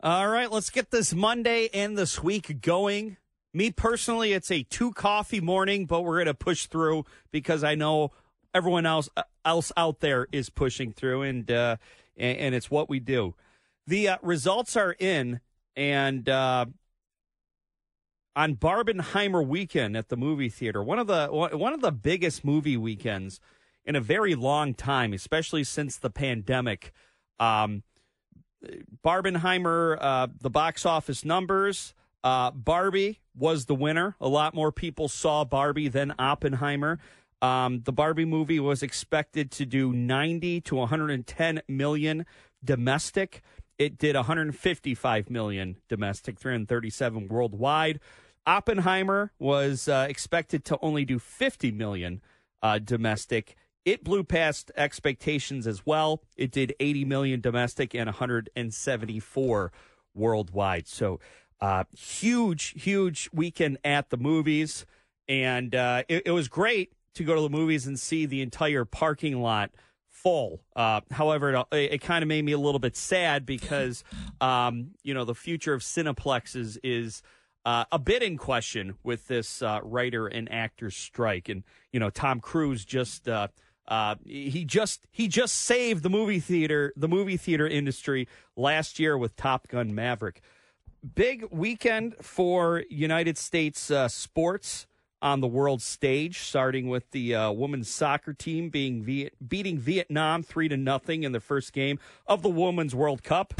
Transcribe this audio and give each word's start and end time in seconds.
All 0.00 0.28
right, 0.28 0.48
let's 0.48 0.70
get 0.70 0.92
this 0.92 1.12
Monday 1.12 1.68
and 1.74 1.98
this 1.98 2.22
week 2.22 2.60
going. 2.60 3.16
Me 3.52 3.72
personally, 3.72 4.32
it's 4.32 4.48
a 4.48 4.62
two 4.62 4.92
coffee 4.92 5.40
morning, 5.40 5.86
but 5.86 6.02
we're 6.02 6.18
going 6.18 6.26
to 6.26 6.34
push 6.34 6.66
through 6.66 7.04
because 7.32 7.64
I 7.64 7.74
know 7.74 8.12
everyone 8.54 8.86
else 8.86 9.08
uh, 9.16 9.24
else 9.44 9.72
out 9.76 9.98
there 9.98 10.28
is 10.30 10.50
pushing 10.50 10.92
through, 10.92 11.22
and 11.22 11.50
uh, 11.50 11.78
and, 12.16 12.38
and 12.38 12.54
it's 12.54 12.70
what 12.70 12.88
we 12.88 13.00
do. 13.00 13.34
The 13.88 14.10
uh, 14.10 14.18
results 14.22 14.76
are 14.76 14.94
in, 15.00 15.40
and 15.74 16.28
uh, 16.28 16.66
on 18.36 18.54
Barbenheimer 18.54 19.44
weekend 19.44 19.96
at 19.96 20.10
the 20.10 20.16
movie 20.16 20.48
theater, 20.48 20.80
one 20.80 21.00
of 21.00 21.08
the 21.08 21.26
one 21.26 21.72
of 21.72 21.80
the 21.80 21.90
biggest 21.90 22.44
movie 22.44 22.76
weekends 22.76 23.40
in 23.84 23.96
a 23.96 24.00
very 24.00 24.36
long 24.36 24.74
time, 24.74 25.12
especially 25.12 25.64
since 25.64 25.96
the 25.96 26.10
pandemic. 26.10 26.92
Um, 27.40 27.82
Barbenheimer, 29.04 29.98
uh, 30.00 30.26
the 30.40 30.50
box 30.50 30.84
office 30.84 31.24
numbers. 31.24 31.94
Uh, 32.24 32.50
Barbie 32.50 33.20
was 33.34 33.66
the 33.66 33.74
winner. 33.74 34.16
A 34.20 34.28
lot 34.28 34.54
more 34.54 34.72
people 34.72 35.08
saw 35.08 35.44
Barbie 35.44 35.88
than 35.88 36.14
Oppenheimer. 36.18 36.98
Um, 37.40 37.82
the 37.84 37.92
Barbie 37.92 38.24
movie 38.24 38.58
was 38.58 38.82
expected 38.82 39.50
to 39.52 39.64
do 39.64 39.92
90 39.92 40.60
to 40.62 40.74
110 40.74 41.62
million 41.68 42.26
domestic. 42.64 43.42
It 43.78 43.96
did 43.96 44.16
155 44.16 45.30
million 45.30 45.76
domestic, 45.88 46.38
337 46.38 47.28
worldwide. 47.28 48.00
Oppenheimer 48.44 49.32
was 49.38 49.88
uh, 49.88 50.06
expected 50.08 50.64
to 50.64 50.78
only 50.82 51.04
do 51.04 51.20
50 51.20 51.70
million 51.70 52.20
uh, 52.60 52.78
domestic. 52.80 53.56
It 53.88 54.04
blew 54.04 54.22
past 54.22 54.70
expectations 54.76 55.66
as 55.66 55.86
well. 55.86 56.22
It 56.36 56.50
did 56.50 56.74
80 56.78 57.06
million 57.06 57.40
domestic 57.40 57.94
and 57.94 58.04
174 58.04 59.72
worldwide. 60.12 60.86
So, 60.86 61.20
uh, 61.62 61.84
huge, 61.96 62.74
huge 62.76 63.30
weekend 63.32 63.78
at 63.82 64.10
the 64.10 64.18
movies. 64.18 64.84
And 65.26 65.74
uh, 65.74 66.02
it, 66.06 66.24
it, 66.26 66.32
was 66.32 66.48
great 66.48 66.92
to 67.14 67.24
go 67.24 67.34
to 67.34 67.40
the 67.40 67.48
movies 67.48 67.86
and 67.86 67.98
see 67.98 68.26
the 68.26 68.42
entire 68.42 68.84
parking 68.84 69.40
lot 69.40 69.70
full. 70.06 70.60
Uh, 70.76 71.00
however, 71.10 71.64
it, 71.72 71.92
it 71.92 72.00
kind 72.02 72.22
of 72.22 72.28
made 72.28 72.44
me 72.44 72.52
a 72.52 72.58
little 72.58 72.80
bit 72.80 72.94
sad 72.94 73.46
because, 73.46 74.04
um, 74.42 74.90
you 75.02 75.14
know, 75.14 75.24
the 75.24 75.34
future 75.34 75.72
of 75.72 75.80
Cineplexes 75.80 76.76
is. 76.84 77.22
Uh, 77.64 77.84
a 77.92 77.98
bit 77.98 78.22
in 78.22 78.38
question 78.38 78.94
with 79.02 79.26
this 79.26 79.60
uh, 79.60 79.80
writer 79.82 80.26
and 80.26 80.50
actor 80.50 80.90
strike, 80.90 81.50
and 81.50 81.64
you 81.92 82.00
know 82.00 82.08
Tom 82.08 82.40
Cruise 82.40 82.82
just 82.82 83.28
uh, 83.28 83.48
uh, 83.88 84.14
he 84.24 84.64
just 84.64 85.06
he 85.10 85.26
just 85.26 85.54
saved 85.54 86.02
the 86.02 86.10
movie 86.10 86.40
theater 86.40 86.92
the 86.94 87.08
movie 87.08 87.36
theater 87.36 87.66
industry 87.66 88.28
last 88.54 88.98
year 88.98 89.16
with 89.16 89.34
Top 89.34 89.66
Gun 89.68 89.94
Maverick. 89.94 90.42
Big 91.14 91.46
weekend 91.50 92.14
for 92.20 92.84
United 92.90 93.38
States 93.38 93.90
uh, 93.90 94.08
sports 94.08 94.86
on 95.20 95.40
the 95.40 95.46
world 95.46 95.82
stage, 95.82 96.40
starting 96.40 96.88
with 96.88 97.10
the 97.10 97.34
uh, 97.34 97.50
women's 97.50 97.88
soccer 97.88 98.32
team 98.32 98.68
being 98.68 99.02
Viet- 99.02 99.34
beating 99.48 99.78
Vietnam 99.78 100.42
three 100.42 100.68
to 100.68 100.76
nothing 100.76 101.22
in 101.22 101.32
the 101.32 101.40
first 101.40 101.72
game 101.72 101.98
of 102.26 102.42
the 102.42 102.48
Women's 102.48 102.94
World 102.94 103.22
Cup. 103.22 103.54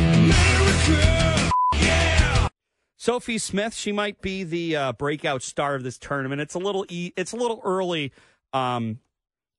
Sophie 2.96 3.38
Smith, 3.38 3.74
she 3.74 3.92
might 3.92 4.20
be 4.20 4.42
the 4.44 4.76
uh, 4.76 4.92
breakout 4.92 5.42
star 5.42 5.74
of 5.76 5.84
this 5.84 5.98
tournament. 5.98 6.40
It's 6.40 6.54
a 6.54 6.58
little 6.58 6.84
e- 6.88 7.12
it's 7.16 7.32
a 7.32 7.36
little 7.36 7.60
early 7.64 8.12
um, 8.52 8.98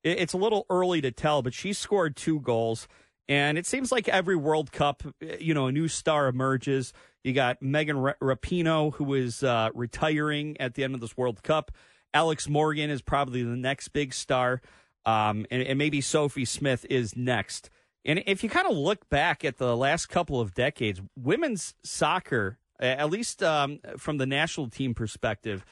it's 0.03 0.33
a 0.33 0.37
little 0.37 0.65
early 0.69 1.01
to 1.01 1.11
tell, 1.11 1.41
but 1.41 1.53
she 1.53 1.73
scored 1.73 2.15
two 2.15 2.39
goals. 2.39 2.87
And 3.27 3.57
it 3.57 3.65
seems 3.67 3.91
like 3.91 4.07
every 4.09 4.35
World 4.35 4.71
Cup, 4.71 5.03
you 5.39 5.53
know, 5.53 5.67
a 5.67 5.71
new 5.71 5.87
star 5.87 6.27
emerges. 6.27 6.93
You 7.23 7.33
got 7.33 7.61
Megan 7.61 7.97
Rapinoe, 7.97 8.93
who 8.95 9.13
is 9.13 9.43
uh, 9.43 9.69
retiring 9.73 10.59
at 10.59 10.73
the 10.73 10.83
end 10.83 10.95
of 10.95 11.01
this 11.01 11.15
World 11.15 11.43
Cup. 11.43 11.71
Alex 12.13 12.49
Morgan 12.49 12.89
is 12.89 13.01
probably 13.01 13.43
the 13.43 13.55
next 13.55 13.89
big 13.89 14.13
star. 14.13 14.61
Um, 15.05 15.45
and, 15.51 15.61
and 15.61 15.77
maybe 15.77 16.01
Sophie 16.01 16.45
Smith 16.45 16.85
is 16.89 17.15
next. 17.15 17.69
And 18.05 18.23
if 18.25 18.43
you 18.43 18.49
kind 18.49 18.67
of 18.67 18.75
look 18.75 19.09
back 19.09 19.45
at 19.45 19.57
the 19.57 19.75
last 19.75 20.07
couple 20.07 20.41
of 20.41 20.53
decades, 20.53 21.01
women's 21.15 21.75
soccer, 21.83 22.57
at 22.79 23.09
least 23.09 23.43
um, 23.43 23.79
from 23.97 24.17
the 24.17 24.25
national 24.25 24.69
team 24.69 24.93
perspective, 24.93 25.65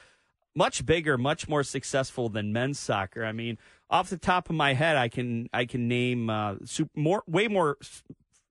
much 0.54 0.84
bigger, 0.84 1.16
much 1.16 1.48
more 1.48 1.62
successful 1.62 2.28
than 2.28 2.52
men's 2.52 2.78
soccer. 2.78 3.24
I 3.24 3.32
mean, 3.32 3.58
off 3.90 4.10
the 4.10 4.18
top 4.18 4.50
of 4.50 4.56
my 4.56 4.74
head, 4.74 4.96
I 4.96 5.08
can 5.08 5.48
I 5.52 5.64
can 5.64 5.88
name 5.88 6.30
uh, 6.30 6.56
super, 6.64 6.90
more 6.94 7.22
way 7.26 7.48
more 7.48 7.78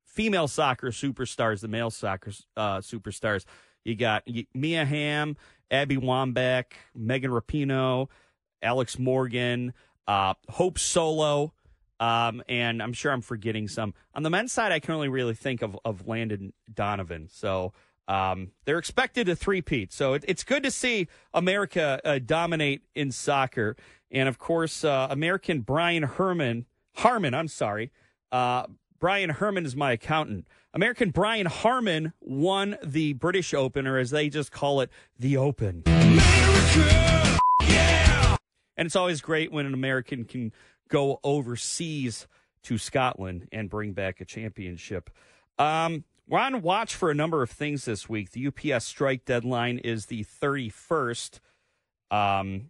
female 0.05 0.47
soccer 0.47 0.87
superstars 0.87 1.61
than 1.61 1.71
male 1.71 1.91
soccer 1.91 2.31
uh, 2.55 2.77
superstars. 2.79 3.45
You 3.83 3.95
got 3.95 4.23
Mia 4.53 4.83
Hamm, 4.83 5.37
Abby 5.71 5.97
Wambach, 5.97 6.65
Megan 6.95 7.31
Rapinoe, 7.31 8.07
Alex 8.61 8.99
Morgan, 8.99 9.73
uh, 10.07 10.33
Hope 10.49 10.79
Solo, 10.79 11.53
um, 11.99 12.43
and 12.49 12.81
I'm 12.81 12.93
sure 12.93 13.11
I'm 13.11 13.21
forgetting 13.21 13.67
some. 13.67 13.93
On 14.13 14.23
the 14.23 14.29
men's 14.29 14.51
side, 14.51 14.71
I 14.71 14.79
can 14.79 14.95
only 14.95 15.07
really 15.07 15.35
think 15.35 15.61
of, 15.61 15.77
of 15.85 16.07
Landon 16.07 16.53
Donovan. 16.73 17.29
So 17.31 17.73
um, 18.07 18.51
they're 18.65 18.77
expected 18.77 19.27
to 19.27 19.35
three-peat. 19.35 19.91
So 19.91 20.13
it, 20.13 20.23
it's 20.27 20.43
good 20.43 20.63
to 20.63 20.71
see 20.71 21.07
America 21.33 21.99
uh, 22.03 22.19
dominate 22.19 22.83
in 22.95 23.11
soccer. 23.11 23.75
And 24.11 24.29
of 24.29 24.37
course, 24.37 24.83
uh, 24.83 25.07
American 25.09 25.61
Brian 25.61 26.03
Herman, 26.03 26.65
Harman, 26.95 27.33
I'm 27.33 27.47
sorry. 27.47 27.91
Uh, 28.31 28.67
Brian 28.99 29.29
Herman 29.29 29.65
is 29.65 29.75
my 29.75 29.91
accountant. 29.91 30.47
American 30.73 31.11
Brian 31.11 31.45
Harman 31.45 32.13
won 32.19 32.77
the 32.83 33.13
British 33.13 33.53
Open, 33.53 33.87
or 33.87 33.97
as 33.97 34.11
they 34.11 34.29
just 34.29 34.51
call 34.51 34.81
it, 34.81 34.89
the 35.17 35.37
Open. 35.37 35.83
America, 35.85 37.37
yeah! 37.63 38.37
And 38.75 38.85
it's 38.85 38.95
always 38.95 39.21
great 39.21 39.51
when 39.51 39.65
an 39.65 39.73
American 39.73 40.23
can 40.23 40.51
go 40.87 41.19
overseas 41.23 42.27
to 42.63 42.77
Scotland 42.77 43.47
and 43.51 43.69
bring 43.69 43.93
back 43.93 44.21
a 44.21 44.25
championship. 44.25 45.09
Um, 45.57 46.03
we're 46.27 46.39
on 46.39 46.61
watch 46.61 46.93
for 46.93 47.09
a 47.09 47.15
number 47.15 47.41
of 47.41 47.49
things 47.49 47.85
this 47.85 48.09
week. 48.09 48.31
The 48.31 48.47
UPS 48.47 48.85
strike 48.85 49.23
deadline 49.25 49.77
is 49.77 50.07
the 50.07 50.25
31st. 50.25 51.39
Um, 52.11 52.69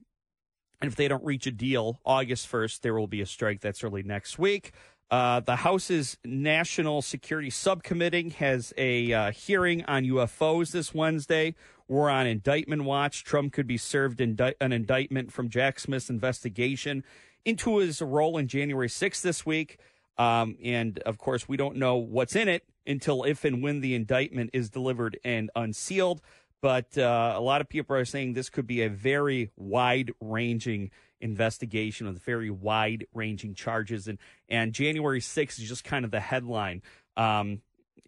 and 0.80 0.92
if 0.92 0.96
they 0.96 1.08
don't 1.08 1.24
reach 1.26 1.48
a 1.48 1.52
deal 1.52 2.00
August 2.06 2.52
1st, 2.52 2.82
there 2.82 2.94
will 2.94 3.08
be 3.08 3.22
a 3.22 3.26
strike. 3.26 3.62
That's 3.62 3.84
early 3.84 4.04
next 4.04 4.38
week. 4.38 4.74
Uh, 5.10 5.40
the 5.40 5.56
House's 5.58 6.18
National 6.24 7.02
Security 7.02 7.50
Subcommittee 7.50 8.30
has 8.30 8.74
a 8.78 9.12
uh, 9.12 9.32
hearing 9.32 9.84
on 9.86 10.04
UFOs 10.04 10.72
this 10.72 10.94
Wednesday. 10.94 11.56
We're 11.88 12.10
on 12.10 12.28
indictment 12.28 12.84
watch. 12.84 13.24
Trump 13.24 13.54
could 13.54 13.66
be 13.66 13.78
served 13.78 14.22
indi- 14.22 14.56
an 14.60 14.74
indictment 14.74 15.32
from 15.32 15.50
Jack 15.50 15.80
Smith's 15.80 16.10
investigation 16.10 17.04
into 17.46 17.78
his 17.78 18.02
role 18.02 18.38
in 18.38 18.48
January 18.48 18.90
6th 18.90 19.22
this 19.22 19.46
week. 19.46 19.80
Um, 20.18 20.58
and 20.64 21.00
of 21.00 21.18
course, 21.18 21.48
we 21.48 21.58
don't 21.58 21.78
know 21.78 21.96
what's 21.96 22.36
in 22.36 22.50
it 22.50 22.64
until 22.88 23.24
if 23.24 23.44
and 23.46 23.62
when 23.62 23.82
the 23.82 23.94
indictment 23.94 24.50
is 24.54 24.70
delivered 24.70 25.20
and 25.24 25.52
unsealed. 25.56 26.22
But 26.62 26.98
uh, 26.98 27.34
a 27.36 27.42
lot 27.42 27.62
of 27.62 27.70
people 27.70 27.96
are 27.96 28.06
saying 28.06 28.34
this 28.34 28.50
could 28.50 28.66
be 28.66 28.82
a 28.82 28.90
very 28.90 29.52
wide 29.56 30.12
ranging 30.20 30.92
investigation 31.20 32.08
with 32.08 32.20
very 32.24 32.50
wide 32.50 33.06
ranging 33.14 33.54
charges. 33.54 34.08
And, 34.08 34.18
and 34.50 34.74
January 34.74 35.20
6th 35.20 35.60
is 35.60 35.68
just 35.68 35.84
kind 35.84 36.06
of 36.06 36.12
the 36.12 36.20
headline. 36.20 36.82
Um, 37.16 37.62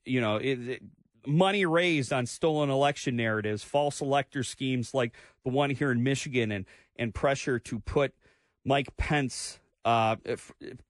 you 0.06 0.22
know, 0.22 0.38
it, 0.38 0.68
it, 0.68 0.84
money 1.28 1.66
raised 1.66 2.14
on 2.14 2.26
stolen 2.26 2.70
election 2.70 3.16
narratives, 3.16 3.64
false 3.64 4.02
elector 4.02 4.44
schemes 4.44 4.94
like 4.94 5.14
the 5.44 5.52
one 5.52 5.70
here 5.70 5.92
in 5.92 6.04
Michigan, 6.04 6.52
and, 6.52 6.66
and 6.96 7.14
pressure 7.14 7.60
to 7.60 7.80
put 7.80 8.14
Mike 8.66 8.96
Pence, 8.98 9.60
uh, 9.86 10.16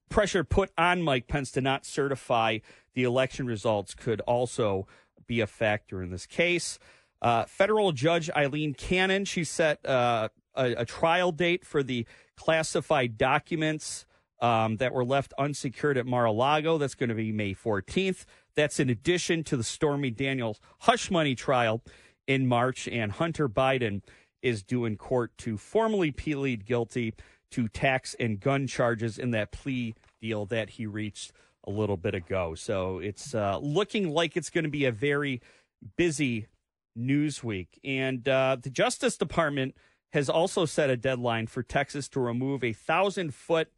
pressure 0.10 0.44
put 0.44 0.72
on 0.78 1.02
Mike 1.02 1.28
Pence 1.28 1.52
to 1.52 1.62
not 1.62 1.86
certify 1.86 2.60
the 2.94 3.04
election 3.04 3.46
results 3.46 3.94
could 3.94 4.22
also 4.22 4.88
be 5.28 5.40
a 5.40 5.48
factor 5.48 6.02
in 6.02 6.10
this 6.10 6.26
case. 6.26 6.80
Uh, 7.22 7.46
federal 7.46 7.92
Judge 7.92 8.30
Aileen 8.36 8.74
Cannon, 8.74 9.26
she 9.26 9.44
set 9.44 9.86
uh, 9.86 10.30
a, 10.56 10.72
a, 10.78 10.86
trial 10.86 11.32
date 11.32 11.66
for 11.66 11.84
the 11.84 12.06
classified 12.38 13.18
documents 13.18 14.06
um, 14.42 14.78
that 14.78 14.94
were 14.94 15.04
left 15.04 15.34
unsecured 15.38 15.98
at 15.98 16.06
Mar 16.06 16.26
a 16.26 16.32
Lago. 16.32 16.78
That's 16.78 16.96
going 16.96 17.10
to 17.10 17.16
be 17.16 17.32
May 17.32 17.54
14th. 17.54 18.26
That's 18.56 18.80
in 18.80 18.90
addition 18.90 19.44
to 19.46 19.58
the 19.58 19.64
Stormy 19.64 20.12
Daniels 20.12 20.60
hush 20.80 21.12
money 21.12 21.36
trial 21.36 21.84
in 22.26 22.48
March. 22.48 22.88
And 22.88 23.12
Hunter 23.12 23.50
Biden 23.50 24.02
is 24.42 24.64
due 24.64 24.86
in 24.86 24.96
court 24.96 25.38
to 25.40 25.58
formally 25.58 26.12
plead 26.12 26.66
guilty 26.66 27.14
to 27.52 27.68
tax 27.68 28.16
and 28.20 28.40
gun 28.40 28.68
charges 28.68 29.18
in 29.18 29.32
that 29.32 29.52
plea 29.52 29.96
deal 30.22 30.46
that 30.48 30.72
he 30.72 30.86
reached 30.86 31.32
a 31.66 31.72
little 31.72 31.98
bit 31.98 32.16
ago. 32.16 32.56
So 32.56 33.00
it's 33.00 33.34
uh, 33.36 33.60
looking 33.62 34.10
like 34.10 34.38
it's 34.38 34.50
going 34.50 34.64
to 34.64 34.70
be 34.70 34.86
a 34.86 34.92
very 34.92 35.42
busy 35.98 36.48
news 36.96 37.44
week. 37.44 37.80
And 37.84 38.28
uh, 38.28 38.58
the 38.62 38.70
Justice 38.70 39.18
Department 39.18 39.76
has 40.14 40.30
also 40.30 40.66
set 40.66 40.90
a 40.90 40.98
deadline 40.98 41.48
for 41.48 41.64
Texas 41.64 42.10
to 42.10 42.20
remove 42.20 42.64
a 42.64 42.74
thousand 42.74 43.34
foot 43.34 43.70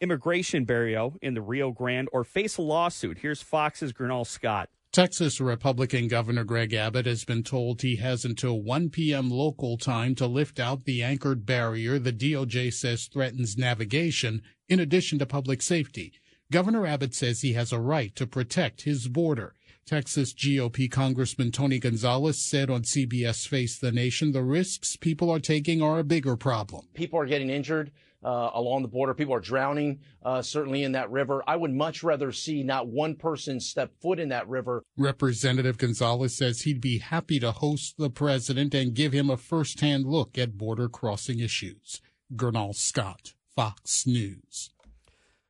immigration 0.00 0.64
barrier 0.64 1.10
in 1.22 1.34
the 1.34 1.42
Rio 1.42 1.70
Grande 1.70 2.08
or 2.12 2.24
face 2.24 2.56
a 2.56 2.62
lawsuit. 2.62 3.18
Here's 3.18 3.42
Fox's 3.42 3.92
Gernal 3.92 4.24
Scott. 4.24 4.70
Texas 4.98 5.40
Republican 5.40 6.08
Governor 6.08 6.42
Greg 6.42 6.74
Abbott 6.74 7.06
has 7.06 7.24
been 7.24 7.44
told 7.44 7.82
he 7.82 7.94
has 7.98 8.24
until 8.24 8.60
1 8.60 8.90
p.m. 8.90 9.30
local 9.30 9.78
time 9.78 10.16
to 10.16 10.26
lift 10.26 10.58
out 10.58 10.86
the 10.86 11.04
anchored 11.04 11.46
barrier 11.46 12.00
the 12.00 12.12
DOJ 12.12 12.74
says 12.74 13.06
threatens 13.06 13.56
navigation 13.56 14.42
in 14.68 14.80
addition 14.80 15.20
to 15.20 15.24
public 15.24 15.62
safety. 15.62 16.14
Governor 16.50 16.84
Abbott 16.84 17.14
says 17.14 17.42
he 17.42 17.52
has 17.52 17.72
a 17.72 17.78
right 17.78 18.12
to 18.16 18.26
protect 18.26 18.82
his 18.82 19.06
border. 19.06 19.54
Texas 19.86 20.34
GOP 20.34 20.90
Congressman 20.90 21.52
Tony 21.52 21.78
Gonzalez 21.78 22.44
said 22.44 22.68
on 22.68 22.82
CBS 22.82 23.46
Face 23.46 23.78
the 23.78 23.92
Nation 23.92 24.32
the 24.32 24.42
risks 24.42 24.96
people 24.96 25.30
are 25.30 25.38
taking 25.38 25.80
are 25.80 26.00
a 26.00 26.04
bigger 26.04 26.36
problem. 26.36 26.88
People 26.94 27.20
are 27.20 27.26
getting 27.26 27.50
injured 27.50 27.92
uh, 28.24 28.50
along 28.54 28.82
the 28.82 28.88
border. 28.88 29.14
People 29.14 29.34
are 29.34 29.40
drowning, 29.40 30.00
uh, 30.24 30.42
certainly 30.42 30.82
in 30.82 30.92
that 30.92 31.10
river. 31.10 31.42
I 31.46 31.56
would 31.56 31.72
much 31.72 32.02
rather 32.02 32.32
see 32.32 32.62
not 32.62 32.88
one 32.88 33.14
person 33.14 33.60
step 33.60 33.92
foot 34.00 34.18
in 34.18 34.28
that 34.30 34.48
river. 34.48 34.82
Representative 34.96 35.78
Gonzalez 35.78 36.36
says 36.36 36.62
he'd 36.62 36.80
be 36.80 36.98
happy 36.98 37.38
to 37.40 37.52
host 37.52 37.96
the 37.98 38.10
president 38.10 38.74
and 38.74 38.94
give 38.94 39.12
him 39.12 39.30
a 39.30 39.36
firsthand 39.36 40.06
look 40.06 40.36
at 40.36 40.58
border 40.58 40.88
crossing 40.88 41.40
issues. 41.40 42.00
Gernal 42.34 42.72
Scott, 42.74 43.34
Fox 43.54 44.06
News. 44.06 44.70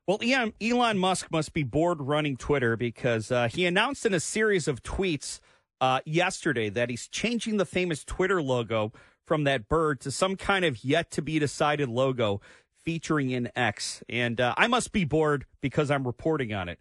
Well, 0.06 0.21
Elon 0.62 0.99
Musk 0.99 1.31
must 1.31 1.53
be 1.53 1.64
bored 1.64 2.00
running 2.00 2.38
Twitter 2.38 2.79
because 2.79 3.31
uh, 3.31 3.49
he 3.49 3.67
announced 3.67 4.06
in 4.06 4.14
a 4.14 4.21
series 4.21 4.67
of 4.67 4.82
tweets 4.82 5.41
uh, 5.82 6.00
yesterday 6.06 6.71
that 6.71 6.88
he's 6.88 7.09
changing 7.09 7.59
the 7.59 7.67
famous 7.67 8.05
Twitter 8.05 8.41
logo 8.41 8.93
from 9.29 9.45
that 9.45 9.69
bird 9.69 10.01
to 10.01 10.11
some 10.11 10.35
kind 10.35 10.65
of 10.65 10.83
yet 10.83 11.11
to 11.13 11.23
be 11.23 11.39
decided 11.39 11.89
logo 11.89 12.41
featuring 12.85 13.35
an 13.35 13.51
X. 13.55 14.03
And 14.09 14.41
uh, 14.41 14.55
I 14.57 14.67
must 14.67 14.91
be 14.91 15.05
bored 15.05 15.45
because 15.61 15.91
I'm 15.91 16.07
reporting 16.07 16.55
on 16.55 16.71
it. 16.71 16.81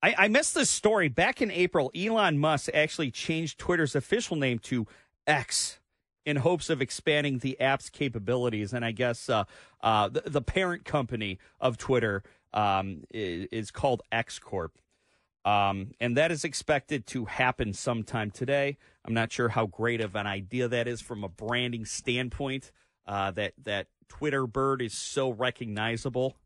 I, 0.00 0.14
I 0.16 0.28
missed 0.28 0.54
this 0.54 0.70
story. 0.70 1.08
Back 1.08 1.42
in 1.42 1.50
April, 1.50 1.90
Elon 1.94 2.38
Musk 2.38 2.70
actually 2.72 3.10
changed 3.10 3.58
Twitter's 3.58 3.96
official 3.96 4.36
name 4.36 4.60
to 4.60 4.86
X 5.26 5.80
in 6.24 6.36
hopes 6.36 6.70
of 6.70 6.80
expanding 6.80 7.38
the 7.38 7.58
app's 7.60 7.90
capabilities. 7.90 8.72
And 8.72 8.84
I 8.84 8.92
guess 8.92 9.28
uh, 9.28 9.44
uh, 9.82 10.08
the, 10.08 10.22
the, 10.26 10.42
parent 10.42 10.84
company 10.84 11.38
of 11.60 11.76
Twitter 11.76 12.22
um, 12.52 13.02
is, 13.10 13.48
is, 13.50 13.70
called 13.70 14.02
X 14.12 14.38
Corp. 14.38 14.78
Um, 15.44 15.92
and 16.00 16.16
that 16.16 16.30
is 16.30 16.44
expected 16.44 17.06
to 17.08 17.24
happen 17.24 17.72
sometime 17.72 18.30
today. 18.30 18.76
I'm 19.04 19.14
not 19.14 19.32
sure 19.32 19.48
how 19.48 19.66
great 19.66 20.00
of 20.00 20.14
an 20.14 20.26
idea 20.26 20.68
that 20.68 20.86
is 20.86 21.00
from 21.00 21.24
a 21.24 21.28
branding 21.28 21.84
standpoint. 21.84 22.70
Uh, 23.06 23.30
that 23.30 23.54
that 23.64 23.86
Twitter 24.08 24.46
bird 24.46 24.82
is 24.82 24.92
so 24.92 25.30
recognizable. 25.30 26.36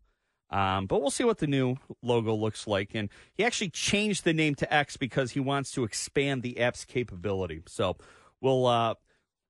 Um, 0.50 0.86
but 0.86 1.00
we'll 1.00 1.10
see 1.10 1.24
what 1.24 1.38
the 1.38 1.46
new 1.46 1.76
logo 2.02 2.34
looks 2.34 2.66
like. 2.66 2.94
And 2.94 3.08
he 3.34 3.42
actually 3.42 3.70
changed 3.70 4.24
the 4.24 4.34
name 4.34 4.54
to 4.56 4.72
X 4.72 4.96
because 4.96 5.32
he 5.32 5.40
wants 5.40 5.72
to 5.72 5.82
expand 5.82 6.42
the 6.42 6.60
app's 6.60 6.84
capability. 6.84 7.62
So 7.66 7.96
we'll 8.40 8.66
uh, 8.66 8.94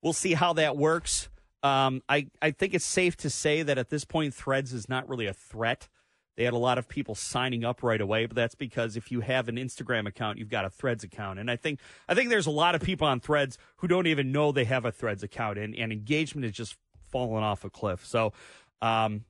we'll 0.01 0.13
see 0.13 0.35
how 0.35 0.53
that 0.55 0.77
works. 0.77 1.29
Um, 1.63 2.03
I 2.09 2.29
I 2.41 2.53
think 2.53 2.73
it's 2.73 2.85
safe 2.85 3.17
to 3.19 3.31
say 3.31 3.63
that 3.63 3.79
at 3.79 3.91
this 3.91 4.05
point, 4.05 4.33
Threads 4.33 4.73
is 4.73 4.89
not 4.89 5.09
really 5.09 5.27
a 5.27 5.35
threat. 5.35 5.89
They 6.37 6.45
had 6.45 6.55
a 6.55 6.59
lot 6.59 6.79
of 6.79 6.89
people 6.89 7.15
signing 7.15 7.65
up 7.65 7.83
right 7.83 8.01
away, 8.01 8.27
but 8.27 8.35
that's 8.35 8.55
because 8.55 8.97
if 8.97 9.11
you 9.11 9.21
have 9.21 9.49
an 9.49 9.57
Instagram 9.57 10.07
account, 10.07 10.39
you've 10.39 10.49
got 10.49 10.65
a 10.65 10.71
Threads 10.71 11.05
account. 11.05 11.39
And 11.39 11.51
I 11.51 11.57
think 11.57 11.81
I 12.09 12.15
think 12.15 12.31
there's 12.31 12.47
a 12.47 12.51
lot 12.51 12.75
of 12.75 12.83
people 12.83 13.07
on 13.07 13.21
Threads 13.21 13.59
who 13.77 13.89
don't 13.89 14.07
even 14.07 14.33
know 14.33 14.53
they 14.53 14.65
have 14.65 14.85
a 14.85 14.93
Threads 14.93 15.23
account, 15.23 15.59
and, 15.59 15.75
and 15.77 15.93
engagement 15.93 16.47
is 16.47 16.53
just 16.53 16.77
falling 17.11 17.45
off 17.45 17.65
a 17.65 17.71
cliff. 17.71 18.07
So 18.07 18.33
um, 18.81 19.25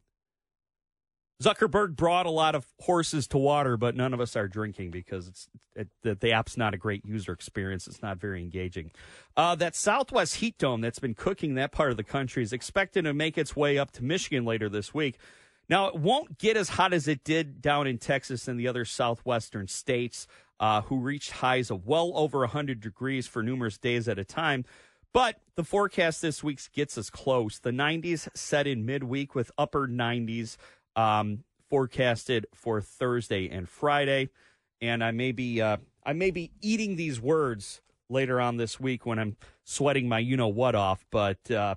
Zuckerberg 1.42 1.96
brought 1.96 2.26
a 2.26 2.30
lot 2.30 2.54
of 2.54 2.66
horses 2.80 3.26
to 3.28 3.38
water, 3.38 3.76
but 3.76 3.96
none 3.96 4.14
of 4.14 4.20
us 4.20 4.36
are 4.36 4.46
drinking 4.46 4.92
because 4.92 5.26
it's 5.26 5.48
it, 5.74 5.88
the, 6.02 6.14
the, 6.14 6.32
app's 6.32 6.56
not 6.56 6.72
a 6.72 6.76
great 6.76 7.04
user 7.04 7.32
experience. 7.32 7.86
It's 7.86 8.02
not 8.02 8.18
very 8.18 8.40
engaging. 8.40 8.92
Uh, 9.36 9.54
that 9.56 9.74
Southwest 9.74 10.36
heat 10.36 10.56
dome 10.58 10.80
that's 10.80 11.00
been 11.00 11.14
cooking 11.14 11.54
that 11.54 11.72
part 11.72 11.90
of 11.90 11.96
the 11.96 12.04
country 12.04 12.42
is 12.42 12.52
expected 12.52 13.04
to 13.04 13.12
make 13.12 13.36
its 13.36 13.56
way 13.56 13.76
up 13.76 13.90
to 13.92 14.04
Michigan 14.04 14.44
later 14.44 14.68
this 14.68 14.94
week. 14.94 15.18
Now, 15.72 15.86
it 15.86 15.94
won't 15.94 16.36
get 16.36 16.58
as 16.58 16.68
hot 16.68 16.92
as 16.92 17.08
it 17.08 17.24
did 17.24 17.62
down 17.62 17.86
in 17.86 17.96
Texas 17.96 18.46
and 18.46 18.60
the 18.60 18.68
other 18.68 18.84
southwestern 18.84 19.68
states, 19.68 20.26
uh, 20.60 20.82
who 20.82 20.98
reached 20.98 21.30
highs 21.30 21.70
of 21.70 21.86
well 21.86 22.12
over 22.14 22.40
100 22.40 22.78
degrees 22.78 23.26
for 23.26 23.42
numerous 23.42 23.78
days 23.78 24.06
at 24.06 24.18
a 24.18 24.24
time. 24.26 24.66
But 25.14 25.40
the 25.54 25.64
forecast 25.64 26.20
this 26.20 26.44
week 26.44 26.60
gets 26.74 26.98
us 26.98 27.08
close. 27.08 27.58
The 27.58 27.70
90s 27.70 28.28
set 28.34 28.66
in 28.66 28.84
midweek 28.84 29.34
with 29.34 29.50
upper 29.56 29.88
90s 29.88 30.58
um, 30.94 31.42
forecasted 31.70 32.48
for 32.54 32.82
Thursday 32.82 33.48
and 33.48 33.66
Friday. 33.66 34.28
And 34.82 35.02
I 35.02 35.10
may 35.10 35.32
be 35.32 35.62
uh, 35.62 35.78
I 36.04 36.12
may 36.12 36.30
be 36.30 36.50
eating 36.60 36.96
these 36.96 37.18
words 37.18 37.80
later 38.10 38.42
on 38.42 38.58
this 38.58 38.78
week 38.78 39.06
when 39.06 39.18
I'm 39.18 39.38
sweating 39.64 40.06
my 40.06 40.18
you 40.18 40.36
know 40.36 40.48
what 40.48 40.74
off, 40.74 41.06
but. 41.10 41.50
Uh, 41.50 41.76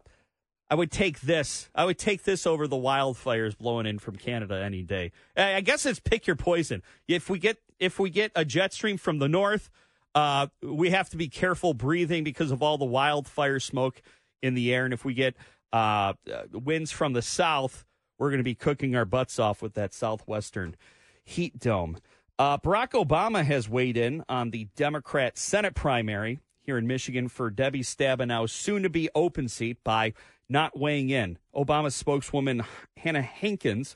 I 0.75 0.77
would 0.77 0.91
take 0.91 1.21
this. 1.21 1.69
I 1.73 1.85
would 1.85 1.97
take 1.97 2.23
this 2.23 2.45
over 2.45 2.67
the 2.67 2.75
wildfires 2.75 3.57
blowing 3.57 3.85
in 3.85 3.97
from 3.97 4.17
Canada 4.17 4.61
any 4.61 4.83
day. 4.83 5.13
I 5.37 5.61
guess 5.61 5.85
it's 5.85 6.01
pick 6.01 6.27
your 6.27 6.35
poison. 6.35 6.83
If 7.07 7.29
we 7.29 7.39
get 7.39 7.59
if 7.79 7.97
we 7.97 8.09
get 8.09 8.33
a 8.35 8.43
jet 8.43 8.73
stream 8.73 8.97
from 8.97 9.19
the 9.19 9.29
north, 9.29 9.69
uh, 10.15 10.47
we 10.61 10.89
have 10.89 11.09
to 11.11 11.15
be 11.17 11.29
careful 11.29 11.73
breathing 11.73 12.25
because 12.25 12.51
of 12.51 12.61
all 12.61 12.77
the 12.77 12.83
wildfire 12.83 13.61
smoke 13.61 14.01
in 14.41 14.53
the 14.53 14.73
air. 14.73 14.83
And 14.83 14.93
if 14.93 15.05
we 15.05 15.13
get 15.13 15.37
uh, 15.71 16.11
winds 16.51 16.91
from 16.91 17.13
the 17.13 17.21
south, 17.21 17.85
we're 18.17 18.29
going 18.29 18.39
to 18.39 18.43
be 18.43 18.53
cooking 18.53 18.97
our 18.97 19.05
butts 19.05 19.39
off 19.39 19.61
with 19.61 19.75
that 19.75 19.93
southwestern 19.93 20.75
heat 21.23 21.57
dome. 21.57 21.99
Uh, 22.37 22.57
Barack 22.57 23.01
Obama 23.01 23.45
has 23.45 23.69
weighed 23.69 23.95
in 23.95 24.25
on 24.27 24.49
the 24.49 24.67
Democrat 24.75 25.37
Senate 25.37 25.73
primary 25.73 26.41
here 26.59 26.77
in 26.77 26.85
Michigan 26.85 27.29
for 27.29 27.49
Debbie 27.49 27.81
Stabenow's 27.81 28.51
soon 28.51 28.83
to 28.83 28.89
be 28.89 29.07
open 29.15 29.47
seat 29.47 29.77
by 29.83 30.13
not 30.49 30.77
weighing 30.77 31.09
in. 31.09 31.37
Obama 31.55 31.91
spokeswoman 31.91 32.63
Hannah 32.97 33.21
Hankins 33.21 33.95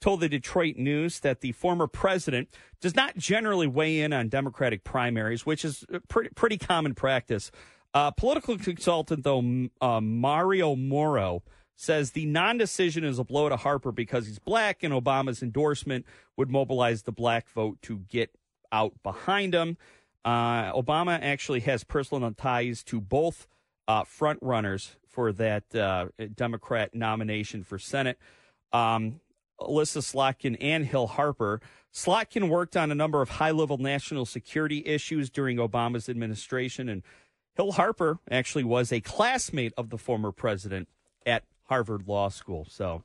told 0.00 0.20
the 0.20 0.28
Detroit 0.28 0.76
News 0.76 1.20
that 1.20 1.40
the 1.40 1.52
former 1.52 1.86
president 1.86 2.48
does 2.80 2.94
not 2.94 3.16
generally 3.16 3.66
weigh 3.66 4.00
in 4.00 4.12
on 4.12 4.28
Democratic 4.28 4.84
primaries, 4.84 5.46
which 5.46 5.64
is 5.64 5.84
pretty, 6.08 6.30
pretty 6.34 6.58
common 6.58 6.94
practice. 6.94 7.50
Uh, 7.94 8.10
political 8.10 8.58
consultant, 8.58 9.22
though, 9.24 9.68
uh, 9.80 10.00
Mario 10.00 10.74
Morrow, 10.74 11.42
says 11.76 12.10
the 12.10 12.26
non 12.26 12.58
decision 12.58 13.04
is 13.04 13.18
a 13.18 13.24
blow 13.24 13.48
to 13.48 13.56
Harper 13.56 13.92
because 13.92 14.26
he's 14.26 14.38
black, 14.38 14.82
and 14.82 14.92
Obama's 14.92 15.42
endorsement 15.42 16.04
would 16.36 16.50
mobilize 16.50 17.02
the 17.02 17.12
black 17.12 17.48
vote 17.48 17.78
to 17.82 17.98
get 18.08 18.30
out 18.72 18.92
behind 19.02 19.54
him. 19.54 19.76
Uh, 20.24 20.72
Obama 20.72 21.18
actually 21.20 21.60
has 21.60 21.84
personal 21.84 22.30
ties 22.32 22.82
to 22.84 23.00
both 23.00 23.46
uh, 23.86 24.04
front 24.04 24.38
runners 24.42 24.96
for 25.14 25.32
that 25.32 25.74
uh, 25.74 26.08
Democrat 26.34 26.94
nomination 26.94 27.62
for 27.62 27.78
Senate. 27.78 28.18
Um, 28.72 29.20
Elissa 29.60 30.00
Slotkin 30.00 30.56
and 30.60 30.84
Hill 30.84 31.06
Harper. 31.06 31.60
Slotkin 31.92 32.48
worked 32.48 32.76
on 32.76 32.90
a 32.90 32.94
number 32.94 33.22
of 33.22 33.30
high 33.30 33.52
level 33.52 33.78
national 33.78 34.26
security 34.26 34.82
issues 34.84 35.30
during 35.30 35.58
Obama's 35.58 36.08
administration, 36.08 36.88
and 36.88 37.02
Hill 37.54 37.72
Harper 37.72 38.18
actually 38.28 38.64
was 38.64 38.92
a 38.92 39.00
classmate 39.00 39.72
of 39.76 39.90
the 39.90 39.98
former 39.98 40.32
president 40.32 40.88
at 41.24 41.44
Harvard 41.64 42.08
Law 42.08 42.28
School. 42.28 42.66
So, 42.68 43.04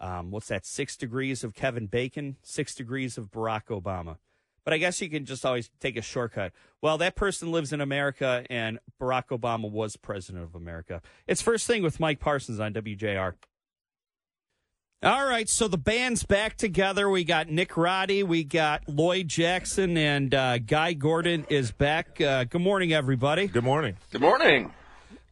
um, 0.00 0.30
what's 0.30 0.48
that? 0.48 0.64
Six 0.64 0.96
degrees 0.96 1.44
of 1.44 1.54
Kevin 1.54 1.86
Bacon, 1.86 2.36
six 2.42 2.74
degrees 2.74 3.18
of 3.18 3.30
Barack 3.30 3.66
Obama. 3.66 4.16
But 4.64 4.74
I 4.74 4.78
guess 4.78 5.00
you 5.00 5.08
can 5.08 5.24
just 5.24 5.44
always 5.44 5.70
take 5.80 5.96
a 5.96 6.02
shortcut. 6.02 6.52
Well, 6.82 6.98
that 6.98 7.16
person 7.16 7.50
lives 7.50 7.72
in 7.72 7.80
America, 7.80 8.44
and 8.50 8.78
Barack 9.00 9.28
Obama 9.28 9.70
was 9.70 9.96
president 9.96 10.44
of 10.44 10.54
America. 10.54 11.02
It's 11.26 11.42
first 11.42 11.66
thing 11.66 11.82
with 11.82 12.00
Mike 12.00 12.20
Parsons 12.20 12.60
on 12.60 12.74
WJR. 12.74 13.34
All 15.02 15.26
right, 15.26 15.48
so 15.48 15.66
the 15.66 15.78
band's 15.78 16.24
back 16.24 16.58
together. 16.58 17.08
We 17.08 17.24
got 17.24 17.48
Nick 17.48 17.78
Roddy, 17.78 18.22
we 18.22 18.44
got 18.44 18.86
Lloyd 18.86 19.28
Jackson, 19.28 19.96
and 19.96 20.34
uh, 20.34 20.58
Guy 20.58 20.92
Gordon 20.92 21.46
is 21.48 21.72
back. 21.72 22.20
Uh, 22.20 22.44
good 22.44 22.60
morning, 22.60 22.92
everybody. 22.92 23.46
Good 23.46 23.64
morning. 23.64 23.96
Good 24.10 24.20
morning. 24.20 24.74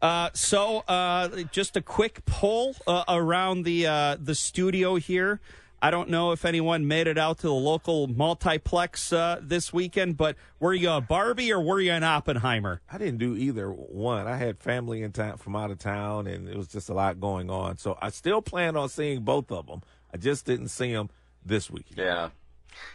Uh, 0.00 0.30
so, 0.32 0.78
uh, 0.88 1.42
just 1.50 1.76
a 1.76 1.82
quick 1.82 2.24
poll 2.24 2.76
uh, 2.86 3.04
around 3.08 3.64
the 3.64 3.86
uh, 3.86 4.16
the 4.18 4.34
studio 4.34 4.94
here. 4.94 5.38
I 5.80 5.90
don't 5.90 6.10
know 6.10 6.32
if 6.32 6.44
anyone 6.44 6.88
made 6.88 7.06
it 7.06 7.18
out 7.18 7.38
to 7.38 7.46
the 7.46 7.52
local 7.52 8.08
multiplex 8.08 9.12
uh, 9.12 9.38
this 9.40 9.72
weekend, 9.72 10.16
but 10.16 10.36
were 10.58 10.74
you 10.74 10.90
a 10.90 11.00
Barbie 11.00 11.52
or 11.52 11.60
were 11.60 11.80
you 11.80 11.92
an 11.92 12.02
Oppenheimer? 12.02 12.80
I 12.90 12.98
didn't 12.98 13.18
do 13.18 13.36
either 13.36 13.70
one. 13.70 14.26
I 14.26 14.36
had 14.36 14.58
family 14.58 15.02
in 15.02 15.12
town 15.12 15.36
from 15.36 15.54
out 15.54 15.70
of 15.70 15.78
town, 15.78 16.26
and 16.26 16.48
it 16.48 16.56
was 16.56 16.66
just 16.68 16.88
a 16.88 16.94
lot 16.94 17.20
going 17.20 17.48
on. 17.48 17.76
So 17.76 17.96
I 18.02 18.10
still 18.10 18.42
plan 18.42 18.76
on 18.76 18.88
seeing 18.88 19.20
both 19.20 19.52
of 19.52 19.66
them. 19.66 19.82
I 20.12 20.16
just 20.16 20.44
didn't 20.44 20.68
see 20.68 20.92
them 20.92 21.10
this 21.44 21.70
week. 21.70 21.86
Yeah. 21.96 22.30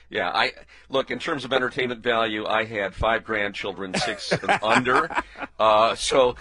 Yeah, 0.10 0.30
I 0.30 0.52
look 0.90 1.10
in 1.10 1.20
terms 1.20 1.44
of 1.44 1.52
entertainment 1.52 2.04
value. 2.04 2.46
I 2.46 2.66
had 2.66 2.94
five 2.94 3.24
grandchildren, 3.24 3.94
six 3.96 4.32
and 4.32 4.50
under, 4.62 5.10
uh, 5.60 5.96
so 5.96 6.36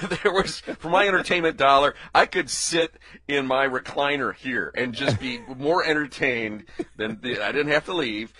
there 0.22 0.32
was 0.32 0.60
for 0.60 0.88
my 0.88 1.06
entertainment 1.06 1.56
dollar. 1.56 1.94
I 2.14 2.26
could 2.26 2.50
sit 2.50 2.94
in 3.28 3.46
my 3.46 3.66
recliner 3.68 4.34
here 4.34 4.72
and 4.74 4.94
just 4.94 5.20
be 5.20 5.40
more 5.56 5.84
entertained 5.84 6.64
than 6.96 7.20
I 7.24 7.52
didn't 7.52 7.68
have 7.68 7.84
to 7.86 7.94
leave. 7.94 8.32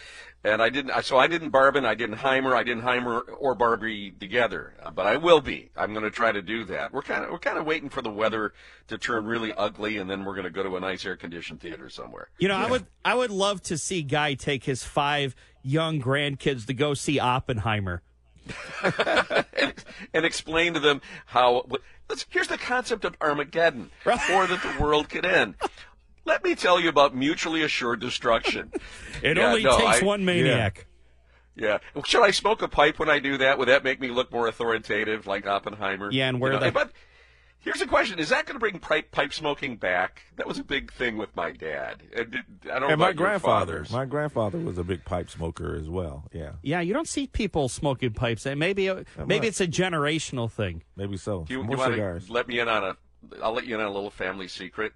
and 0.44 0.62
I 0.62 0.68
didn't. 0.68 0.92
So 1.04 1.18
I 1.18 1.26
didn't 1.26 1.50
Barbin, 1.50 1.84
I 1.84 1.94
didn't 1.94 2.16
Heimer, 2.18 2.54
I 2.54 2.62
didn't 2.62 2.84
Heimer 2.84 3.22
or 3.38 3.54
Barbie 3.54 4.12
together. 4.12 4.74
Uh, 4.82 4.90
but 4.90 5.06
I 5.06 5.16
will 5.16 5.40
be. 5.40 5.70
I'm 5.76 5.92
going 5.92 6.04
to 6.04 6.10
try 6.10 6.30
to 6.30 6.42
do 6.42 6.64
that. 6.66 6.92
We're 6.92 7.02
kind 7.02 7.24
of 7.24 7.30
we're 7.30 7.38
kind 7.38 7.58
of 7.58 7.66
waiting 7.66 7.88
for 7.88 8.00
the 8.02 8.10
weather 8.10 8.52
to 8.88 8.96
turn 8.98 9.26
really 9.26 9.52
ugly, 9.52 9.98
and 9.98 10.08
then 10.08 10.24
we're 10.24 10.34
going 10.34 10.44
to 10.44 10.50
go 10.50 10.62
to 10.62 10.76
a 10.76 10.80
nice 10.80 11.04
air 11.04 11.16
conditioned 11.16 11.60
theater 11.60 11.88
somewhere. 11.88 12.28
You 12.38 12.48
know, 12.48 12.56
I 12.56 12.70
would 12.70 12.86
I 13.04 13.14
would 13.14 13.30
love 13.32 13.62
to 13.64 13.76
see 13.78 14.02
Guy 14.02 14.34
take 14.34 14.64
his 14.64 14.84
five 14.84 15.34
young 15.62 16.00
grandkids 16.00 16.66
to 16.66 16.74
go 16.74 16.94
see 16.94 17.18
Oppenheimer. 17.18 18.02
And, 18.82 19.74
and 20.14 20.24
explain 20.26 20.74
to 20.74 20.80
them 20.80 21.00
how. 21.26 21.66
Let's, 22.08 22.24
here's 22.30 22.46
the 22.48 22.58
concept 22.58 23.04
of 23.04 23.16
Armageddon, 23.20 23.90
or 24.04 24.46
that 24.46 24.60
the 24.62 24.82
world 24.82 25.08
could 25.08 25.26
end. 25.26 25.54
Let 26.24 26.44
me 26.44 26.54
tell 26.54 26.78
you 26.80 26.88
about 26.88 27.14
mutually 27.16 27.62
assured 27.62 28.00
destruction. 28.00 28.70
It 29.22 29.36
Yeah, 29.36 29.46
only 29.48 29.62
no, 29.64 29.76
takes 29.78 30.02
I- 30.02 30.04
one 30.04 30.24
maniac. 30.24 30.86
Yeah. 31.56 31.78
Should 32.04 32.22
I 32.22 32.32
smoke 32.32 32.60
a 32.62 32.68
pipe 32.68 32.98
when 32.98 33.08
I 33.08 33.18
do 33.18 33.38
that? 33.38 33.58
Would 33.58 33.68
that 33.68 33.82
make 33.82 33.98
me 34.00 34.08
look 34.08 34.30
more 34.30 34.46
authoritative, 34.46 35.26
like 35.26 35.46
Oppenheimer? 35.46 36.10
Yeah, 36.12 36.28
and 36.28 36.38
where 36.40 36.52
You 36.52 36.58
know, 36.60 36.66
the- 36.66 36.72
But 36.72 36.92
here's 37.66 37.82
a 37.82 37.86
question: 37.86 38.18
Is 38.18 38.30
that 38.30 38.46
going 38.46 38.54
to 38.54 38.58
bring 38.58 38.78
pipe, 38.78 39.10
pipe 39.10 39.34
smoking 39.34 39.76
back? 39.76 40.22
That 40.36 40.46
was 40.46 40.58
a 40.58 40.64
big 40.64 40.90
thing 40.92 41.18
with 41.18 41.36
my 41.36 41.50
dad. 41.52 42.02
And 42.16 42.36
I 42.64 42.78
don't 42.78 42.80
know 42.82 42.88
And 42.88 42.98
my 42.98 43.10
about 43.10 43.18
your 43.20 43.26
grandfather, 43.26 43.84
my 43.92 44.06
grandfather 44.06 44.56
was 44.58 44.78
a 44.78 44.84
big 44.84 45.04
pipe 45.04 45.28
smoker 45.28 45.76
as 45.76 45.90
well. 45.90 46.24
Yeah, 46.32 46.52
Yeah, 46.62 46.80
you 46.80 46.94
don't 46.94 47.08
see 47.08 47.26
people 47.26 47.68
smoking 47.68 48.12
pipes. 48.14 48.46
Eh, 48.46 48.54
Maybe 48.54 48.90
maybe 49.26 49.46
it's 49.46 49.60
a 49.60 49.66
generational 49.66 50.50
thing. 50.50 50.82
maybe 50.96 51.18
so. 51.18 51.44
Do 51.44 51.52
you, 51.52 51.62
More 51.62 51.72
you 51.72 51.78
want 51.78 51.92
cigars. 51.92 52.26
to 52.28 52.32
let 52.32 52.48
me 52.48 52.58
in 52.60 52.68
on 52.68 52.82
a? 52.82 52.96
I'll 53.42 53.52
let 53.52 53.66
you 53.66 53.74
in 53.74 53.80
on 53.82 53.88
a 53.88 53.92
little 53.92 54.10
family 54.10 54.48
secret. 54.48 54.92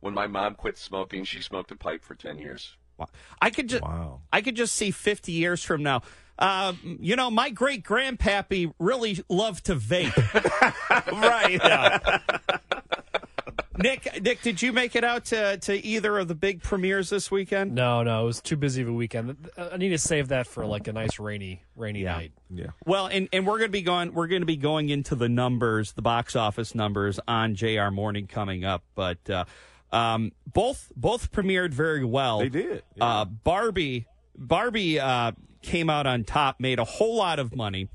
When 0.00 0.14
my 0.14 0.26
mom 0.26 0.54
quit 0.54 0.78
smoking, 0.78 1.24
she 1.24 1.40
smoked 1.42 1.70
a 1.70 1.76
pipe 1.76 2.02
for 2.02 2.14
ten 2.14 2.38
years. 2.38 2.76
Wow. 2.96 3.08
I 3.40 3.50
could 3.50 3.68
just 3.68 3.82
Wow. 3.82 4.22
I 4.32 4.40
could 4.40 4.56
just 4.56 4.74
see 4.74 4.90
50 4.90 5.30
years 5.30 5.62
from 5.62 5.82
now. 5.84 6.02
Uh, 6.38 6.72
you 6.82 7.16
know, 7.16 7.30
my 7.30 7.50
great 7.50 7.82
grandpappy 7.82 8.72
really 8.78 9.18
loved 9.28 9.66
to 9.66 9.74
vape. 9.74 10.14
right. 11.12 11.60
Yeah. 11.64 12.18
Nick, 13.80 14.22
Nick, 14.22 14.42
did 14.42 14.60
you 14.60 14.72
make 14.72 14.96
it 14.96 15.04
out 15.04 15.26
to, 15.26 15.56
to 15.58 15.86
either 15.86 16.18
of 16.18 16.26
the 16.26 16.34
big 16.34 16.62
premieres 16.64 17.10
this 17.10 17.30
weekend? 17.30 17.76
No, 17.76 18.02
no, 18.02 18.22
it 18.22 18.26
was 18.26 18.40
too 18.40 18.56
busy 18.56 18.82
of 18.82 18.88
a 18.88 18.92
weekend. 18.92 19.48
I 19.56 19.76
need 19.76 19.90
to 19.90 19.98
save 19.98 20.28
that 20.28 20.48
for 20.48 20.66
like 20.66 20.88
a 20.88 20.92
nice 20.92 21.20
rainy, 21.20 21.62
rainy 21.76 22.02
Yeah. 22.02 22.12
night. 22.16 22.32
Yeah. 22.50 22.66
Well, 22.84 23.06
and, 23.06 23.28
and 23.32 23.46
we're 23.46 23.58
going 23.58 23.68
to 23.68 23.72
be 23.72 23.82
going. 23.82 24.14
We're 24.14 24.26
going 24.26 24.42
to 24.42 24.46
be 24.46 24.56
going 24.56 24.88
into 24.88 25.14
the 25.14 25.28
numbers, 25.28 25.92
the 25.92 26.02
box 26.02 26.34
office 26.34 26.74
numbers 26.74 27.20
on 27.28 27.54
JR 27.54 27.90
Morning 27.90 28.26
coming 28.26 28.64
up. 28.64 28.82
But 28.96 29.30
uh, 29.30 29.44
um, 29.92 30.32
both 30.52 30.90
both 30.96 31.30
premiered 31.30 31.70
very 31.72 32.04
well. 32.04 32.40
They 32.40 32.48
did, 32.48 32.82
yeah. 32.96 33.04
Uh, 33.04 33.24
Barbie 33.26 34.06
Barbie 34.36 34.98
uh, 34.98 35.32
came 35.62 35.90
out 35.90 36.06
on 36.06 36.24
top, 36.24 36.60
made 36.60 36.78
a 36.78 36.84
whole 36.84 37.16
lot 37.16 37.38
of 37.38 37.54
money. 37.54 37.88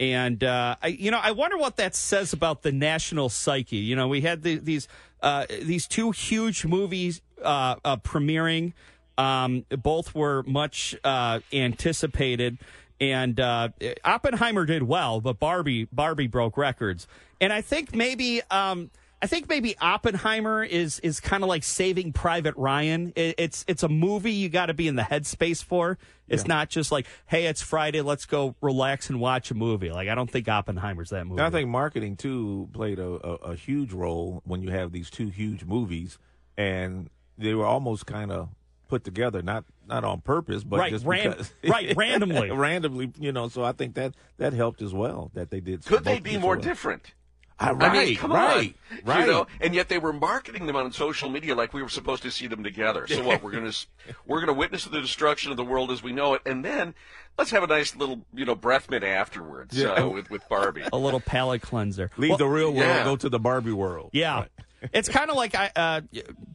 And 0.00 0.42
uh, 0.42 0.76
I, 0.82 0.88
you 0.88 1.10
know, 1.10 1.20
I 1.22 1.30
wonder 1.30 1.56
what 1.56 1.76
that 1.76 1.94
says 1.94 2.32
about 2.32 2.62
the 2.62 2.72
national 2.72 3.28
psyche. 3.28 3.76
You 3.76 3.94
know, 3.94 4.08
we 4.08 4.22
had 4.22 4.42
the, 4.42 4.56
these 4.56 4.88
uh, 5.22 5.46
these 5.48 5.86
two 5.86 6.10
huge 6.10 6.66
movies 6.66 7.22
uh, 7.42 7.76
uh, 7.84 7.96
premiering. 7.98 8.72
Um, 9.16 9.64
both 9.70 10.14
were 10.14 10.42
much 10.42 10.96
uh, 11.04 11.38
anticipated, 11.52 12.58
and 13.00 13.38
uh, 13.38 13.68
Oppenheimer 14.04 14.66
did 14.66 14.82
well, 14.82 15.20
but 15.20 15.38
Barbie 15.38 15.86
Barbie 15.92 16.26
broke 16.26 16.56
records. 16.56 17.06
And 17.40 17.52
I 17.52 17.60
think 17.60 17.94
maybe 17.94 18.42
um, 18.50 18.90
I 19.24 19.26
think 19.26 19.48
maybe 19.48 19.74
Oppenheimer 19.78 20.62
is 20.62 20.98
is 21.00 21.18
kind 21.18 21.42
of 21.42 21.48
like 21.48 21.64
Saving 21.64 22.12
Private 22.12 22.54
Ryan. 22.58 23.14
It, 23.16 23.36
it's 23.38 23.64
it's 23.66 23.82
a 23.82 23.88
movie 23.88 24.32
you 24.32 24.50
got 24.50 24.66
to 24.66 24.74
be 24.74 24.86
in 24.86 24.96
the 24.96 25.02
headspace 25.02 25.64
for. 25.64 25.96
It's 26.28 26.46
not 26.46 26.68
just 26.68 26.92
like, 26.92 27.06
hey, 27.26 27.46
it's 27.46 27.62
Friday, 27.62 28.02
let's 28.02 28.26
go 28.26 28.54
relax 28.60 29.08
and 29.08 29.20
watch 29.20 29.50
a 29.50 29.54
movie. 29.54 29.90
Like 29.90 30.08
I 30.08 30.14
don't 30.14 30.30
think 30.30 30.46
Oppenheimer's 30.46 31.08
that 31.08 31.26
movie. 31.26 31.40
And 31.40 31.46
I 31.46 31.50
think 31.50 31.70
marketing 31.70 32.16
too 32.16 32.68
played 32.74 32.98
a, 32.98 33.08
a, 33.26 33.34
a 33.52 33.54
huge 33.54 33.92
role 33.92 34.42
when 34.44 34.62
you 34.62 34.70
have 34.70 34.92
these 34.92 35.08
two 35.08 35.28
huge 35.28 35.64
movies, 35.64 36.18
and 36.58 37.08
they 37.38 37.54
were 37.54 37.64
almost 37.64 38.04
kind 38.04 38.30
of 38.30 38.50
put 38.88 39.04
together, 39.04 39.40
not 39.40 39.64
not 39.86 40.04
on 40.04 40.20
purpose, 40.20 40.64
but 40.64 40.80
Right, 40.80 40.92
just 40.92 41.06
ran- 41.06 41.30
because, 41.30 41.52
right, 41.64 41.96
randomly. 41.96 42.50
randomly, 42.52 43.10
you 43.18 43.32
know. 43.32 43.48
So 43.48 43.64
I 43.64 43.72
think 43.72 43.94
that 43.94 44.14
that 44.36 44.52
helped 44.52 44.82
as 44.82 44.92
well 44.92 45.30
that 45.32 45.50
they 45.50 45.60
did. 45.60 45.84
Could 45.86 46.04
they 46.04 46.20
be 46.20 46.36
more 46.36 46.56
well. 46.56 46.62
different? 46.62 47.14
Ah, 47.60 47.68
I 47.68 47.72
right, 47.72 47.92
mean, 48.08 48.16
come 48.16 48.32
right, 48.32 48.74
on, 48.90 48.98
right. 49.04 49.20
You 49.26 49.30
know, 49.32 49.46
and 49.60 49.74
yet 49.74 49.88
they 49.88 49.98
were 49.98 50.12
marketing 50.12 50.66
them 50.66 50.74
on 50.74 50.90
social 50.92 51.28
media 51.30 51.54
like 51.54 51.72
we 51.72 51.82
were 51.82 51.88
supposed 51.88 52.22
to 52.24 52.30
see 52.32 52.48
them 52.48 52.64
together. 52.64 53.06
So 53.06 53.22
what? 53.22 53.42
We're 53.44 53.52
gonna 53.52 53.70
we're 54.26 54.40
gonna 54.40 54.52
witness 54.54 54.84
the 54.84 55.00
destruction 55.00 55.52
of 55.52 55.56
the 55.56 55.64
world 55.64 55.90
as 55.92 56.02
we 56.02 56.10
know 56.10 56.34
it, 56.34 56.42
and 56.46 56.64
then 56.64 56.94
let's 57.38 57.52
have 57.52 57.62
a 57.62 57.68
nice 57.68 57.94
little 57.94 58.22
you 58.34 58.44
know 58.44 58.56
breath 58.56 58.90
mint 58.90 59.04
afterwards 59.04 59.78
Yeah. 59.78 59.90
uh, 59.90 60.08
with 60.08 60.30
with 60.30 60.42
Barbie. 60.48 60.82
a 60.92 60.98
little 60.98 61.20
palate 61.20 61.62
cleanser. 61.62 62.10
Leave 62.16 62.30
Well, 62.30 62.38
the 62.38 62.48
real 62.48 62.72
world, 62.72 62.78
yeah. 62.88 63.04
go 63.04 63.14
to 63.16 63.28
the 63.28 63.38
Barbie 63.38 63.72
world. 63.72 64.10
Yeah, 64.12 64.34
Right. 64.40 64.48
it's 64.92 65.08
kind 65.08 65.30
of 65.30 65.36
like 65.36 65.54
I 65.54 65.70
uh, 65.76 66.00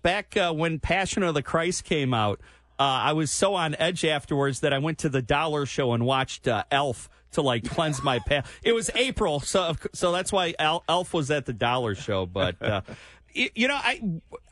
back 0.02 0.36
uh, 0.36 0.52
when 0.54 0.80
Passion 0.80 1.24
of 1.24 1.34
the 1.34 1.42
Christ 1.44 1.86
came 1.86 2.14
out. 2.14 2.42
Uh, 2.78 2.84
I 2.84 3.14
was 3.14 3.30
so 3.32 3.56
on 3.56 3.76
edge 3.76 4.06
afterwards 4.06 4.62
that 4.62 4.72
I 4.74 4.78
went 4.80 5.00
to 5.00 5.10
the 5.10 5.22
Dollar 5.22 5.66
Show 5.66 5.92
and 5.94 6.06
watched 6.06 6.48
uh, 6.48 6.64
Elf 6.72 7.10
to 7.34 7.42
like 7.42 7.64
cleanse 7.70 8.04
my 8.04 8.20
palate. 8.20 8.46
It 8.64 8.74
was 8.74 8.90
April, 8.96 9.40
so 9.40 9.76
so 9.94 10.12
that's 10.12 10.32
why 10.32 10.54
Elf 10.60 11.14
was 11.14 11.32
at 11.32 11.46
the 11.46 11.54
Dollar 11.54 11.96
Show. 11.96 12.26
But 12.26 12.62
uh, 12.62 12.82
you 13.34 13.68
know, 13.68 13.78
I 13.78 14.02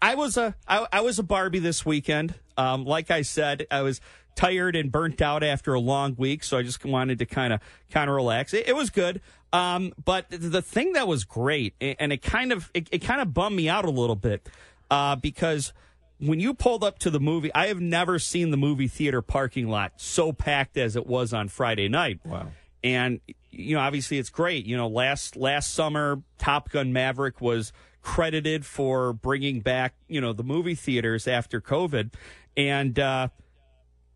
I 0.01 0.15
was 0.15 0.38
a 0.38 0.55
I, 0.67 0.88
I 0.91 1.01
was 1.01 1.19
a 1.19 1.24
Barbie 1.24 1.60
this 1.60 1.86
weekend. 1.86 2.36
Um, 2.57 2.86
like 2.86 3.12
I 3.12 3.22
said, 3.22 3.67
I 3.69 3.81
was 3.81 4.01
tired 4.36 4.75
and 4.75 4.91
burnt 4.91 5.22
out 5.22 5.43
after 5.43 5.74
a 5.74 5.79
long 5.79 6.15
week, 6.17 6.43
so 6.43 6.57
I 6.57 6.63
just 6.63 6.84
wanted 6.86 7.19
to 7.19 7.25
kind 7.25 7.53
of 7.53 7.60
kind 7.91 8.10
of 8.10 8.15
relax. 8.15 8.53
It, 8.53 8.67
it 8.67 8.75
was 8.75 8.89
good. 8.89 9.22
Um, 9.53 9.93
but 10.03 10.29
the 10.29 10.62
thing 10.62 10.93
that 10.93 11.07
was 11.07 11.24
great, 11.24 11.74
and 11.79 12.12
it 12.12 12.22
kind 12.22 12.51
of 12.51 12.69
it, 12.74 12.88
it 12.91 13.00
kind 13.00 13.22
of 13.22 13.34
bummed 13.34 13.55
me 13.55 13.69
out 13.69 13.86
a 13.86 13.89
little 13.89 14.15
bit, 14.15 14.48
uh, 14.91 15.15
because 15.15 15.74
when 16.19 16.39
you 16.39 16.53
pulled 16.53 16.84
up 16.84 17.00
to 17.00 17.10
the 17.10 17.19
movie, 17.19 17.53
I 17.53 17.67
have 17.67 17.79
never 17.79 18.19
seen 18.19 18.51
the 18.51 18.57
movie 18.57 18.88
theater 18.88 19.22
parking 19.22 19.67
lot 19.67 19.93
so 19.98 20.34
packed 20.34 20.77
as 20.77 20.96
it 20.96 21.07
was 21.07 21.34
on 21.34 21.48
Friday 21.48 21.88
night. 21.88 22.19
Wow. 22.25 22.51
And 22.88 23.20
you 23.51 23.75
know, 23.75 23.82
obviously 23.82 24.17
it's 24.17 24.29
great. 24.29 24.65
You 24.65 24.77
know, 24.77 24.88
last 24.88 25.36
last 25.36 25.74
summer 25.74 26.22
Top 26.38 26.70
Gun 26.70 26.94
Maverick 26.94 27.41
was 27.41 27.74
credited 28.01 28.65
for 28.65 29.13
bringing 29.13 29.60
back, 29.60 29.96
you 30.08 30.22
know, 30.22 30.32
the 30.32 30.44
movie 30.44 30.75
theaters 30.75 31.27
after 31.27 31.60
COVID. 31.60 32.13
And 32.56 32.98
uh 32.98 33.27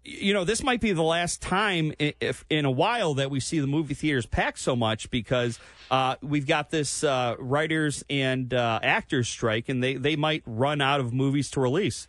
you 0.03 0.33
know, 0.33 0.43
this 0.43 0.63
might 0.63 0.81
be 0.81 0.93
the 0.93 1.03
last 1.03 1.41
time 1.41 1.93
if 1.99 2.43
in 2.49 2.65
a 2.65 2.71
while 2.71 3.13
that 3.15 3.29
we 3.29 3.39
see 3.39 3.59
the 3.59 3.67
movie 3.67 3.93
theaters 3.93 4.25
packed 4.25 4.57
so 4.57 4.75
much 4.75 5.11
because 5.11 5.59
uh, 5.91 6.15
we've 6.21 6.47
got 6.47 6.71
this 6.71 7.03
uh, 7.03 7.35
writers 7.37 8.03
and 8.09 8.51
uh, 8.51 8.79
actors 8.81 9.29
strike, 9.29 9.69
and 9.69 9.83
they, 9.83 9.95
they 9.95 10.15
might 10.15 10.41
run 10.47 10.81
out 10.81 10.99
of 10.99 11.13
movies 11.13 11.51
to 11.51 11.59
release. 11.59 12.07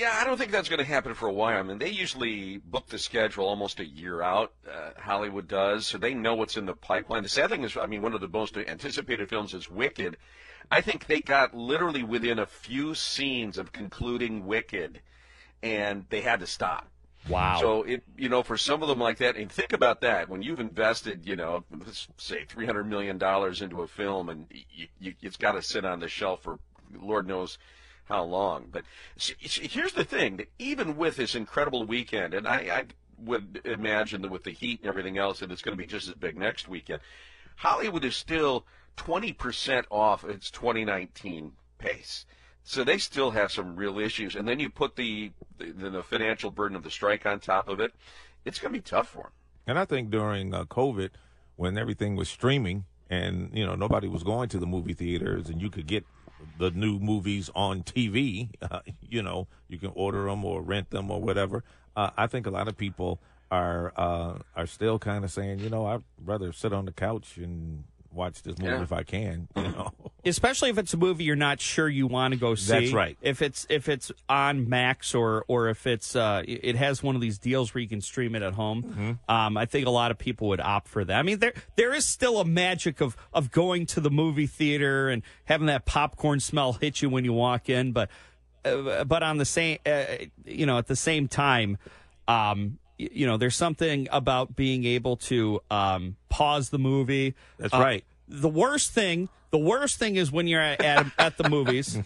Yeah, 0.00 0.16
I 0.18 0.24
don't 0.24 0.38
think 0.38 0.50
that's 0.50 0.70
going 0.70 0.78
to 0.78 0.84
happen 0.84 1.12
for 1.12 1.28
a 1.28 1.32
while. 1.32 1.58
I 1.58 1.62
mean, 1.62 1.76
they 1.76 1.90
usually 1.90 2.56
book 2.56 2.86
the 2.86 2.98
schedule 2.98 3.44
almost 3.44 3.80
a 3.80 3.84
year 3.84 4.22
out. 4.22 4.54
Uh, 4.66 4.92
Hollywood 4.98 5.46
does, 5.46 5.86
so 5.86 5.98
they 5.98 6.14
know 6.14 6.34
what's 6.34 6.56
in 6.56 6.64
the 6.64 6.74
pipeline. 6.74 7.22
The 7.22 7.28
sad 7.28 7.50
thing 7.50 7.64
is, 7.64 7.76
I 7.76 7.84
mean, 7.84 8.00
one 8.00 8.14
of 8.14 8.22
the 8.22 8.28
most 8.28 8.56
anticipated 8.56 9.28
films 9.28 9.52
is 9.52 9.70
Wicked. 9.70 10.16
I 10.70 10.80
think 10.80 11.04
they 11.04 11.20
got 11.20 11.54
literally 11.54 12.02
within 12.02 12.38
a 12.38 12.46
few 12.46 12.94
scenes 12.94 13.58
of 13.58 13.72
concluding 13.72 14.46
Wicked, 14.46 15.02
and 15.62 16.06
they 16.08 16.22
had 16.22 16.40
to 16.40 16.46
stop. 16.46 16.88
Wow. 17.28 17.58
So 17.60 17.82
it, 17.82 18.02
you 18.16 18.30
know, 18.30 18.42
for 18.42 18.56
some 18.56 18.82
of 18.82 18.88
them 18.88 19.00
like 19.00 19.18
that, 19.18 19.36
and 19.36 19.52
think 19.52 19.74
about 19.74 20.00
that 20.00 20.30
when 20.30 20.40
you've 20.40 20.60
invested, 20.60 21.26
you 21.26 21.36
know, 21.36 21.62
let's 21.78 22.08
say 22.16 22.46
three 22.48 22.64
hundred 22.64 22.84
million 22.84 23.18
dollars 23.18 23.60
into 23.60 23.82
a 23.82 23.86
film, 23.86 24.30
and 24.30 24.46
you, 24.50 24.86
you, 24.98 25.12
it's 25.20 25.36
got 25.36 25.52
to 25.52 25.62
sit 25.62 25.84
on 25.84 26.00
the 26.00 26.08
shelf 26.08 26.42
for 26.42 26.58
Lord 26.98 27.28
knows 27.28 27.58
how 28.10 28.24
long. 28.24 28.66
But 28.70 28.84
here's 29.16 29.92
the 29.92 30.04
thing: 30.04 30.36
that 30.38 30.48
even 30.58 30.96
with 30.96 31.16
this 31.16 31.34
incredible 31.34 31.84
weekend, 31.84 32.34
and 32.34 32.46
I, 32.46 32.56
I 32.56 32.84
would 33.18 33.62
imagine 33.64 34.22
that 34.22 34.30
with 34.30 34.44
the 34.44 34.50
heat 34.50 34.80
and 34.80 34.88
everything 34.88 35.18
else, 35.18 35.40
that 35.40 35.50
it's 35.50 35.62
going 35.62 35.76
to 35.76 35.82
be 35.82 35.86
just 35.86 36.08
as 36.08 36.14
big 36.14 36.36
next 36.36 36.68
weekend. 36.68 37.00
Hollywood 37.56 38.04
is 38.04 38.16
still 38.16 38.66
twenty 38.96 39.32
percent 39.32 39.86
off 39.90 40.24
its 40.24 40.50
2019 40.50 41.52
pace. 41.78 42.26
So 42.62 42.84
they 42.84 42.98
still 42.98 43.30
have 43.30 43.50
some 43.50 43.74
real 43.74 43.98
issues, 43.98 44.36
and 44.36 44.46
then 44.46 44.60
you 44.60 44.68
put 44.68 44.96
the 44.96 45.32
the, 45.58 45.90
the 45.90 46.02
financial 46.02 46.50
burden 46.50 46.76
of 46.76 46.82
the 46.82 46.90
strike 46.90 47.26
on 47.26 47.40
top 47.40 47.68
of 47.68 47.80
it. 47.80 47.92
It's 48.44 48.58
going 48.58 48.72
to 48.72 48.78
be 48.78 48.82
tough 48.82 49.08
for 49.08 49.24
them. 49.24 49.32
And 49.66 49.78
I 49.78 49.84
think 49.84 50.10
during 50.10 50.54
uh, 50.54 50.64
COVID, 50.64 51.10
when 51.56 51.76
everything 51.76 52.16
was 52.16 52.28
streaming 52.28 52.86
and 53.10 53.50
you 53.52 53.66
know 53.66 53.74
nobody 53.74 54.08
was 54.08 54.22
going 54.22 54.48
to 54.50 54.58
the 54.58 54.66
movie 54.66 54.94
theaters, 54.94 55.48
and 55.48 55.60
you 55.60 55.68
could 55.68 55.86
get 55.86 56.06
the 56.58 56.70
new 56.70 56.98
movies 56.98 57.50
on 57.54 57.82
TV, 57.82 58.50
uh, 58.70 58.80
you 59.00 59.22
know, 59.22 59.48
you 59.68 59.78
can 59.78 59.92
order 59.94 60.24
them 60.24 60.44
or 60.44 60.62
rent 60.62 60.90
them 60.90 61.10
or 61.10 61.20
whatever. 61.20 61.64
Uh, 61.96 62.10
I 62.16 62.26
think 62.26 62.46
a 62.46 62.50
lot 62.50 62.68
of 62.68 62.76
people 62.76 63.20
are 63.50 63.92
uh, 63.96 64.38
are 64.54 64.66
still 64.66 64.98
kind 64.98 65.24
of 65.24 65.30
saying, 65.30 65.58
you 65.60 65.70
know, 65.70 65.86
I'd 65.86 66.02
rather 66.24 66.52
sit 66.52 66.72
on 66.72 66.84
the 66.84 66.92
couch 66.92 67.36
and 67.36 67.84
watch 68.12 68.42
this 68.42 68.58
movie 68.58 68.70
Yeah. 68.72 68.82
if 68.82 68.92
I 68.92 69.02
can, 69.02 69.48
you 69.56 69.62
know. 69.62 69.92
especially 70.24 70.70
if 70.70 70.78
it's 70.78 70.92
a 70.94 70.96
movie 70.96 71.24
you're 71.24 71.36
not 71.36 71.60
sure 71.60 71.88
you 71.88 72.06
want 72.06 72.34
to 72.34 72.40
go 72.40 72.54
see. 72.54 72.72
That's 72.72 72.92
right. 72.92 73.16
If 73.22 73.40
it's 73.42 73.66
if 73.70 73.88
it's 73.88 74.10
on 74.28 74.68
Max 74.68 75.14
or 75.14 75.44
or 75.48 75.68
if 75.68 75.86
it's 75.86 76.16
uh, 76.16 76.42
it 76.46 76.76
has 76.76 77.02
one 77.02 77.14
of 77.14 77.20
these 77.20 77.38
deals 77.38 77.74
where 77.74 77.82
you 77.82 77.88
can 77.88 78.00
stream 78.00 78.34
it 78.34 78.42
at 78.42 78.54
home, 78.54 78.82
Mm-hmm. 78.82 79.30
um, 79.30 79.56
I 79.56 79.66
think 79.66 79.86
a 79.86 79.90
lot 79.90 80.10
of 80.10 80.18
people 80.18 80.48
would 80.48 80.60
opt 80.60 80.88
for 80.88 81.04
that. 81.04 81.16
I 81.18 81.22
mean, 81.22 81.38
there 81.38 81.52
there 81.76 81.92
is 81.94 82.04
still 82.04 82.40
a 82.40 82.44
magic 82.44 83.00
of 83.00 83.16
of 83.32 83.50
going 83.50 83.86
to 83.86 84.00
the 84.00 84.10
movie 84.10 84.46
theater 84.46 85.08
and 85.08 85.22
having 85.44 85.66
that 85.68 85.86
popcorn 85.86 86.40
smell 86.40 86.72
hit 86.74 87.00
you 87.02 87.08
when 87.10 87.24
you 87.24 87.32
walk 87.32 87.68
in, 87.68 87.92
but 87.92 88.10
uh, 88.64 89.04
but 89.04 89.22
on 89.22 89.38
the 89.38 89.44
same 89.44 89.78
uh, 89.86 90.04
you 90.44 90.66
know 90.66 90.78
at 90.78 90.86
the 90.86 90.96
same 90.96 91.28
time. 91.28 91.78
Um, 92.28 92.78
y- 92.89 92.89
you 93.12 93.26
know, 93.26 93.36
there's 93.36 93.56
something 93.56 94.08
about 94.12 94.56
being 94.56 94.84
able 94.84 95.16
to 95.16 95.60
um, 95.70 96.16
pause 96.28 96.70
the 96.70 96.78
movie. 96.78 97.34
That's 97.58 97.72
Uh, 97.74 97.78
right. 97.80 98.04
the 98.28 98.48
worst 98.48 98.92
thing 98.92 99.28
the 99.50 99.58
worst 99.58 99.98
thing 99.98 100.14
is 100.16 100.30
when 100.30 100.46
you're 100.46 100.60
at, 100.60 100.80
at, 100.80 101.06
at 101.18 101.36
the 101.36 101.48
movies 101.48 101.98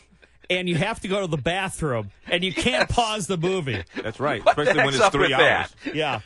and 0.48 0.66
you 0.68 0.76
have 0.76 0.98
to 1.00 1.08
go 1.08 1.20
to 1.20 1.26
the 1.26 1.36
bathroom 1.36 2.10
and 2.30 2.42
you 2.42 2.54
can't 2.54 2.88
pause 2.88 3.26
the 3.26 3.36
movie 3.36 3.84
That's 4.02 4.18
right. 4.18 4.42
What 4.42 4.58
Especially 4.58 4.82
when 4.84 4.94
it's 4.94 5.08
three 5.10 5.34
hours. 5.34 5.74
that? 5.84 5.94
yeah 5.94 6.20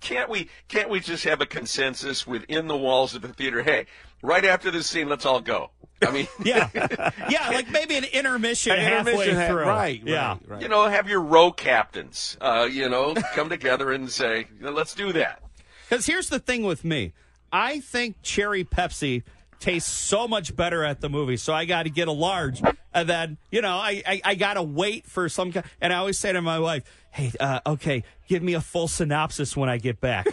Can't 0.00 0.28
we 0.28 0.48
can't 0.68 0.90
we 0.90 0.98
just 1.00 1.22
have 1.24 1.40
a 1.40 1.46
consensus 1.46 2.26
within 2.26 2.66
the 2.66 2.76
walls 2.76 3.14
of 3.14 3.22
the 3.22 3.28
theater? 3.28 3.62
Hey, 3.62 3.86
right 4.22 4.44
after 4.44 4.70
this 4.72 4.86
scene, 4.88 5.08
let's 5.08 5.24
all 5.24 5.40
go. 5.40 5.70
I 6.06 6.10
mean, 6.12 6.28
yeah. 6.44 6.68
Yeah 7.30 7.48
like 7.50 7.70
maybe 7.70 7.96
an 7.96 8.04
intermission 8.04 8.72
An 8.72 8.80
halfway 8.80 9.12
intermission 9.12 9.36
ha- 9.36 9.46
through. 9.48 9.64
right, 9.64 10.02
yeah. 10.04 10.28
right, 10.30 10.40
right. 10.48 10.62
you 10.62 10.68
know, 10.68 10.88
have 10.88 11.08
your 11.08 11.20
row 11.20 11.50
captains, 11.52 12.36
uh, 12.40 12.68
you 12.70 12.88
know, 12.88 13.14
come 13.34 13.48
together 13.48 13.92
and 13.92 14.10
say, 14.10 14.46
let's 14.60 14.94
do 14.94 15.12
that. 15.12 15.42
because 15.88 16.06
here's 16.06 16.28
the 16.28 16.38
thing 16.38 16.64
with 16.64 16.84
me. 16.84 17.12
I 17.52 17.80
think 17.80 18.16
cherry 18.22 18.64
pepsi 18.64 19.22
tastes 19.60 19.90
so 19.90 20.26
much 20.28 20.54
better 20.56 20.84
at 20.84 21.00
the 21.00 21.08
movie 21.08 21.38
so 21.38 21.54
i 21.54 21.64
got 21.64 21.84
to 21.84 21.88
get 21.90 22.06
a 22.06 22.12
large 22.12 22.60
and 22.92 23.08
then 23.08 23.38
you 23.50 23.62
know 23.62 23.76
i 23.76 24.02
i, 24.06 24.20
I 24.22 24.34
got 24.34 24.54
to 24.54 24.62
wait 24.62 25.06
for 25.06 25.26
some 25.30 25.52
kind 25.52 25.64
and 25.80 25.90
i 25.90 25.96
always 25.96 26.18
say 26.18 26.32
to 26.32 26.42
my 26.42 26.58
wife 26.58 26.82
hey 27.12 27.32
uh, 27.40 27.60
okay 27.64 28.02
give 28.28 28.42
me 28.42 28.52
a 28.54 28.60
full 28.60 28.88
synopsis 28.88 29.56
when 29.56 29.70
i 29.70 29.78
get 29.78 30.00
back. 30.02 30.26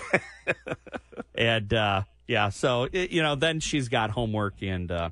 And 1.35 1.73
uh 1.73 2.03
yeah 2.27 2.49
so 2.49 2.87
it, 2.91 3.11
you 3.11 3.21
know 3.21 3.35
then 3.35 3.59
she's 3.59 3.87
got 3.89 4.11
homework 4.11 4.55
and 4.61 4.91
uh 4.91 5.09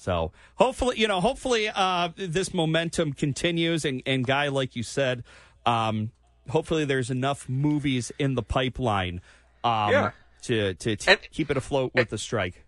so 0.00 0.32
hopefully 0.54 0.98
you 0.98 1.06
know 1.06 1.20
hopefully 1.20 1.68
uh 1.74 2.08
this 2.16 2.54
momentum 2.54 3.12
continues 3.12 3.84
and 3.84 4.02
and 4.06 4.26
guy 4.26 4.48
like 4.48 4.74
you 4.74 4.82
said 4.82 5.22
um 5.66 6.10
hopefully 6.48 6.86
there's 6.86 7.10
enough 7.10 7.48
movies 7.50 8.10
in 8.18 8.34
the 8.34 8.42
pipeline 8.42 9.20
um 9.62 9.90
Yeah. 9.92 10.10
to 10.42 10.72
to, 10.74 10.96
to 10.96 11.10
And- 11.10 11.20
keep 11.30 11.50
it 11.50 11.56
afloat 11.58 11.92
with 11.94 12.08
the 12.08 12.16
strike 12.18 12.64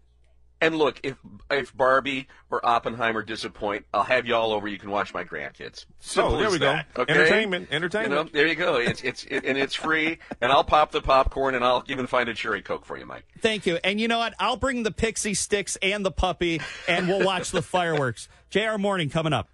And 0.62 0.76
look, 0.78 1.00
if 1.02 1.16
if 1.50 1.76
Barbie 1.76 2.28
or 2.49 2.64
Oppenheimer 2.64 3.23
disappoint, 3.23 3.85
I'll 3.92 4.04
have 4.04 4.26
you 4.26 4.37
all 4.37 4.52
over. 4.52 4.69
You 4.69 4.78
can 4.78 4.90
watch 4.90 5.12
my 5.12 5.25
grandkids. 5.25 5.87
Oh, 5.88 5.95
Simple 5.99 6.35
Oh, 6.35 6.38
there 6.38 6.47
as 6.47 6.52
we 6.52 6.59
go. 6.61 6.78
okay? 6.97 7.12
Entertainment, 7.12 7.69
You 7.69 7.76
entertainment. 7.76 8.12
know, 8.12 8.25
there 8.33 8.47
you 8.47 8.54
go. 8.54 8.76
It's 8.76 9.02
it's 9.02 9.25
it, 9.25 9.45
and 9.45 9.59
it's 9.59 9.75
free. 9.75 10.19
And 10.40 10.52
I'll 10.52 10.62
pop 10.62 10.92
the 10.92 11.02
popcorn, 11.02 11.57
and 11.57 11.64
I'll 11.64 11.83
even 11.88 12.07
find 12.07 12.28
a 12.28 12.35
cherry 12.35 12.62
coke 12.62 12.85
for 12.87 12.97
you, 12.97 13.04
Mike. 13.04 13.25
Thank 13.40 13.66
you. 13.66 13.81
And 13.83 14.00
you 14.00 14.07
know 14.07 14.19
what? 14.19 14.35
I'll 14.38 14.57
bring 14.57 14.85
the 14.85 14.92
pixie 14.92 15.35
sticks 15.35 15.76
and 15.83 16.07
the 16.07 16.12
puppy, 16.12 16.61
and 16.87 17.09
we'll 17.09 17.26
watch 17.26 17.50
the 17.50 17.61
fireworks. 17.62 18.28
JR 18.50 18.78
Morning 18.78 19.11
coming 19.11 19.33
up. 19.33 19.49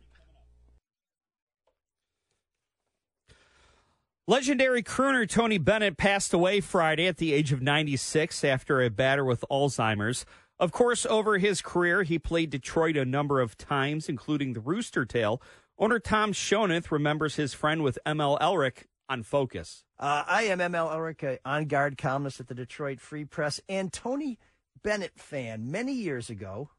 Legendary 4.26 4.82
crooner 4.82 5.26
Tony 5.26 5.56
Bennett 5.56 5.96
passed 5.96 6.34
away 6.34 6.60
Friday 6.60 7.06
at 7.06 7.16
the 7.16 7.32
age 7.32 7.50
of 7.50 7.62
96 7.62 8.44
after 8.44 8.82
a 8.82 8.90
battle 8.90 9.26
with 9.26 9.42
Alzheimer's. 9.50 10.26
Of 10.60 10.72
course, 10.72 11.06
over 11.06 11.38
his 11.38 11.62
career, 11.62 12.02
he 12.02 12.18
played 12.18 12.50
Detroit 12.50 12.96
a 12.96 13.04
number 13.04 13.40
of 13.40 13.56
times, 13.56 14.08
including 14.08 14.52
the 14.52 14.60
Rooster 14.60 15.04
Tail. 15.04 15.40
Owner 15.78 16.00
Tom 16.00 16.32
Schoenith 16.32 16.90
remembers 16.90 17.36
his 17.36 17.54
friend 17.54 17.84
with 17.84 17.98
ML 18.04 18.40
Elrick 18.40 18.88
on 19.08 19.22
Focus. 19.22 19.84
Uh, 20.00 20.24
I 20.26 20.42
am 20.44 20.58
ML 20.58 20.90
Elrick, 20.92 21.38
on 21.44 21.66
guard 21.66 21.96
columnist 21.96 22.40
at 22.40 22.48
the 22.48 22.54
Detroit 22.54 23.00
Free 23.00 23.24
Press, 23.24 23.60
and 23.68 23.92
Tony 23.92 24.38
Bennett 24.82 25.12
fan. 25.16 25.70
Many 25.70 25.92
years 25.92 26.28
ago, 26.28 26.70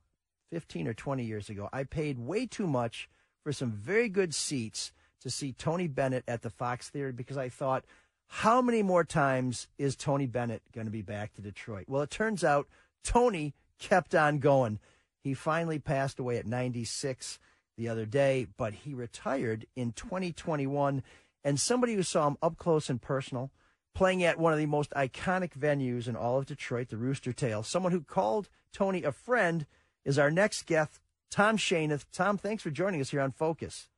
15 0.52 0.88
or 0.88 0.94
20 0.94 1.24
years 1.24 1.50
ago, 1.50 1.70
I 1.72 1.86
paid 1.86 2.20
way 2.20 2.46
too 2.46 2.68
much 2.68 3.10
for 3.44 3.54
some 3.54 3.72
very 3.72 4.10
good 4.10 4.36
seats 4.36 4.92
to 5.22 5.30
see 5.30 5.54
Tony 5.54 5.88
Bennett 5.88 6.24
at 6.28 6.42
the 6.42 6.50
Fox 6.50 6.90
Theater 6.90 7.14
because 7.14 7.38
I 7.38 7.48
thought, 7.48 7.86
how 8.28 8.62
many 8.62 8.84
more 8.84 9.04
times 9.04 9.68
is 9.78 9.96
Tony 9.96 10.28
Bennett 10.28 10.62
going 10.74 10.86
to 10.86 10.92
be 10.92 11.02
back 11.02 11.34
to 11.34 11.42
Detroit? 11.42 11.86
Well, 11.88 12.02
it 12.02 12.10
turns 12.10 12.44
out 12.44 12.68
Tony 13.04 13.56
kept 13.80 14.14
on 14.14 14.40
going. 14.40 14.80
He 15.24 15.34
finally 15.34 15.80
passed 15.80 16.20
away 16.20 16.38
at 16.38 16.46
96 16.46 17.40
the 17.78 17.90
other 17.90 18.06
day, 18.06 18.48
but 18.58 18.74
he 18.74 18.94
retired 18.94 19.66
in 19.76 19.92
2021. 19.94 21.04
And 21.44 21.60
somebody 21.60 21.94
who 21.94 22.04
saw 22.04 22.28
him 22.28 22.38
up 22.42 22.58
close 22.58 22.90
and 22.90 23.02
personal, 23.02 23.52
playing 23.96 24.24
at 24.24 24.40
one 24.40 24.54
of 24.54 24.60
the 24.60 24.66
most 24.66 24.92
iconic 24.92 25.54
venues 25.54 26.08
in 26.08 26.16
all 26.16 26.38
of 26.38 26.46
Detroit, 26.46 26.90
the 26.90 26.98
Rooster 26.98 27.34
Tail, 27.34 27.64
someone 27.64 27.92
who 27.92 28.02
called 28.02 28.50
Tony 28.74 29.04
a 29.04 29.12
friend, 29.12 29.66
is 30.06 30.20
our 30.20 30.32
next 30.32 30.66
guest, 30.66 31.00
Tom 31.32 31.58
Schoenith. 31.58 32.06
Tom, 32.12 32.38
thanks 32.38 32.64
for 32.64 32.70
joining 32.70 33.02
us 33.02 33.12
here 33.12 33.22
on 33.22 33.32
Focus. 33.32 33.90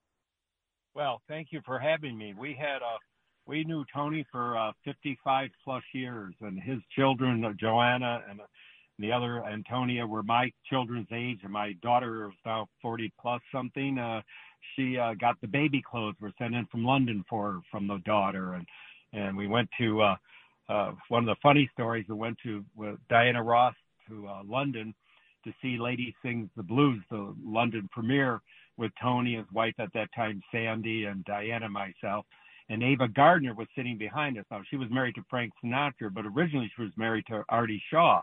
Well, 0.93 1.21
thank 1.27 1.51
you 1.51 1.61
for 1.65 1.79
having 1.79 2.17
me. 2.17 2.33
We 2.37 2.53
had 2.53 2.81
a 2.81 2.97
we 3.47 3.63
knew 3.63 3.83
Tony 3.93 4.25
for 4.31 4.57
uh, 4.57 4.71
55 4.85 5.49
plus 5.63 5.83
years, 5.93 6.33
and 6.41 6.61
his 6.61 6.77
children, 6.95 7.43
uh, 7.43 7.53
Joanna 7.59 8.21
and 8.29 8.39
uh, 9.01 9.07
the 9.07 9.11
other 9.11 9.43
Antonia, 9.45 10.05
were 10.05 10.23
my 10.23 10.51
children's 10.69 11.07
age, 11.11 11.39
and 11.43 11.51
my 11.51 11.73
daughter 11.81 12.27
is 12.27 12.33
now 12.45 12.67
40 12.81 13.11
plus 13.19 13.41
something. 13.53 13.97
Uh, 13.97 14.21
she 14.75 14.97
uh, 14.97 15.13
got 15.15 15.39
the 15.41 15.47
baby 15.47 15.81
clothes 15.81 16.15
were 16.19 16.31
sent 16.37 16.55
in 16.55 16.65
from 16.67 16.85
London 16.85 17.23
for 17.29 17.53
her 17.53 17.59
from 17.69 17.87
the 17.87 17.97
daughter, 18.05 18.53
and 18.53 18.65
and 19.13 19.35
we 19.35 19.47
went 19.47 19.69
to 19.77 20.01
uh, 20.01 20.15
uh, 20.69 20.91
one 21.09 21.27
of 21.27 21.27
the 21.27 21.39
funny 21.41 21.69
stories. 21.73 22.05
We 22.07 22.15
went 22.15 22.37
to 22.43 22.63
with 22.75 22.97
Diana 23.09 23.43
Ross 23.43 23.75
to 24.07 24.27
uh, 24.27 24.41
London 24.45 24.93
to 25.43 25.51
see 25.61 25.77
Lady 25.77 26.15
Sings 26.23 26.49
the 26.55 26.63
Blues, 26.63 27.01
the 27.09 27.35
London 27.43 27.89
premiere 27.91 28.41
with 28.77 28.91
Tony, 29.01 29.35
his 29.35 29.45
wife 29.51 29.73
at 29.79 29.91
that 29.93 30.09
time, 30.15 30.41
Sandy, 30.51 31.05
and 31.05 31.25
Diana, 31.25 31.67
myself. 31.67 32.25
And 32.69 32.83
Ava 32.83 33.07
Gardner 33.09 33.53
was 33.53 33.67
sitting 33.75 33.97
behind 33.97 34.37
us. 34.37 34.45
Now, 34.49 34.61
she 34.69 34.77
was 34.77 34.89
married 34.89 35.15
to 35.15 35.25
Frank 35.29 35.51
Sinatra, 35.63 36.13
but 36.13 36.25
originally 36.25 36.71
she 36.75 36.83
was 36.83 36.91
married 36.95 37.25
to 37.27 37.43
Artie 37.49 37.83
Shaw, 37.89 38.21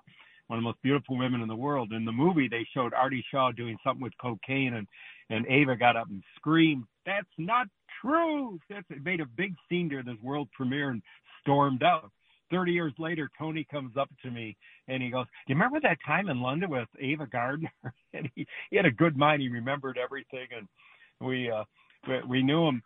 one 0.49 0.59
of 0.59 0.63
the 0.63 0.69
most 0.69 0.83
beautiful 0.83 1.17
women 1.17 1.43
in 1.43 1.49
the 1.49 1.55
world. 1.55 1.93
In 1.93 2.05
the 2.05 2.13
movie, 2.13 2.49
they 2.49 2.67
showed 2.75 2.93
Artie 2.95 3.25
Shaw 3.31 3.53
doing 3.53 3.77
something 3.85 4.03
with 4.03 4.15
cocaine, 4.21 4.75
and, 4.75 4.87
and 5.31 5.47
Ava 5.47 5.77
got 5.77 5.97
up 5.97 6.09
and 6.09 6.23
screamed, 6.37 6.85
That's 7.07 7.29
not 7.37 7.69
true. 8.03 8.59
That's, 8.69 8.87
it 8.91 9.05
made 9.05 9.21
a 9.21 9.27
big 9.27 9.55
scene 9.69 9.89
during 9.89 10.07
this 10.07 10.21
world 10.23 10.49
premiere 10.53 10.91
and 10.91 11.03
stormed 11.43 11.83
out. 11.83 12.11
30 12.51 12.73
years 12.73 12.95
later, 12.99 13.31
Tony 13.39 13.67
comes 13.71 13.97
up 13.99 14.09
to 14.23 14.31
me 14.31 14.57
and 14.89 15.03
he 15.03 15.11
goes, 15.11 15.27
Do 15.47 15.53
you 15.53 15.55
remember 15.55 15.81
that 15.81 15.99
time 16.07 16.31
in 16.31 16.41
London 16.41 16.71
with 16.71 16.89
Ava 16.99 17.27
Gardner? 17.27 17.73
and 18.15 18.29
he, 18.35 18.47
he 18.71 18.77
had 18.77 18.87
a 18.87 18.91
good 18.91 19.17
mind. 19.17 19.43
He 19.43 19.49
remembered 19.49 19.99
everything. 19.99 20.47
And 20.57 20.67
we, 21.21 21.51
uh, 21.51 21.65
we, 22.09 22.21
we 22.27 22.43
knew 22.43 22.67
him. 22.67 22.83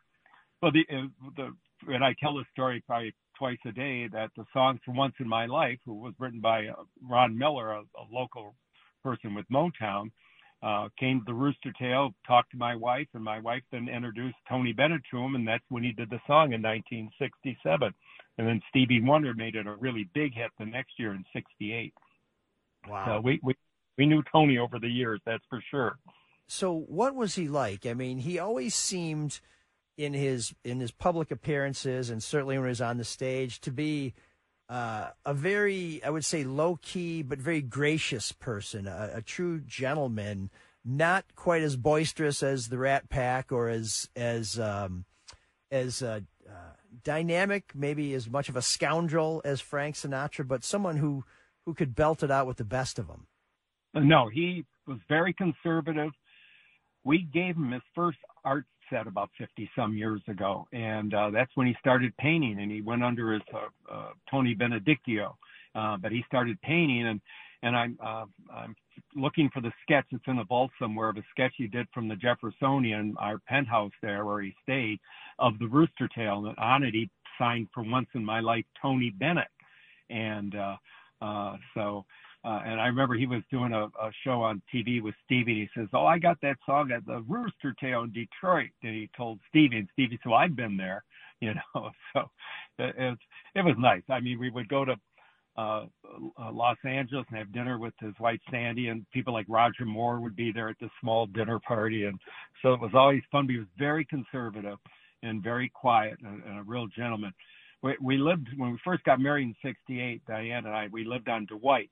Well, 0.61 0.73
the, 0.73 0.85
uh, 0.93 1.07
the, 1.37 1.95
and 1.95 2.05
I 2.05 2.15
tell 2.21 2.37
this 2.37 2.47
story 2.53 2.83
probably 2.87 3.15
twice 3.43 3.59
a 3.67 3.73
day 3.73 4.07
that 4.07 4.31
the 4.37 4.45
song 4.53 4.79
For 4.85 4.93
Once 4.93 5.15
in 5.19 5.29
My 5.29 5.47
Life, 5.47 5.81
who 5.85 5.95
was 5.95 6.15
written 6.21 6.41
by 6.41 6.69
uh, 6.69 6.85
Ron 7.11 7.37
Miller, 7.37 7.73
a, 7.73 7.81
a 7.81 8.07
local 8.09 8.55
person 9.03 9.35
with 9.35 9.47
Motown, 9.53 10.13
uh, 10.63 10.89
came 10.97 11.19
to 11.19 11.25
the 11.27 11.35
Rooster 11.35 11.73
Tail, 11.77 12.11
talked 12.25 12.53
to 12.53 12.57
my 12.57 12.77
wife, 12.77 13.09
and 13.15 13.25
my 13.25 13.41
wife 13.41 13.65
then 13.73 13.89
introduced 13.89 14.37
Tony 14.49 14.73
Bennett 14.73 15.03
to 15.11 15.19
him, 15.19 15.35
and 15.35 15.49
that's 15.49 15.65
when 15.71 15.83
he 15.83 15.91
did 15.91 16.09
the 16.09 16.21
song 16.25 16.53
in 16.53 16.63
1967. 16.63 17.93
And 18.39 18.47
then 18.47 18.61
Stevie 18.69 19.03
Wonder 19.03 19.35
made 19.35 19.57
it 19.57 19.67
a 19.67 19.75
really 19.75 20.09
big 20.15 20.35
hit 20.35 20.53
the 20.61 20.65
next 20.65 20.93
year 20.97 21.13
in 21.13 21.25
'68. 21.33 21.93
Wow. 22.89 23.05
So 23.07 23.21
we, 23.23 23.41
we 23.43 23.57
we 23.99 24.07
knew 24.07 24.23
Tony 24.31 24.59
over 24.59 24.79
the 24.79 24.87
years, 24.87 25.21
that's 25.27 25.45
for 25.51 25.61
sure. 25.69 25.99
So, 26.47 26.73
what 26.73 27.17
was 27.17 27.35
he 27.35 27.49
like? 27.49 27.87
I 27.87 27.95
mean, 27.95 28.19
he 28.19 28.39
always 28.39 28.77
seemed 28.77 29.41
in 29.97 30.15
his 30.15 30.55
in 30.65 30.81
his 30.81 30.91
public 30.91 31.31
appearances, 31.31 32.11
and 32.11 32.23
certainly 32.23 32.57
when 32.57 32.67
he 32.67 32.71
was 32.71 32.81
on 32.81 32.99
the 32.99 33.05
stage, 33.05 33.61
to 33.61 33.71
be 33.71 34.15
uh, 34.69 35.11
a 35.27 35.35
very, 35.35 36.03
I 36.05 36.11
would 36.11 36.25
say, 36.25 36.45
low 36.45 36.79
key 36.81 37.23
but 37.23 37.39
very 37.39 37.63
gracious 37.63 38.33
person, 38.33 38.87
a, 38.87 39.11
a 39.15 39.23
true 39.23 39.61
gentleman. 39.61 40.51
Not 40.85 41.37
quite 41.37 41.63
as 41.63 41.77
boisterous 41.77 42.43
as 42.43 42.69
the 42.69 42.79
Rat 42.79 43.09
Pack, 43.09 43.53
or 43.53 43.69
as 43.69 44.09
as 44.17 44.59
um, 44.59 45.05
as 45.71 46.03
uh, 46.03 46.21
uh, 46.49 46.75
dynamic, 47.05 47.73
maybe 47.75 48.15
as 48.15 48.29
much 48.29 48.49
of 48.49 48.57
a 48.57 48.63
scoundrel 48.63 49.41
as 49.45 49.61
Frank 49.61 49.95
Sinatra, 49.95 50.47
but 50.47 50.65
someone 50.65 50.97
who 50.97 51.25
who 51.67 51.75
could 51.75 51.95
belt 51.95 52.25
it 52.25 52.31
out 52.31 52.49
with 52.49 52.57
the 52.57 52.65
best 52.65 52.99
of 52.99 53.07
them. 53.07 53.27
No, 53.95 54.29
he 54.29 54.65
was 54.87 54.99
very 55.09 55.33
conservative. 55.33 56.11
We 57.05 57.29
gave 57.33 57.57
him 57.57 57.73
his 57.73 57.83
first 57.95 58.19
art 58.45 58.65
about 59.07 59.31
50 59.39 59.69
some 59.77 59.97
years 59.97 60.21
ago, 60.29 60.67
and 60.73 61.15
uh, 61.15 61.31
that's 61.31 61.51
when 61.55 61.67
he 61.67 61.75
started 61.81 62.17
painting. 62.19 62.61
And 62.61 62.71
he 62.71 62.81
went 62.81 63.03
under 63.05 63.33
his 63.33 63.43
uh, 63.53 63.93
uh, 63.93 64.11
Tony 64.31 64.55
Benedetto, 64.55 65.37
uh, 65.75 65.97
but 65.97 66.13
he 66.13 66.25
started 66.27 66.61
painting, 66.63 67.07
and 67.07 67.21
and 67.63 67.77
I'm 67.77 67.99
uh, 68.05 68.25
I'm 68.53 68.75
looking 69.15 69.51
for 69.53 69.61
the 69.61 69.73
sketch 69.83 70.07
that's 70.11 70.25
in 70.27 70.37
the 70.37 70.45
vault 70.45 70.71
somewhere 70.79 71.09
of 71.09 71.17
a 71.17 71.23
sketch 71.31 71.55
he 71.57 71.67
did 71.67 71.87
from 71.95 72.09
the 72.09 72.17
Jeffersonian, 72.17 73.15
our 73.19 73.39
penthouse 73.47 73.93
there 74.03 74.25
where 74.25 74.43
he 74.43 74.55
stayed, 74.63 74.99
of 75.39 75.59
the 75.59 75.69
Rooster 75.69 76.09
Tail. 76.15 76.47
And 76.47 76.59
on 76.59 76.83
it, 76.83 76.95
he 76.95 77.11
signed 77.39 77.69
for 77.73 77.83
once 77.83 78.09
in 78.15 78.25
my 78.25 78.41
life 78.41 78.65
Tony 78.81 79.11
Bennett. 79.11 79.49
And 80.11 80.55
uh, 80.55 80.77
uh, 81.21 81.57
so, 81.75 82.05
uh, 82.45 82.61
and 82.65 82.81
I 82.81 82.87
remember 82.87 83.15
he 83.15 83.27
was 83.27 83.43
doing 83.51 83.73
a, 83.73 83.85
a 83.85 84.11
show 84.25 84.43
on 84.43 84.63
TV 84.75 85.01
with 85.01 85.15
Stevie. 85.25 85.69
he 85.75 85.81
says, 85.81 85.89
"Oh, 85.93 86.07
I 86.07 86.19
got 86.19 86.41
that 86.43 86.57
song 86.67 86.91
at 86.91 87.07
the 87.07 87.21
Rooster 87.29 87.75
Tail 87.81 88.03
in 88.03 88.13
Detroit." 88.13 88.71
And 88.83 88.95
he 88.95 89.09
told 89.17 89.39
Stevie, 89.49 89.79
and 89.79 89.89
Stevie 89.93 90.19
said, 90.23 90.31
well, 90.31 90.39
"I've 90.39 90.57
been 90.57 90.77
there." 90.77 91.05
You 91.43 91.55
know, 91.55 91.91
so 92.13 92.31
it, 92.79 92.95
it, 92.97 93.19
it 93.57 93.65
was 93.65 93.75
nice. 93.77 94.05
I 94.09 94.21
mean, 94.21 94.39
we 94.39 94.49
would 94.49 94.69
go 94.69 94.85
to 94.85 94.95
uh, 95.57 95.87
Los 96.53 96.77
Angeles 96.85 97.27
and 97.29 97.39
have 97.39 97.53
dinner 97.53 97.79
with 97.79 97.95
his 98.01 98.15
wife 98.21 98.41
Sandy, 98.51 98.89
and 98.89 99.05
people 99.13 99.33
like 99.33 99.47
Roger 99.49 99.85
Moore 99.85 100.21
would 100.21 100.37
be 100.37 100.53
there 100.53 100.69
at 100.69 100.77
this 100.81 100.91
small 101.01 101.27
dinner 101.27 101.59
party, 101.59 102.05
and 102.05 102.19
so 102.63 102.73
it 102.73 102.81
was 102.81 102.93
always 102.95 103.23
fun. 103.31 103.49
He 103.49 103.59
was 103.59 103.67
very 103.79 104.05
conservative 104.05 104.79
and 105.23 105.43
very 105.43 105.69
quiet 105.69 106.19
and, 106.25 106.43
and 106.45 106.59
a 106.59 106.63
real 106.63 106.87
gentleman. 106.87 107.33
We, 107.83 107.97
we 108.01 108.19
lived 108.19 108.49
when 108.57 108.73
we 108.73 108.79
first 108.85 109.05
got 109.05 109.21
married 109.21 109.49
in 109.49 109.57
'68. 109.63 110.23
Diane 110.27 110.65
and 110.65 110.75
I 110.75 110.89
we 110.91 111.05
lived 111.05 111.29
on 111.29 111.47
Dwight, 111.47 111.91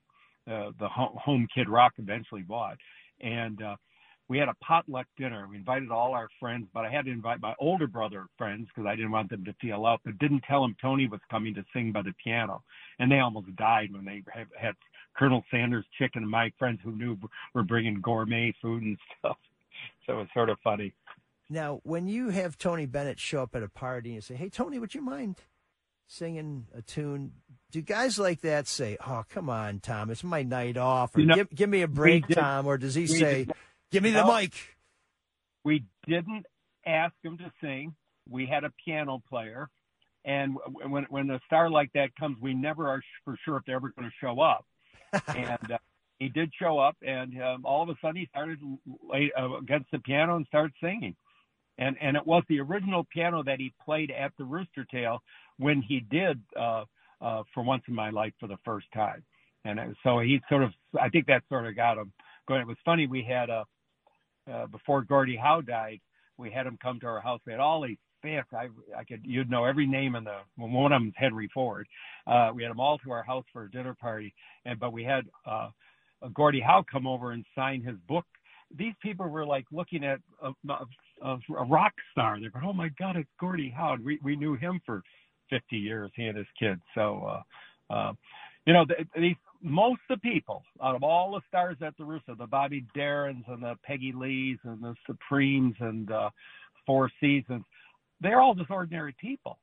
uh, 0.49 0.71
the 0.79 0.87
home, 0.89 1.47
Kid 1.53 1.69
Rock 1.69 1.93
eventually 1.97 2.41
bought, 2.41 2.77
and 3.21 3.61
uh, 3.61 3.75
we 4.27 4.37
had 4.37 4.47
a 4.47 4.55
potluck 4.63 5.07
dinner. 5.17 5.45
We 5.49 5.57
invited 5.57 5.91
all 5.91 6.13
our 6.13 6.29
friends, 6.39 6.67
but 6.73 6.85
I 6.85 6.89
had 6.89 7.05
to 7.05 7.11
invite 7.11 7.41
my 7.41 7.53
older 7.59 7.85
brother 7.85 8.27
friends 8.37 8.67
because 8.67 8.87
I 8.87 8.95
didn't 8.95 9.11
want 9.11 9.29
them 9.29 9.43
to 9.45 9.53
feel 9.59 9.85
out. 9.85 9.99
But 10.05 10.17
didn't 10.19 10.43
tell 10.47 10.61
them 10.61 10.75
Tony 10.81 11.07
was 11.07 11.19
coming 11.29 11.53
to 11.55 11.65
sing 11.73 11.91
by 11.91 12.01
the 12.01 12.13
piano, 12.23 12.63
and 12.99 13.11
they 13.11 13.19
almost 13.19 13.53
died 13.57 13.91
when 13.91 14.05
they 14.05 14.23
had, 14.33 14.47
had 14.57 14.75
Colonel 15.17 15.43
Sanders 15.51 15.85
chicken. 15.97 16.23
And 16.23 16.31
my 16.31 16.51
friends 16.57 16.79
who 16.83 16.93
knew 16.93 17.17
were 17.53 17.63
bringing 17.63 17.99
gourmet 18.01 18.53
food 18.61 18.83
and 18.83 18.97
stuff, 19.19 19.37
so 20.07 20.13
it 20.13 20.17
was 20.17 20.27
sort 20.33 20.49
of 20.49 20.57
funny. 20.63 20.93
Now, 21.49 21.81
when 21.83 22.07
you 22.07 22.29
have 22.29 22.57
Tony 22.57 22.85
Bennett 22.85 23.19
show 23.19 23.43
up 23.43 23.53
at 23.53 23.63
a 23.63 23.67
party 23.67 24.13
and 24.13 24.23
say, 24.23 24.35
"Hey, 24.35 24.47
Tony, 24.47 24.79
would 24.79 24.95
you 24.95 25.01
mind 25.01 25.35
singing 26.11 26.67
a 26.75 26.81
tune?" 26.81 27.33
Do 27.71 27.81
guys 27.81 28.19
like 28.19 28.41
that 28.41 28.67
say, 28.67 28.97
"Oh, 29.05 29.23
come 29.29 29.49
on, 29.49 29.79
Tom, 29.79 30.09
it's 30.09 30.23
my 30.23 30.43
night 30.43 30.77
off," 30.77 31.15
or 31.15 31.21
you 31.21 31.25
know, 31.27 31.35
give, 31.35 31.49
give 31.49 31.69
me 31.69 31.81
a 31.81 31.87
break, 31.87 32.27
Tom," 32.27 32.65
or 32.67 32.77
does 32.77 32.95
he 32.95 33.07
say? 33.07 33.47
Give 33.91 34.03
me 34.03 34.11
the 34.11 34.25
mic. 34.25 34.53
We 35.63 35.83
didn't 36.07 36.45
ask 36.85 37.13
him 37.23 37.37
to 37.37 37.51
sing. 37.61 37.93
We 38.29 38.45
had 38.45 38.63
a 38.63 38.71
piano 38.83 39.21
player, 39.29 39.69
and 40.23 40.57
when 40.87 41.05
when 41.09 41.29
a 41.29 41.39
star 41.45 41.69
like 41.69 41.91
that 41.93 42.15
comes, 42.15 42.37
we 42.41 42.53
never 42.53 42.87
are 42.87 43.01
for 43.25 43.37
sure 43.43 43.57
if 43.57 43.65
they're 43.65 43.75
ever 43.75 43.89
going 43.89 44.09
to 44.09 44.15
show 44.19 44.39
up. 44.39 44.65
and 45.27 45.71
uh, 45.73 45.77
he 46.19 46.29
did 46.29 46.51
show 46.57 46.79
up, 46.79 46.95
and 47.01 47.41
um, 47.41 47.65
all 47.65 47.83
of 47.83 47.89
a 47.89 47.95
sudden 48.01 48.15
he 48.15 48.27
started 48.27 48.59
lay, 49.03 49.31
uh, 49.37 49.57
against 49.57 49.91
the 49.91 49.99
piano 49.99 50.35
and 50.37 50.45
started 50.47 50.73
singing. 50.81 51.15
And 51.81 51.97
and 51.99 52.15
it 52.15 52.25
was 52.25 52.43
the 52.47 52.61
original 52.61 53.05
piano 53.11 53.43
that 53.43 53.59
he 53.59 53.73
played 53.83 54.11
at 54.11 54.31
the 54.37 54.45
Rooster 54.45 54.85
Tail 54.85 55.21
when 55.57 55.81
he 55.81 55.99
did 56.09 56.39
uh, 56.57 56.85
uh, 57.21 57.43
for 57.53 57.63
once 57.63 57.83
in 57.89 57.95
my 57.95 58.09
life 58.09 58.33
for 58.39 58.47
the 58.47 58.57
first 58.63 58.87
time. 58.93 59.23
And 59.65 59.79
so 60.03 60.19
he 60.19 60.39
sort 60.49 60.63
of, 60.63 60.71
I 60.99 61.09
think 61.09 61.27
that 61.27 61.43
sort 61.49 61.67
of 61.67 61.75
got 61.75 61.97
him 61.97 62.11
going. 62.47 62.61
It 62.61 62.67
was 62.67 62.77
funny. 62.83 63.05
We 63.05 63.23
had 63.23 63.49
a 63.49 63.65
uh, 64.51 64.67
before 64.67 65.01
Gordie 65.03 65.35
Howe 65.35 65.61
died, 65.61 65.99
we 66.37 66.49
had 66.51 66.65
him 66.65 66.77
come 66.81 66.99
to 66.99 67.05
our 67.07 67.21
house. 67.21 67.39
We 67.45 67.51
had 67.51 67.59
all 67.59 67.81
these 67.81 67.97
fans. 68.21 68.45
I, 68.53 68.67
I 68.97 69.03
could, 69.03 69.21
you'd 69.23 69.49
know 69.49 69.65
every 69.65 69.85
name 69.85 70.15
in 70.15 70.23
the, 70.23 70.37
one 70.57 70.91
of 70.91 71.01
them 71.01 71.09
is 71.09 71.13
Henry 71.15 71.49
Ford. 71.53 71.87
Uh, 72.27 72.51
we 72.53 72.63
had 72.63 72.71
them 72.71 72.79
all 72.79 72.97
to 72.99 73.11
our 73.11 73.23
house 73.23 73.45
for 73.53 73.63
a 73.63 73.71
dinner 73.71 73.95
party. 73.99 74.33
And, 74.65 74.79
but 74.79 74.93
we 74.93 75.03
had, 75.03 75.25
uh, 75.45 75.69
Gordie 76.33 76.61
Howe 76.61 76.83
come 76.91 77.07
over 77.07 77.31
and 77.31 77.45
sign 77.55 77.81
his 77.81 77.95
book. 78.07 78.25
These 78.75 78.93
people 79.01 79.27
were 79.27 79.45
like 79.45 79.65
looking 79.71 80.03
at 80.03 80.19
a, 80.41 80.51
a, 81.21 81.37
a 81.57 81.65
rock 81.65 81.93
star. 82.11 82.39
They're 82.39 82.49
going, 82.49 82.65
oh 82.65 82.73
my 82.73 82.89
God, 82.99 83.15
it's 83.15 83.29
Gordie 83.39 83.73
Howe. 83.75 83.97
We, 84.03 84.19
we 84.23 84.35
knew 84.35 84.55
him 84.55 84.81
for 84.85 85.01
50 85.49 85.77
years, 85.77 86.11
he 86.15 86.25
and 86.25 86.37
his 86.37 86.47
kids. 86.59 86.81
So, 86.95 87.41
uh, 87.89 87.93
uh, 87.93 88.13
you 88.65 88.73
know, 88.73 88.85
these 89.17 89.35
most 89.61 90.01
of 90.09 90.19
the 90.21 90.29
people 90.29 90.63
out 90.83 90.95
of 90.95 91.03
all 91.03 91.31
the 91.31 91.41
stars 91.47 91.77
at 91.81 91.95
the 91.97 92.03
Rooster, 92.03 92.35
the 92.35 92.47
Bobby 92.47 92.85
Darins 92.95 93.43
and 93.47 93.61
the 93.61 93.75
Peggy 93.83 94.13
Lees 94.15 94.57
and 94.63 94.81
the 94.81 94.95
Supremes 95.05 95.75
and 95.79 96.11
uh, 96.11 96.29
Four 96.85 97.11
Seasons, 97.19 97.63
they're 98.21 98.41
all 98.41 98.55
just 98.55 98.71
ordinary 98.71 99.15
people. 99.19 99.59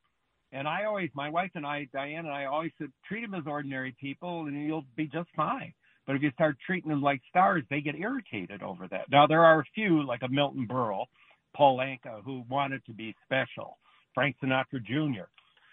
And 0.53 0.67
I 0.67 0.85
always, 0.85 1.11
my 1.15 1.29
wife 1.29 1.51
and 1.55 1.67
I, 1.67 1.89
Diane 1.93 2.25
and 2.25 2.35
I, 2.35 2.47
always 2.47 2.71
said, 2.79 2.89
treat 3.07 3.21
them 3.21 3.35
as 3.35 3.45
ordinary 3.47 3.95
people, 4.01 4.47
and 4.47 4.67
you'll 4.67 4.87
be 4.97 5.07
just 5.07 5.29
fine. 5.37 5.75
But 6.07 6.17
if 6.17 6.23
you 6.23 6.31
start 6.31 6.57
treating 6.65 6.89
them 6.91 7.03
like 7.03 7.21
stars, 7.29 7.65
they 7.69 7.83
get 7.83 7.95
irritated 7.97 8.63
over 8.63 8.89
that. 8.89 9.11
Now 9.11 9.27
there 9.27 9.45
are 9.45 9.61
a 9.61 9.65
few, 9.75 10.03
like 10.07 10.23
a 10.23 10.29
Milton 10.29 10.67
Berle, 10.67 11.05
Paul 11.55 11.79
Anka, 11.79 12.23
who 12.25 12.45
wanted 12.49 12.85
to 12.87 12.93
be 12.93 13.15
special. 13.25 13.79
Frank 14.15 14.37
Sinatra 14.43 14.83
Jr. 14.83 15.25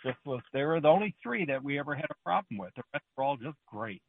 Just 0.03 0.17
was 0.25 0.41
they 0.53 0.63
were 0.63 0.79
the 0.79 0.87
only 0.87 1.15
three 1.23 1.45
that 1.45 1.63
we 1.63 1.79
ever 1.79 1.95
had 1.95 2.05
a 2.11 2.23
problem 2.23 2.59
with. 2.59 2.73
The 2.75 2.83
rest 2.93 3.05
were 3.17 3.23
all 3.23 3.37
just 3.37 3.57
great. 3.67 4.01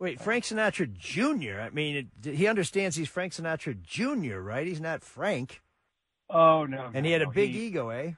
Wait, 0.00 0.20
Frank 0.20 0.44
Sinatra 0.44 0.92
Jr. 0.92 1.60
I 1.60 1.70
mean, 1.70 2.10
it, 2.24 2.34
he 2.34 2.48
understands 2.48 2.96
he's 2.96 3.08
Frank 3.08 3.32
Sinatra 3.32 3.80
Jr., 3.80 4.38
right? 4.38 4.66
He's 4.66 4.80
not 4.80 5.02
Frank. 5.02 5.62
Oh 6.28 6.64
no! 6.64 6.86
And 6.86 6.94
no, 6.94 7.02
he 7.02 7.12
had 7.12 7.22
a 7.22 7.30
big 7.30 7.50
he, 7.50 7.66
ego, 7.66 7.90
eh? 7.90 8.12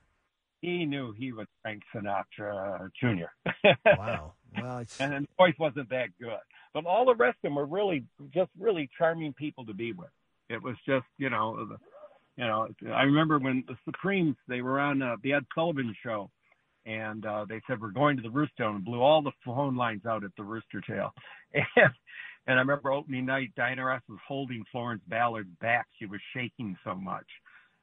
He 0.62 0.86
knew 0.86 1.12
he 1.12 1.32
was 1.32 1.46
Frank 1.62 1.82
Sinatra 1.94 2.88
Jr. 2.98 3.70
wow. 3.84 4.32
Well, 4.60 4.78
it's... 4.80 4.98
and 5.00 5.12
his 5.12 5.26
voice 5.36 5.54
wasn't 5.58 5.90
that 5.90 6.08
good, 6.20 6.38
but 6.72 6.86
all 6.86 7.04
the 7.04 7.14
rest 7.14 7.36
of 7.36 7.42
them 7.42 7.56
were 7.56 7.66
really 7.66 8.04
just 8.32 8.50
really 8.58 8.88
charming 8.96 9.34
people 9.34 9.66
to 9.66 9.74
be 9.74 9.92
with. 9.92 10.08
It 10.48 10.62
was 10.62 10.76
just 10.86 11.06
you 11.18 11.28
know, 11.28 11.76
you 12.36 12.44
know. 12.46 12.68
I 12.94 13.02
remember 13.02 13.38
when 13.38 13.64
the 13.66 13.76
Supremes 13.84 14.36
they 14.48 14.62
were 14.62 14.80
on 14.80 15.02
uh, 15.02 15.16
the 15.22 15.34
Ed 15.34 15.44
Sullivan 15.54 15.94
show, 16.02 16.30
and 16.86 17.24
uh, 17.26 17.44
they 17.48 17.60
said 17.66 17.80
we're 17.80 17.90
going 17.90 18.16
to 18.16 18.22
the 18.22 18.30
Rooster 18.30 18.64
and 18.64 18.84
blew 18.84 19.02
all 19.02 19.22
the 19.22 19.32
phone 19.44 19.76
lines 19.76 20.06
out 20.06 20.24
at 20.24 20.30
the 20.36 20.44
Rooster 20.44 20.80
Tail. 20.80 21.12
And, 21.76 21.90
and 22.48 22.58
I 22.58 22.62
remember 22.62 22.92
opening 22.92 23.26
night, 23.26 23.50
Diana 23.56 23.84
Ross 23.84 24.02
was 24.08 24.18
holding 24.26 24.64
Florence 24.70 25.02
Ballard 25.08 25.48
back. 25.60 25.86
She 25.98 26.06
was 26.06 26.20
shaking 26.32 26.76
so 26.84 26.94
much. 26.94 27.26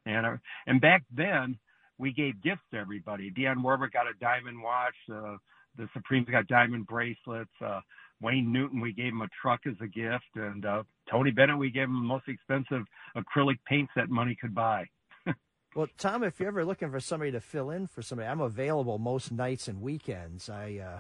And 0.06 0.26
uh, 0.26 0.38
and 0.68 0.80
back 0.80 1.04
then 1.16 1.58
we 1.98 2.13
gave 2.13 2.42
gifts 2.42 2.62
to 2.72 2.80
everybody. 2.80 3.32
Dionne 3.32 3.62
Warwick 3.63 3.94
got 3.94 4.08
a 4.08 4.13
diamond 4.22 4.62
watch. 4.62 4.96
Uh, 5.12 5.38
the 5.78 5.88
Supremes 5.94 6.28
got 6.30 6.48
diamond 6.48 6.88
bracelets. 6.88 7.52
Uh, 7.63 7.82
Wayne 8.23 8.51
Newton, 8.51 8.79
we 8.79 8.93
gave 8.93 9.12
him 9.12 9.21
a 9.21 9.27
truck 9.41 9.62
as 9.67 9.75
a 9.81 9.88
gift, 9.88 10.23
and 10.36 10.65
uh, 10.65 10.83
Tony 11.12 11.29
Bennett, 11.29 11.57
we 11.57 11.69
gave 11.69 11.83
him 11.83 11.95
the 11.95 12.07
most 12.07 12.27
expensive 12.27 12.86
acrylic 13.17 13.59
paints 13.67 13.91
that 13.95 14.09
money 14.09 14.36
could 14.39 14.55
buy. 14.55 14.88
Well, 15.75 15.88
Tom, 15.97 16.23
if 16.23 16.39
you're 16.39 16.49
ever 16.49 16.63
looking 16.63 16.91
for 16.91 16.99
somebody 16.99 17.31
to 17.31 17.41
fill 17.41 17.71
in 17.71 17.88
for 17.88 18.03
somebody, 18.03 18.29
I'm 18.29 18.41
available 18.41 18.99
most 18.99 19.31
nights 19.31 19.67
and 19.67 19.81
weekends. 19.81 20.47
I 20.47 20.77
uh, 20.77 20.99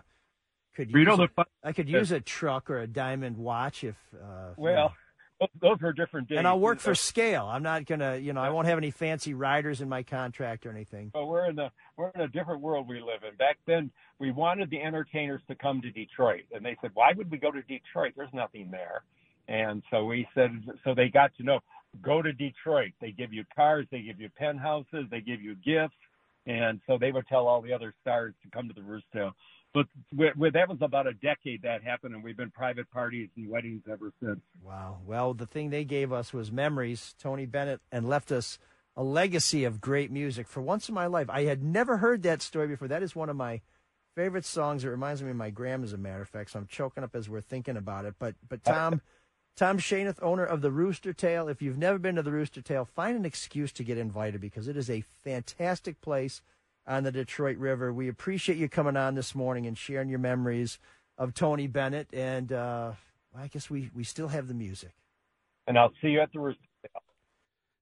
could 0.75 0.89
use, 0.89 0.97
you 0.97 1.05
know 1.05 1.15
the, 1.15 1.45
I 1.63 1.73
could 1.73 1.87
use 1.87 2.11
a 2.11 2.19
truck 2.19 2.71
or 2.71 2.79
a 2.79 2.87
diamond 2.87 3.37
watch 3.37 3.83
if. 3.83 3.95
Uh, 4.15 4.53
well, 4.57 4.71
you 4.71 4.75
know. 4.77 4.91
Those 5.59 5.77
are 5.81 5.93
different 5.93 6.29
days. 6.29 6.37
And 6.37 6.47
I'll 6.47 6.59
work 6.59 6.79
for 6.79 6.95
scale. 6.95 7.45
I'm 7.45 7.63
not 7.63 7.85
gonna, 7.85 8.17
you 8.17 8.33
know, 8.33 8.41
I 8.41 8.49
won't 8.49 8.67
have 8.67 8.77
any 8.77 8.91
fancy 8.91 9.33
riders 9.33 9.81
in 9.81 9.89
my 9.89 10.03
contract 10.03 10.65
or 10.65 10.71
anything. 10.71 11.11
But 11.13 11.25
we're 11.25 11.49
in 11.49 11.55
the 11.55 11.71
we're 11.97 12.11
in 12.15 12.21
a 12.21 12.27
different 12.27 12.61
world 12.61 12.87
we 12.87 12.99
live 12.99 13.23
in. 13.27 13.35
Back 13.35 13.57
then, 13.65 13.91
we 14.19 14.31
wanted 14.31 14.69
the 14.69 14.81
entertainers 14.81 15.41
to 15.47 15.55
come 15.55 15.81
to 15.81 15.91
Detroit, 15.91 16.43
and 16.51 16.65
they 16.65 16.77
said, 16.81 16.91
"Why 16.93 17.13
would 17.15 17.29
we 17.31 17.37
go 17.37 17.51
to 17.51 17.61
Detroit? 17.61 18.13
There's 18.15 18.33
nothing 18.33 18.69
there." 18.71 19.03
And 19.47 19.83
so 19.91 20.05
we 20.05 20.27
said, 20.33 20.51
so 20.83 20.93
they 20.93 21.09
got 21.09 21.35
to 21.37 21.43
know 21.43 21.59
go 22.01 22.21
to 22.21 22.33
Detroit. 22.33 22.93
They 22.99 23.11
give 23.11 23.33
you 23.33 23.43
cars, 23.55 23.85
they 23.91 24.01
give 24.01 24.19
you 24.19 24.29
penthouses, 24.29 25.05
they 25.11 25.21
give 25.21 25.41
you 25.41 25.55
gifts, 25.55 25.95
and 26.47 26.79
so 26.87 26.97
they 26.97 27.11
would 27.11 27.27
tell 27.27 27.47
all 27.47 27.61
the 27.61 27.73
other 27.73 27.93
stars 28.01 28.33
to 28.43 28.49
come 28.49 28.67
to 28.67 28.73
the 28.73 28.81
Rooster 28.81 29.31
But 29.73 29.87
with, 30.15 30.35
with, 30.35 30.53
that 30.53 30.69
was 30.69 30.77
about 30.81 31.07
a 31.07 31.13
decade 31.13 31.63
that 31.63 31.83
happened, 31.83 32.13
and 32.13 32.23
we've 32.23 32.37
been 32.37 32.51
private 32.51 32.89
parties 32.91 33.29
and 33.35 33.49
weddings 33.49 33.81
ever 33.91 34.11
since. 34.21 34.39
Wow. 34.61 34.99
Well, 35.05 35.33
the 35.33 35.47
thing 35.47 35.69
they 35.69 35.83
gave 35.83 36.11
us 36.13 36.31
was 36.31 36.51
memories, 36.51 37.15
Tony 37.19 37.47
Bennett, 37.47 37.81
and 37.91 38.07
left 38.07 38.31
us 38.31 38.59
a 38.95 39.03
legacy 39.03 39.63
of 39.63 39.81
great 39.81 40.11
music. 40.11 40.47
For 40.47 40.61
once 40.61 40.87
in 40.89 40.95
my 40.95 41.07
life, 41.07 41.27
I 41.29 41.45
had 41.45 41.63
never 41.63 41.97
heard 41.97 42.21
that 42.23 42.43
story 42.43 42.67
before. 42.67 42.87
That 42.87 43.01
is 43.01 43.15
one 43.15 43.29
of 43.29 43.35
my 43.35 43.61
favorite 44.15 44.45
songs. 44.45 44.83
It 44.83 44.89
reminds 44.89 45.23
me 45.23 45.31
of 45.31 45.37
my 45.37 45.49
grandma, 45.49 45.85
as 45.85 45.93
a 45.93 45.97
matter 45.97 46.21
of 46.21 46.29
fact. 46.29 46.51
So 46.51 46.59
I'm 46.59 46.67
choking 46.67 47.03
up 47.03 47.15
as 47.15 47.27
we're 47.27 47.41
thinking 47.41 47.77
about 47.77 48.05
it. 48.05 48.13
But, 48.19 48.35
but 48.47 48.63
Tom. 48.63 49.01
Tom 49.55 49.77
Schoenith, 49.77 50.17
owner 50.23 50.43
of 50.43 50.61
the 50.61 50.71
Rooster 50.71 51.13
Tail. 51.13 51.47
If 51.47 51.61
you've 51.61 51.77
never 51.77 51.99
been 51.99 52.15
to 52.15 52.23
the 52.23 52.31
Rooster 52.31 52.59
Tail, 52.59 52.85
find 52.85 53.15
an 53.15 53.23
excuse 53.23 53.71
to 53.73 53.83
get 53.83 53.99
invited 53.99 54.41
because 54.41 54.67
it 54.67 54.75
is 54.75 54.89
a 54.89 55.01
fantastic 55.23 56.01
place 56.01 56.41
on 56.87 57.03
the 57.03 57.11
Detroit 57.11 57.57
River. 57.57 57.93
We 57.93 58.07
appreciate 58.07 58.57
you 58.57 58.69
coming 58.69 58.97
on 58.97 59.15
this 59.15 59.33
morning 59.33 59.65
and 59.65 59.77
sharing 59.77 60.09
your 60.09 60.19
memories 60.19 60.79
of 61.17 61.33
Tony 61.33 61.67
Bennett. 61.67 62.07
And 62.13 62.51
uh, 62.51 62.93
I 63.37 63.47
guess 63.47 63.69
we, 63.69 63.89
we 63.95 64.03
still 64.03 64.29
have 64.29 64.47
the 64.47 64.53
music. 64.53 64.91
And 65.67 65.77
I'll 65.77 65.93
see 66.01 66.09
you 66.09 66.21
at 66.21 66.31
the 66.33 66.39
Rooster 66.39 66.61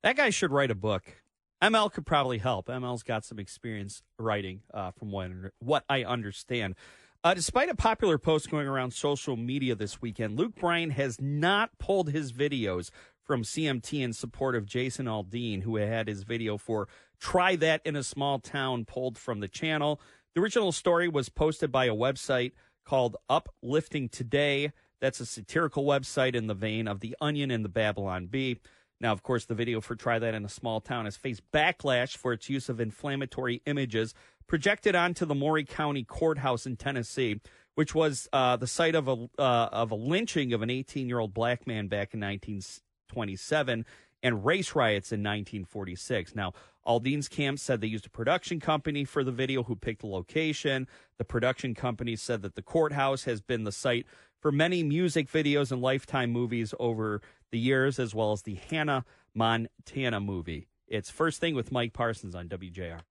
That 0.03 0.15
guy 0.15 0.29
should 0.29 0.51
write 0.51 0.71
a 0.71 0.75
book. 0.75 1.21
ML 1.61 1.91
could 1.91 2.05
probably 2.05 2.39
help. 2.39 2.67
ML's 2.67 3.03
got 3.03 3.23
some 3.23 3.37
experience 3.37 4.01
writing, 4.17 4.61
uh, 4.73 4.91
from 4.91 5.11
what, 5.11 5.31
what 5.59 5.83
I 5.89 6.03
understand. 6.03 6.75
Uh, 7.23 7.35
despite 7.35 7.69
a 7.69 7.75
popular 7.75 8.17
post 8.17 8.49
going 8.49 8.67
around 8.67 8.91
social 8.91 9.37
media 9.37 9.75
this 9.75 10.01
weekend, 10.01 10.39
Luke 10.39 10.55
Bryan 10.55 10.89
has 10.89 11.21
not 11.21 11.77
pulled 11.77 12.09
his 12.09 12.33
videos 12.33 12.89
from 13.23 13.43
CMT 13.43 14.01
in 14.01 14.11
support 14.11 14.55
of 14.55 14.65
Jason 14.65 15.05
Aldean, 15.05 15.61
who 15.61 15.75
had 15.75 16.07
his 16.07 16.23
video 16.23 16.57
for 16.57 16.87
Try 17.21 17.55
That 17.55 17.81
in 17.85 17.95
a 17.95 18.03
Small 18.03 18.39
Town 18.39 18.83
pulled 18.83 19.17
from 19.17 19.39
the 19.39 19.47
channel. 19.47 20.01
The 20.33 20.41
original 20.41 20.71
story 20.71 21.07
was 21.07 21.29
posted 21.29 21.71
by 21.71 21.85
a 21.85 21.93
website 21.93 22.53
called 22.83 23.15
Uplifting 23.29 24.09
Today. 24.09 24.71
That's 24.99 25.19
a 25.19 25.25
satirical 25.25 25.85
website 25.85 26.35
in 26.35 26.47
the 26.47 26.55
vein 26.55 26.87
of 26.87 26.99
The 26.99 27.15
Onion 27.21 27.51
and 27.51 27.63
the 27.63 27.69
Babylon 27.69 28.25
Bee. 28.25 28.57
Now, 28.99 29.11
of 29.11 29.21
course, 29.21 29.45
the 29.45 29.55
video 29.55 29.81
for 29.81 29.95
Try 29.95 30.17
That 30.17 30.33
in 30.33 30.43
a 30.43 30.49
Small 30.49 30.81
Town 30.81 31.05
has 31.05 31.15
faced 31.15 31.43
backlash 31.51 32.17
for 32.17 32.33
its 32.33 32.49
use 32.49 32.69
of 32.69 32.81
inflammatory 32.81 33.61
images 33.65 34.15
projected 34.47 34.95
onto 34.95 35.25
the 35.25 35.35
Maury 35.35 35.63
County 35.63 36.03
Courthouse 36.03 36.65
in 36.65 36.75
Tennessee, 36.75 37.39
which 37.75 37.93
was 37.93 38.27
uh, 38.33 38.57
the 38.57 38.67
site 38.67 38.95
of 38.95 39.07
a 39.07 39.29
uh, 39.37 39.69
of 39.71 39.91
a 39.91 39.95
lynching 39.95 40.53
of 40.53 40.61
an 40.61 40.69
18 40.69 41.07
year 41.07 41.19
old 41.19 41.33
black 41.33 41.65
man 41.65 41.87
back 41.87 42.13
in 42.13 42.19
1927 42.19 43.85
and 44.23 44.45
race 44.45 44.75
riots 44.75 45.11
in 45.11 45.19
1946. 45.19 46.35
Now, 46.35 46.53
Aldean's 46.85 47.27
camp 47.27 47.59
said 47.59 47.81
they 47.81 47.87
used 47.87 48.07
a 48.07 48.09
production 48.09 48.59
company 48.59 49.03
for 49.03 49.23
the 49.23 49.31
video 49.31 49.63
who 49.63 49.75
picked 49.75 50.01
the 50.01 50.07
location. 50.07 50.87
The 51.17 51.25
production 51.25 51.75
company 51.75 52.15
said 52.15 52.41
that 52.41 52.55
the 52.55 52.61
courthouse 52.61 53.23
has 53.25 53.41
been 53.41 53.63
the 53.63 53.71
site 53.71 54.05
for 54.39 54.51
many 54.51 54.83
music 54.83 55.29
videos 55.29 55.71
and 55.71 55.81
Lifetime 55.81 56.31
movies 56.31 56.73
over 56.79 57.21
the 57.51 57.59
years, 57.59 57.99
as 57.99 58.15
well 58.15 58.31
as 58.31 58.41
the 58.41 58.55
Hannah 58.55 59.05
Montana 59.35 60.19
movie. 60.19 60.67
It's 60.87 61.09
First 61.09 61.39
Thing 61.39 61.55
with 61.55 61.71
Mike 61.71 61.93
Parsons 61.93 62.35
on 62.35 62.49
WJR. 62.49 63.01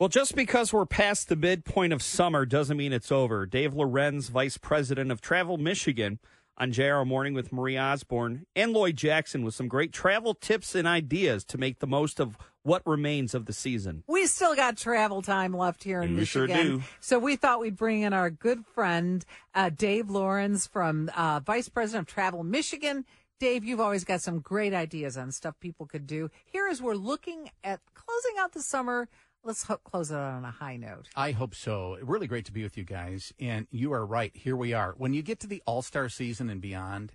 Well, 0.00 0.08
just 0.08 0.34
because 0.34 0.72
we're 0.72 0.86
past 0.86 1.28
the 1.28 1.36
midpoint 1.36 1.92
of 1.92 2.02
summer 2.02 2.44
doesn't 2.44 2.76
mean 2.76 2.92
it's 2.92 3.12
over. 3.12 3.46
Dave 3.46 3.74
Lorenz, 3.74 4.28
Vice 4.28 4.58
President 4.58 5.12
of 5.12 5.20
Travel 5.20 5.56
Michigan, 5.56 6.18
on 6.56 6.72
JR 6.72 7.02
Morning 7.04 7.34
with 7.34 7.52
Marie 7.52 7.78
Osborne 7.78 8.46
and 8.54 8.72
Lloyd 8.72 8.96
Jackson 8.96 9.42
with 9.44 9.54
some 9.54 9.68
great 9.68 9.92
travel 9.92 10.34
tips 10.34 10.74
and 10.74 10.86
ideas 10.86 11.44
to 11.46 11.58
make 11.58 11.80
the 11.80 11.86
most 11.86 12.20
of 12.20 12.38
what 12.62 12.82
remains 12.86 13.34
of 13.34 13.46
the 13.46 13.52
season. 13.52 14.04
We 14.06 14.26
still 14.26 14.54
got 14.56 14.76
travel 14.76 15.20
time 15.20 15.54
left 15.54 15.84
here 15.84 16.00
in 16.00 16.10
We 16.14 16.20
Michigan. 16.20 16.48
sure 16.48 16.64
do. 16.64 16.82
So 17.00 17.18
we 17.18 17.36
thought 17.36 17.60
we'd 17.60 17.76
bring 17.76 18.02
in 18.02 18.12
our 18.12 18.30
good 18.30 18.64
friend, 18.64 19.24
uh, 19.54 19.70
Dave 19.70 20.08
Lorenz 20.08 20.66
from 20.66 21.10
uh, 21.16 21.40
Vice 21.40 21.68
President 21.68 22.08
of 22.08 22.14
Travel 22.14 22.42
Michigan. 22.44 23.04
Dave, 23.40 23.64
you've 23.64 23.80
always 23.80 24.04
got 24.04 24.22
some 24.22 24.38
great 24.38 24.72
ideas 24.72 25.16
on 25.18 25.32
stuff 25.32 25.58
people 25.60 25.86
could 25.86 26.06
do. 26.06 26.30
Here, 26.44 26.68
as 26.68 26.80
we're 26.80 26.94
looking 26.94 27.50
at 27.62 27.80
closing 27.92 28.34
out 28.38 28.52
the 28.52 28.62
summer, 28.62 29.08
let's 29.44 29.64
ho- 29.64 29.80
close 29.84 30.10
it 30.10 30.16
on 30.16 30.44
a 30.44 30.50
high 30.50 30.76
note. 30.76 31.08
I 31.14 31.32
hope 31.32 31.54
so. 31.54 31.98
Really 32.02 32.26
great 32.26 32.44
to 32.46 32.52
be 32.52 32.62
with 32.62 32.76
you 32.76 32.84
guys. 32.84 33.32
And 33.38 33.66
you 33.70 33.92
are 33.92 34.04
right. 34.04 34.34
Here 34.34 34.56
we 34.56 34.72
are. 34.72 34.94
When 34.96 35.14
you 35.14 35.22
get 35.22 35.40
to 35.40 35.46
the 35.46 35.62
All 35.66 35.82
Star 35.82 36.08
season 36.08 36.50
and 36.50 36.60
beyond, 36.60 37.12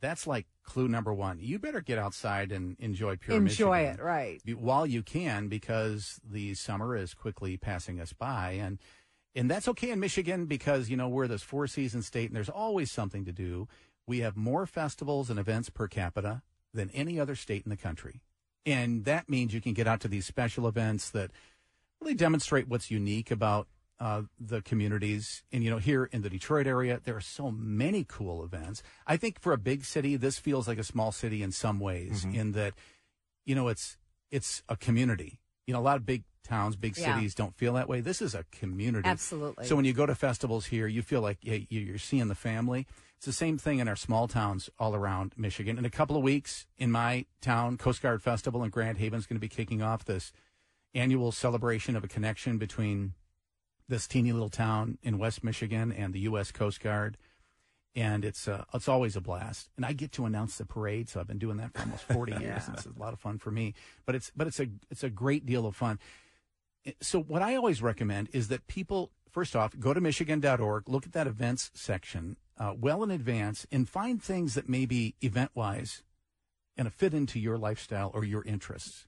that's 0.00 0.26
like 0.26 0.46
clue 0.62 0.88
number 0.88 1.12
one. 1.12 1.38
You 1.40 1.58
better 1.58 1.80
get 1.80 1.98
outside 1.98 2.52
and 2.52 2.76
enjoy 2.78 3.16
pure 3.16 3.40
Michigan. 3.40 3.66
Enjoy 3.66 3.82
Michigan 3.82 4.00
it, 4.00 4.02
right? 4.02 4.58
while 4.58 4.86
you 4.86 5.02
can, 5.02 5.48
because 5.48 6.20
the 6.28 6.54
summer 6.54 6.96
is 6.96 7.14
quickly 7.14 7.56
passing 7.56 8.00
us 8.00 8.12
by, 8.12 8.52
and 8.52 8.78
and 9.34 9.50
that's 9.50 9.68
okay 9.68 9.90
in 9.90 10.00
Michigan 10.00 10.46
because 10.46 10.88
you 10.88 10.96
know 10.96 11.08
we're 11.08 11.28
this 11.28 11.42
four 11.42 11.66
season 11.66 12.02
state, 12.02 12.28
and 12.28 12.36
there's 12.36 12.48
always 12.48 12.90
something 12.90 13.24
to 13.24 13.32
do. 13.32 13.68
We 14.06 14.20
have 14.20 14.36
more 14.36 14.66
festivals 14.66 15.30
and 15.30 15.38
events 15.38 15.68
per 15.70 15.86
capita 15.86 16.42
than 16.72 16.90
any 16.90 17.18
other 17.18 17.34
state 17.34 17.64
in 17.64 17.70
the 17.70 17.76
country, 17.76 18.20
and 18.64 19.04
that 19.04 19.28
means 19.28 19.52
you 19.52 19.60
can 19.60 19.74
get 19.74 19.86
out 19.86 20.00
to 20.00 20.08
these 20.08 20.26
special 20.26 20.66
events 20.68 21.10
that 21.10 21.30
really 22.00 22.14
demonstrate 22.14 22.68
what's 22.68 22.90
unique 22.90 23.30
about 23.30 23.68
uh, 24.00 24.22
the 24.38 24.62
communities. 24.62 25.42
And, 25.52 25.64
you 25.64 25.70
know, 25.70 25.78
here 25.78 26.04
in 26.12 26.22
the 26.22 26.30
Detroit 26.30 26.66
area, 26.66 27.00
there 27.04 27.16
are 27.16 27.20
so 27.20 27.50
many 27.50 28.04
cool 28.08 28.44
events. 28.44 28.82
I 29.06 29.16
think 29.16 29.40
for 29.40 29.52
a 29.52 29.58
big 29.58 29.84
city, 29.84 30.16
this 30.16 30.38
feels 30.38 30.68
like 30.68 30.78
a 30.78 30.84
small 30.84 31.10
city 31.10 31.42
in 31.42 31.50
some 31.50 31.80
ways, 31.80 32.24
in 32.24 32.52
that, 32.52 32.74
you 33.44 33.54
know, 33.54 33.68
it's 33.68 33.96
it's 34.30 34.62
a 34.68 34.76
community. 34.76 35.40
You 35.66 35.72
know, 35.74 35.80
a 35.80 35.82
lot 35.82 35.96
of 35.96 36.04
big 36.04 36.24
towns, 36.44 36.76
big 36.76 36.96
Yeah. 36.98 37.14
cities 37.16 37.34
don't 37.34 37.56
feel 37.56 37.72
that 37.74 37.88
way. 37.88 38.00
This 38.02 38.20
is 38.22 38.34
a 38.34 38.44
community. 38.52 39.08
Absolutely. 39.08 39.66
So 39.66 39.74
when 39.74 39.84
you 39.86 39.94
go 39.94 40.04
to 40.06 40.14
festivals 40.14 40.66
here, 40.66 40.86
you 40.86 41.02
feel 41.02 41.22
like 41.22 41.38
hey, 41.42 41.66
you- 41.70 41.80
you're 41.80 41.98
seeing 41.98 42.28
the 42.28 42.34
family. 42.34 42.86
It's 43.16 43.26
the 43.26 43.32
same 43.32 43.58
thing 43.58 43.78
in 43.80 43.88
our 43.88 43.96
small 43.96 44.28
towns 44.28 44.70
all 44.78 44.94
around 44.94 45.32
Michigan. 45.36 45.76
In 45.78 45.84
a 45.84 45.90
couple 45.90 46.16
of 46.16 46.22
weeks, 46.22 46.66
in 46.76 46.92
my 46.92 47.24
town, 47.40 47.76
Coast 47.78 48.00
Guard 48.02 48.22
Festival 48.22 48.62
in 48.62 48.70
Grand 48.70 48.98
Haven 48.98 49.18
is 49.18 49.26
going 49.26 49.36
to 49.36 49.40
be 49.40 49.48
kicking 49.48 49.82
off 49.82 50.04
this 50.04 50.30
annual 50.94 51.32
celebration 51.32 51.96
of 51.96 52.04
a 52.04 52.08
connection 52.08 52.58
between 52.58 53.14
this 53.88 54.06
teeny 54.06 54.32
little 54.32 54.50
town 54.50 54.98
in 55.02 55.18
West 55.18 55.42
Michigan 55.42 55.92
and 55.92 56.12
the 56.12 56.20
U.S. 56.20 56.52
Coast 56.52 56.80
Guard. 56.80 57.16
And 57.94 58.24
it's 58.24 58.46
uh, 58.46 58.64
it's 58.74 58.86
always 58.86 59.16
a 59.16 59.20
blast, 59.20 59.70
and 59.76 59.84
I 59.84 59.92
get 59.92 60.12
to 60.12 60.26
announce 60.26 60.56
the 60.58 60.66
parade. 60.66 61.08
So 61.08 61.18
I've 61.18 61.26
been 61.26 61.38
doing 61.38 61.56
that 61.56 61.72
for 61.72 61.80
almost 61.80 62.04
forty 62.04 62.32
years. 62.40 62.68
and 62.68 62.76
It's 62.76 62.86
a 62.86 62.92
lot 62.96 63.12
of 63.12 63.18
fun 63.18 63.38
for 63.38 63.50
me, 63.50 63.74
but 64.06 64.14
it's 64.14 64.30
but 64.36 64.46
it's 64.46 64.60
a 64.60 64.68
it's 64.90 65.02
a 65.02 65.10
great 65.10 65.46
deal 65.46 65.66
of 65.66 65.74
fun. 65.74 65.98
So 67.00 67.20
what 67.20 67.42
I 67.42 67.56
always 67.56 67.82
recommend 67.82 68.28
is 68.32 68.48
that 68.48 68.68
people 68.68 69.10
first 69.30 69.56
off 69.56 69.76
go 69.80 69.94
to 69.94 70.00
michigan.org, 70.00 70.88
look 70.88 71.06
at 71.06 71.12
that 71.12 71.26
events 71.26 71.70
section 71.74 72.36
uh, 72.58 72.74
well 72.78 73.02
in 73.02 73.10
advance, 73.10 73.66
and 73.72 73.88
find 73.88 74.22
things 74.22 74.54
that 74.54 74.68
maybe 74.68 75.16
event 75.20 75.50
wise 75.54 76.02
and 76.76 76.92
fit 76.92 77.14
into 77.14 77.40
your 77.40 77.58
lifestyle 77.58 78.10
or 78.14 78.24
your 78.24 78.44
interests. 78.44 79.06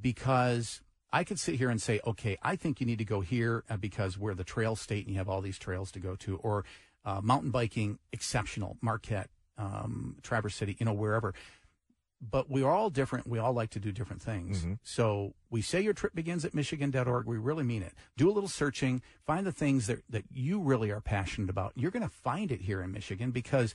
Because 0.00 0.82
I 1.12 1.24
could 1.24 1.38
sit 1.38 1.56
here 1.56 1.70
and 1.70 1.80
say, 1.80 2.00
okay, 2.06 2.38
I 2.42 2.56
think 2.56 2.80
you 2.80 2.86
need 2.86 2.98
to 2.98 3.04
go 3.04 3.20
here 3.20 3.64
uh, 3.68 3.76
because 3.76 4.16
we're 4.16 4.34
the 4.34 4.44
trail 4.44 4.76
state 4.76 5.06
and 5.06 5.12
you 5.12 5.18
have 5.18 5.28
all 5.28 5.40
these 5.40 5.58
trails 5.58 5.90
to 5.92 6.00
go 6.00 6.16
to, 6.16 6.36
or 6.38 6.64
uh, 7.04 7.20
mountain 7.22 7.50
biking 7.50 7.98
exceptional, 8.12 8.78
Marquette, 8.80 9.28
um, 9.58 10.16
Traverse 10.22 10.54
City, 10.54 10.76
you 10.78 10.86
know, 10.86 10.92
wherever 10.92 11.34
but 12.22 12.48
we 12.48 12.62
are 12.62 12.70
all 12.70 12.88
different. 12.88 13.26
We 13.26 13.40
all 13.40 13.52
like 13.52 13.70
to 13.70 13.80
do 13.80 13.90
different 13.90 14.22
things. 14.22 14.64
So 14.84 15.34
we 15.50 15.60
say 15.60 15.80
your 15.80 15.92
trip 15.92 16.14
begins 16.14 16.44
at 16.44 16.54
michigan.org. 16.54 17.26
We 17.26 17.36
really 17.36 17.64
mean 17.64 17.82
it. 17.82 17.94
Do 18.16 18.30
a 18.30 18.32
little 18.32 18.48
searching, 18.48 19.02
find 19.26 19.44
the 19.44 19.52
things 19.52 19.88
that, 19.88 20.02
that 20.08 20.24
you 20.30 20.60
really 20.60 20.90
are 20.90 21.00
passionate 21.00 21.50
about. 21.50 21.72
You're 21.74 21.90
going 21.90 22.04
to 22.04 22.08
find 22.08 22.52
it 22.52 22.60
here 22.60 22.80
in 22.80 22.92
Michigan 22.92 23.32
because 23.32 23.74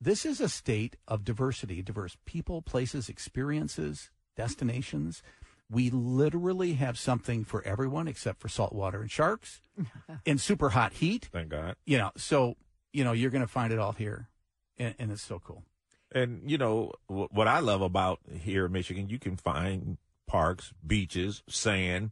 this 0.00 0.24
is 0.24 0.40
a 0.40 0.48
state 0.48 0.96
of 1.06 1.24
diversity, 1.24 1.82
diverse 1.82 2.16
people, 2.24 2.62
places, 2.62 3.10
experiences, 3.10 4.10
destinations. 4.34 5.22
We 5.70 5.90
literally 5.90 6.74
have 6.74 6.98
something 6.98 7.44
for 7.44 7.62
everyone 7.64 8.06
except 8.08 8.40
for 8.40 8.48
saltwater 8.48 9.00
and 9.00 9.10
sharks 9.10 9.60
and 10.26 10.40
super 10.40 10.70
hot 10.70 10.94
heat. 10.94 11.28
Thank 11.32 11.48
God. 11.48 11.76
You 11.86 11.98
know, 11.98 12.10
so, 12.16 12.56
you 12.92 13.02
know, 13.04 13.12
you're 13.12 13.30
going 13.30 13.42
to 13.42 13.48
find 13.48 13.72
it 13.72 13.78
all 13.78 13.92
here. 13.92 14.28
And, 14.78 14.94
and 14.98 15.10
it's 15.12 15.22
so 15.22 15.38
cool. 15.38 15.64
And 16.12 16.48
you 16.48 16.58
know 16.58 16.92
wh- 17.08 17.32
what 17.32 17.48
I 17.48 17.58
love 17.60 17.80
about 17.80 18.20
here 18.30 18.66
in 18.66 18.72
Michigan, 18.72 19.08
you 19.08 19.18
can 19.18 19.36
find 19.36 19.96
parks, 20.26 20.72
beaches, 20.86 21.42
sand, 21.48 22.10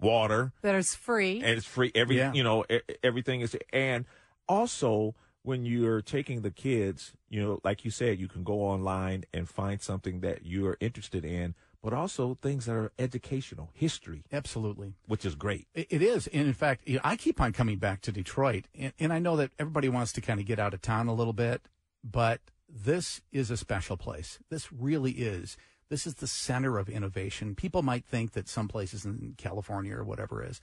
water, 0.00 0.52
That 0.62 0.74
is 0.74 0.94
free. 0.94 1.38
and 1.42 1.56
it's 1.58 1.66
free. 1.66 1.90
Every 1.94 2.16
Yeah. 2.18 2.32
you 2.32 2.42
know, 2.42 2.64
e- 2.70 2.80
everything 3.02 3.40
is. 3.40 3.56
And 3.72 4.04
also, 4.48 5.14
when 5.42 5.64
you're 5.64 6.02
taking 6.02 6.42
the 6.42 6.50
kids, 6.50 7.12
you 7.28 7.40
know, 7.42 7.60
like 7.64 7.84
you 7.84 7.90
said, 7.90 8.18
you 8.18 8.28
can 8.28 8.44
go 8.44 8.60
online 8.62 9.24
and 9.32 9.48
find 9.48 9.80
something 9.80 10.20
that 10.20 10.44
you're 10.44 10.76
interested 10.80 11.24
in, 11.24 11.54
but 11.82 11.92
also 11.92 12.36
things 12.40 12.66
that 12.66 12.74
are 12.74 12.92
educational, 12.98 13.70
history, 13.72 14.22
Absolutely. 14.32 14.94
which 15.06 15.24
is 15.24 15.34
great. 15.34 15.66
It 15.74 16.02
is. 16.02 16.26
And 16.28 16.46
in 16.46 16.52
fact, 16.52 16.88
I 17.02 17.16
keep 17.16 17.40
on 17.40 17.52
coming 17.52 17.78
back 17.78 18.02
to 18.02 18.12
Detroit. 18.12 18.66
And, 18.78 18.92
and 18.98 19.12
I 19.12 19.18
know 19.18 19.36
that 19.36 19.50
everybody 19.58 19.88
wants 19.88 20.12
to 20.12 20.20
kind 20.20 20.40
of 20.40 20.46
get 20.46 20.58
out 20.58 20.74
of 20.74 20.82
town 20.82 21.08
a 21.08 21.14
little 21.14 21.32
bit, 21.32 21.62
but 22.04 22.40
this 22.68 23.22
is 23.32 23.50
a 23.50 23.56
special 23.56 23.96
place. 23.96 24.38
This 24.50 24.72
really 24.72 25.12
is. 25.12 25.56
This 25.88 26.06
is 26.06 26.14
the 26.14 26.26
center 26.26 26.78
of 26.78 26.88
innovation. 26.88 27.54
People 27.54 27.82
might 27.82 28.04
think 28.04 28.32
that 28.32 28.48
some 28.48 28.68
places 28.68 29.04
in 29.04 29.34
California 29.38 29.96
or 29.96 30.04
whatever 30.04 30.44
is. 30.44 30.60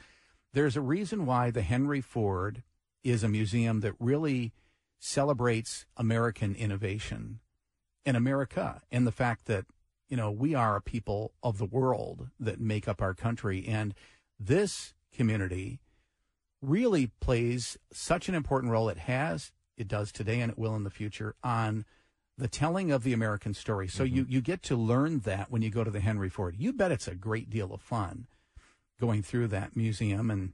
There's 0.54 0.78
a 0.78 0.82
reason 0.82 1.26
why 1.26 1.52
the 1.52 1.62
Henry 1.62 2.00
Ford 2.00 2.64
is 3.04 3.24
a 3.24 3.28
museum 3.28 3.82
that 3.82 3.94
really 4.00 4.54
celebrates 5.00 5.86
American 5.98 6.56
innovation 6.56 7.40
and 8.06 8.16
America 8.16 8.82
and 8.92 9.06
the 9.06 9.12
fact 9.12 9.46
that, 9.46 9.66
you 10.10 10.18
know, 10.18 10.32
we 10.32 10.56
are 10.56 10.76
a 10.76 10.82
people 10.82 11.34
of 11.44 11.58
the 11.58 11.66
world 11.66 12.30
that 12.40 12.60
make 12.60 12.88
up 12.88 13.02
our 13.02 13.14
country. 13.14 13.66
And 13.68 13.94
this 14.40 14.94
community 15.14 15.80
really 16.62 17.08
plays 17.20 17.78
such 17.92 18.30
an 18.30 18.36
important 18.36 18.72
role. 18.72 18.90
It 18.90 19.00
has, 19.00 19.52
it 19.78 19.88
does 19.88 20.12
today, 20.12 20.40
and 20.40 20.52
it 20.52 20.58
will 20.58 20.76
in 20.76 20.84
the 20.84 20.90
future 20.90 21.36
on 21.44 21.86
the 22.38 22.48
telling 22.48 22.92
of 22.92 23.04
the 23.04 23.14
American 23.14 23.54
story. 23.54 23.88
So 23.88 24.04
you, 24.04 24.26
you 24.30 24.42
get 24.42 24.62
to 24.64 24.76
learn 24.76 25.20
that 25.20 25.52
when 25.52 25.62
you 25.62 25.72
go 25.72 25.84
to 25.84 25.92
the 25.92 26.00
Henry 26.00 26.30
Ford. 26.30 26.56
You 26.58 26.72
bet 26.72 26.92
it's 26.92 27.08
a 27.08 27.16
great 27.16 27.50
deal 27.50 27.74
of 27.74 27.82
fun 27.82 28.28
going 29.00 29.24
through 29.24 29.48
that 29.48 29.76
museum 29.76 30.30
and 30.30 30.54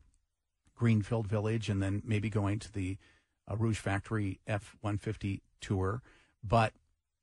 Greenfield 0.76 1.28
Village 1.28 1.70
and 1.70 1.82
then 1.82 2.02
maybe 2.06 2.30
going 2.30 2.60
to 2.60 2.72
the 2.72 2.98
uh, 3.50 3.56
Rouge 3.56 3.80
Factory 3.80 4.40
F 4.48 4.76
150 4.82 5.42
tour. 5.60 6.02
But 6.44 6.74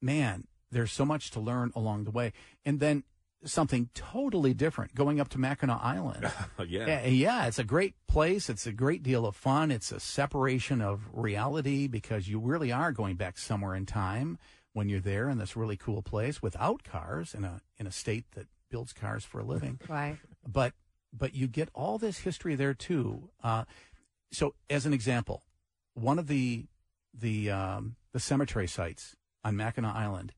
man, 0.00 0.46
there's 0.70 0.92
so 0.92 1.04
much 1.04 1.30
to 1.32 1.40
learn 1.40 1.72
along 1.74 2.04
the 2.04 2.10
way. 2.10 2.32
And 2.64 2.80
then 2.80 3.04
something 3.44 3.88
totally 3.94 4.52
different 4.52 4.94
going 4.94 5.20
up 5.20 5.28
to 5.30 5.38
Mackinac 5.38 5.80
Island. 5.82 6.30
yeah. 6.68 6.86
Yeah, 6.86 7.06
yeah, 7.06 7.46
it's 7.46 7.58
a 7.58 7.64
great 7.64 7.94
place. 8.06 8.50
It's 8.50 8.66
a 8.66 8.72
great 8.72 9.02
deal 9.02 9.26
of 9.26 9.34
fun. 9.34 9.70
It's 9.70 9.92
a 9.92 10.00
separation 10.00 10.80
of 10.80 11.08
reality 11.12 11.86
because 11.86 12.28
you 12.28 12.38
really 12.38 12.70
are 12.70 12.92
going 12.92 13.16
back 13.16 13.38
somewhere 13.38 13.74
in 13.74 13.86
time 13.86 14.38
when 14.72 14.88
you're 14.88 15.00
there 15.00 15.28
in 15.28 15.38
this 15.38 15.56
really 15.56 15.76
cool 15.76 16.02
place 16.02 16.42
without 16.42 16.84
cars 16.84 17.34
in 17.34 17.44
a 17.44 17.60
in 17.78 17.86
a 17.86 17.90
state 17.90 18.24
that 18.32 18.46
builds 18.70 18.92
cars 18.92 19.24
for 19.24 19.40
a 19.40 19.44
living. 19.44 19.80
Right. 19.88 20.18
But 20.46 20.74
but 21.12 21.34
you 21.34 21.48
get 21.48 21.68
all 21.74 21.98
this 21.98 22.18
history 22.18 22.54
there 22.54 22.74
too. 22.74 23.30
Uh, 23.42 23.64
so 24.32 24.54
as 24.68 24.86
an 24.86 24.92
example, 24.92 25.42
one 25.94 26.18
of 26.18 26.28
the 26.28 26.66
the 27.12 27.50
um, 27.50 27.96
the 28.12 28.20
cemetery 28.20 28.68
sites 28.68 29.16
on 29.42 29.56
Mackinac 29.56 29.94
Island 29.94 30.32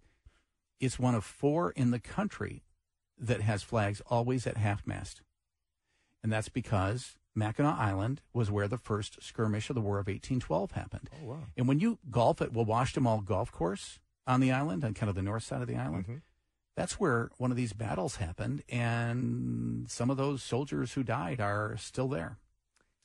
is 0.83 0.99
one 0.99 1.15
of 1.15 1.25
four 1.25 1.71
in 1.71 1.93
the 1.93 2.01
country 2.01 2.63
that 3.17 3.41
has 3.41 3.63
flags 3.63 4.03
always 4.09 4.47
at 4.47 4.57
half 4.59 4.87
mast. 4.87 5.23
And 6.23 6.33
that's 6.33 6.49
because 6.49 7.17
Mackinac 7.35 7.79
Island 7.79 8.21
was 8.35 8.51
where 8.51 8.69
the 8.69 8.77
first 8.79 9.23
skirmish 9.23 9.71
of 9.71 9.75
the 9.75 9.81
War 9.81 9.97
of 9.99 10.09
1812 10.09 10.73
happened. 10.73 11.09
Oh, 11.23 11.27
wow. 11.27 11.39
And 11.57 11.69
when 11.69 11.79
you 11.79 11.99
golf 12.11 12.43
at 12.43 12.53
Wawashkamo 12.53 13.25
Golf 13.25 13.53
Course 13.53 14.01
on 14.27 14.41
the 14.41 14.51
island, 14.53 14.85
on 14.85 14.93
kind 14.93 15.09
of 15.09 15.15
the 15.15 15.23
north 15.23 15.45
side 15.45 15.63
of 15.63 15.69
the 15.69 15.77
island, 15.77 16.07
Mhm. 16.07 16.23
that's 16.77 16.99
where 16.99 17.31
one 17.39 17.51
of 17.53 17.57
these 17.57 17.73
battles 17.73 18.17
happened. 18.17 18.63
And 18.69 19.89
some 19.89 20.11
of 20.11 20.17
those 20.17 20.43
soldiers 20.43 20.95
who 20.95 21.03
died 21.05 21.41
are 21.41 21.77
still 21.77 22.09
there. 22.09 22.39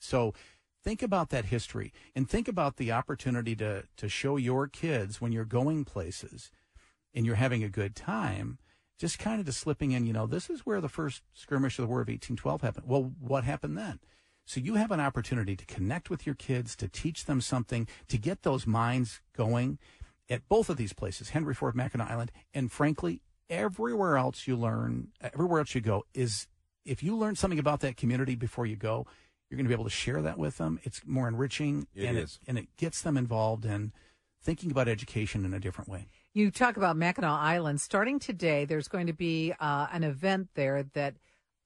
So 0.00 0.34
think 0.82 1.02
about 1.02 1.30
that 1.30 1.46
history 1.46 1.92
and 2.14 2.28
think 2.28 2.48
about 2.48 2.76
the 2.76 2.90
opportunity 2.92 3.54
to, 3.56 3.84
to 3.96 4.08
show 4.08 4.36
your 4.36 4.66
kids 4.68 5.20
when 5.20 5.32
you're 5.32 5.44
going 5.44 5.84
places 5.84 6.50
and 7.14 7.26
you're 7.26 7.36
having 7.36 7.62
a 7.64 7.68
good 7.68 7.94
time, 7.96 8.58
just 8.98 9.18
kind 9.18 9.40
of 9.40 9.46
to 9.46 9.52
slipping 9.52 9.92
in, 9.92 10.06
you 10.06 10.12
know, 10.12 10.26
this 10.26 10.50
is 10.50 10.66
where 10.66 10.80
the 10.80 10.88
first 10.88 11.22
skirmish 11.32 11.78
of 11.78 11.82
the 11.84 11.88
War 11.88 12.00
of 12.00 12.08
1812 12.08 12.60
happened. 12.62 12.86
Well, 12.88 13.12
what 13.20 13.44
happened 13.44 13.78
then? 13.78 14.00
So 14.44 14.60
you 14.60 14.74
have 14.74 14.90
an 14.90 15.00
opportunity 15.00 15.56
to 15.56 15.66
connect 15.66 16.08
with 16.08 16.24
your 16.24 16.34
kids, 16.34 16.74
to 16.76 16.88
teach 16.88 17.26
them 17.26 17.40
something, 17.40 17.86
to 18.08 18.16
get 18.16 18.42
those 18.42 18.66
minds 18.66 19.20
going 19.36 19.78
at 20.30 20.48
both 20.48 20.70
of 20.70 20.76
these 20.76 20.92
places, 20.92 21.30
Henry 21.30 21.54
Ford, 21.54 21.74
Mackinac 21.76 22.10
Island, 22.10 22.32
and 22.54 22.72
frankly, 22.72 23.20
everywhere 23.50 24.16
else 24.16 24.46
you 24.46 24.56
learn, 24.56 25.08
everywhere 25.20 25.60
else 25.60 25.74
you 25.74 25.80
go 25.80 26.04
is 26.14 26.46
if 26.84 27.02
you 27.02 27.16
learn 27.16 27.36
something 27.36 27.58
about 27.58 27.80
that 27.80 27.96
community 27.96 28.34
before 28.34 28.66
you 28.66 28.76
go, 28.76 29.06
you're 29.48 29.56
going 29.56 29.64
to 29.64 29.68
be 29.68 29.74
able 29.74 29.84
to 29.84 29.90
share 29.90 30.20
that 30.22 30.38
with 30.38 30.58
them. 30.58 30.78
It's 30.82 31.02
more 31.06 31.28
enriching 31.28 31.86
It 31.94 32.04
and 32.04 32.18
is. 32.18 32.38
it 32.42 32.48
and 32.48 32.58
it 32.58 32.68
gets 32.76 33.02
them 33.02 33.16
involved 33.16 33.64
in 33.64 33.92
thinking 34.42 34.70
about 34.70 34.88
education 34.88 35.44
in 35.44 35.54
a 35.54 35.60
different 35.60 35.88
way. 35.88 36.08
You 36.38 36.52
talk 36.52 36.76
about 36.76 36.96
Mackinac 36.96 37.32
Island. 37.32 37.80
Starting 37.80 38.20
today, 38.20 38.64
there's 38.64 38.86
going 38.86 39.08
to 39.08 39.12
be 39.12 39.52
uh, 39.58 39.88
an 39.92 40.04
event 40.04 40.50
there 40.54 40.84
that 40.94 41.16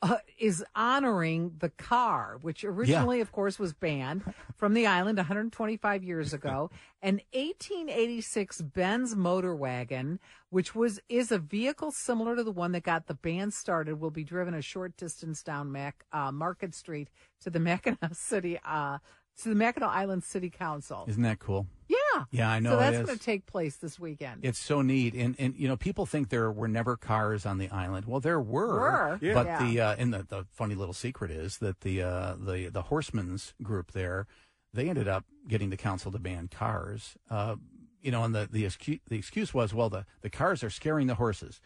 uh, 0.00 0.16
is 0.38 0.64
honoring 0.74 1.56
the 1.58 1.68
car, 1.68 2.38
which 2.40 2.64
originally, 2.64 3.20
of 3.20 3.32
course, 3.32 3.58
was 3.58 3.74
banned 3.74 4.22
from 4.56 4.72
the 4.72 4.86
island 4.86 5.18
125 5.18 6.02
years 6.02 6.32
ago. 6.32 6.70
An 7.02 7.20
1886 7.34 8.62
Benz 8.62 9.14
motor 9.14 9.54
wagon, 9.54 10.18
which 10.48 10.74
was 10.74 10.98
is 11.06 11.30
a 11.30 11.38
vehicle 11.38 11.90
similar 11.90 12.34
to 12.34 12.42
the 12.42 12.50
one 12.50 12.72
that 12.72 12.82
got 12.82 13.08
the 13.08 13.14
band 13.14 13.52
started, 13.52 14.00
will 14.00 14.10
be 14.10 14.24
driven 14.24 14.54
a 14.54 14.62
short 14.62 14.96
distance 14.96 15.42
down 15.42 15.70
Mac, 15.70 16.06
uh, 16.14 16.32
Market 16.32 16.74
Street 16.74 17.10
to 17.42 17.50
the 17.50 17.60
Mackinac 17.60 17.98
City, 18.14 18.58
uh, 18.64 18.96
to 19.42 19.50
the 19.50 19.54
Mackinac 19.54 19.90
Island 19.90 20.24
City 20.24 20.48
Council. 20.48 21.04
Isn't 21.08 21.24
that 21.24 21.40
cool? 21.40 21.66
Yeah. 22.14 22.24
Yeah, 22.30 22.50
I 22.50 22.60
know 22.60 22.70
So 22.72 22.76
that's 22.78 22.96
going 23.06 23.18
to 23.18 23.24
take 23.24 23.46
place 23.46 23.76
this 23.76 23.98
weekend. 24.00 24.40
It's 24.44 24.58
so 24.58 24.82
neat, 24.82 25.14
and 25.14 25.34
and 25.38 25.54
you 25.56 25.68
know 25.68 25.76
people 25.76 26.06
think 26.06 26.28
there 26.28 26.50
were 26.50 26.68
never 26.68 26.96
cars 26.96 27.46
on 27.46 27.58
the 27.58 27.68
island. 27.70 28.06
Well, 28.06 28.20
there 28.20 28.40
were, 28.40 28.68
Were. 28.80 29.18
Yeah. 29.20 29.34
but 29.34 29.46
Yeah. 29.46 29.66
the 29.66 29.80
uh, 29.80 29.96
and 29.98 30.12
the, 30.14 30.22
the 30.28 30.46
funny 30.52 30.74
little 30.74 30.94
secret 30.94 31.30
is 31.30 31.58
that 31.58 31.80
the 31.80 32.02
uh, 32.02 32.34
the 32.38 32.68
the 32.68 32.82
Horsemen's 32.82 33.54
group 33.62 33.92
there, 33.92 34.26
they 34.72 34.88
ended 34.88 35.08
up 35.08 35.24
getting 35.48 35.70
the 35.70 35.76
council 35.76 36.10
to 36.12 36.18
ban 36.18 36.48
cars. 36.48 37.14
Uh, 37.30 37.56
you 38.02 38.10
know, 38.10 38.24
and 38.24 38.34
the 38.34 38.48
the 38.50 38.64
excuse, 38.64 39.00
the 39.08 39.16
excuse 39.16 39.54
was, 39.54 39.72
well, 39.72 39.88
the 39.90 40.04
the 40.22 40.30
cars 40.30 40.62
are 40.64 40.70
scaring 40.70 41.06
the 41.06 41.14
horses. 41.14 41.60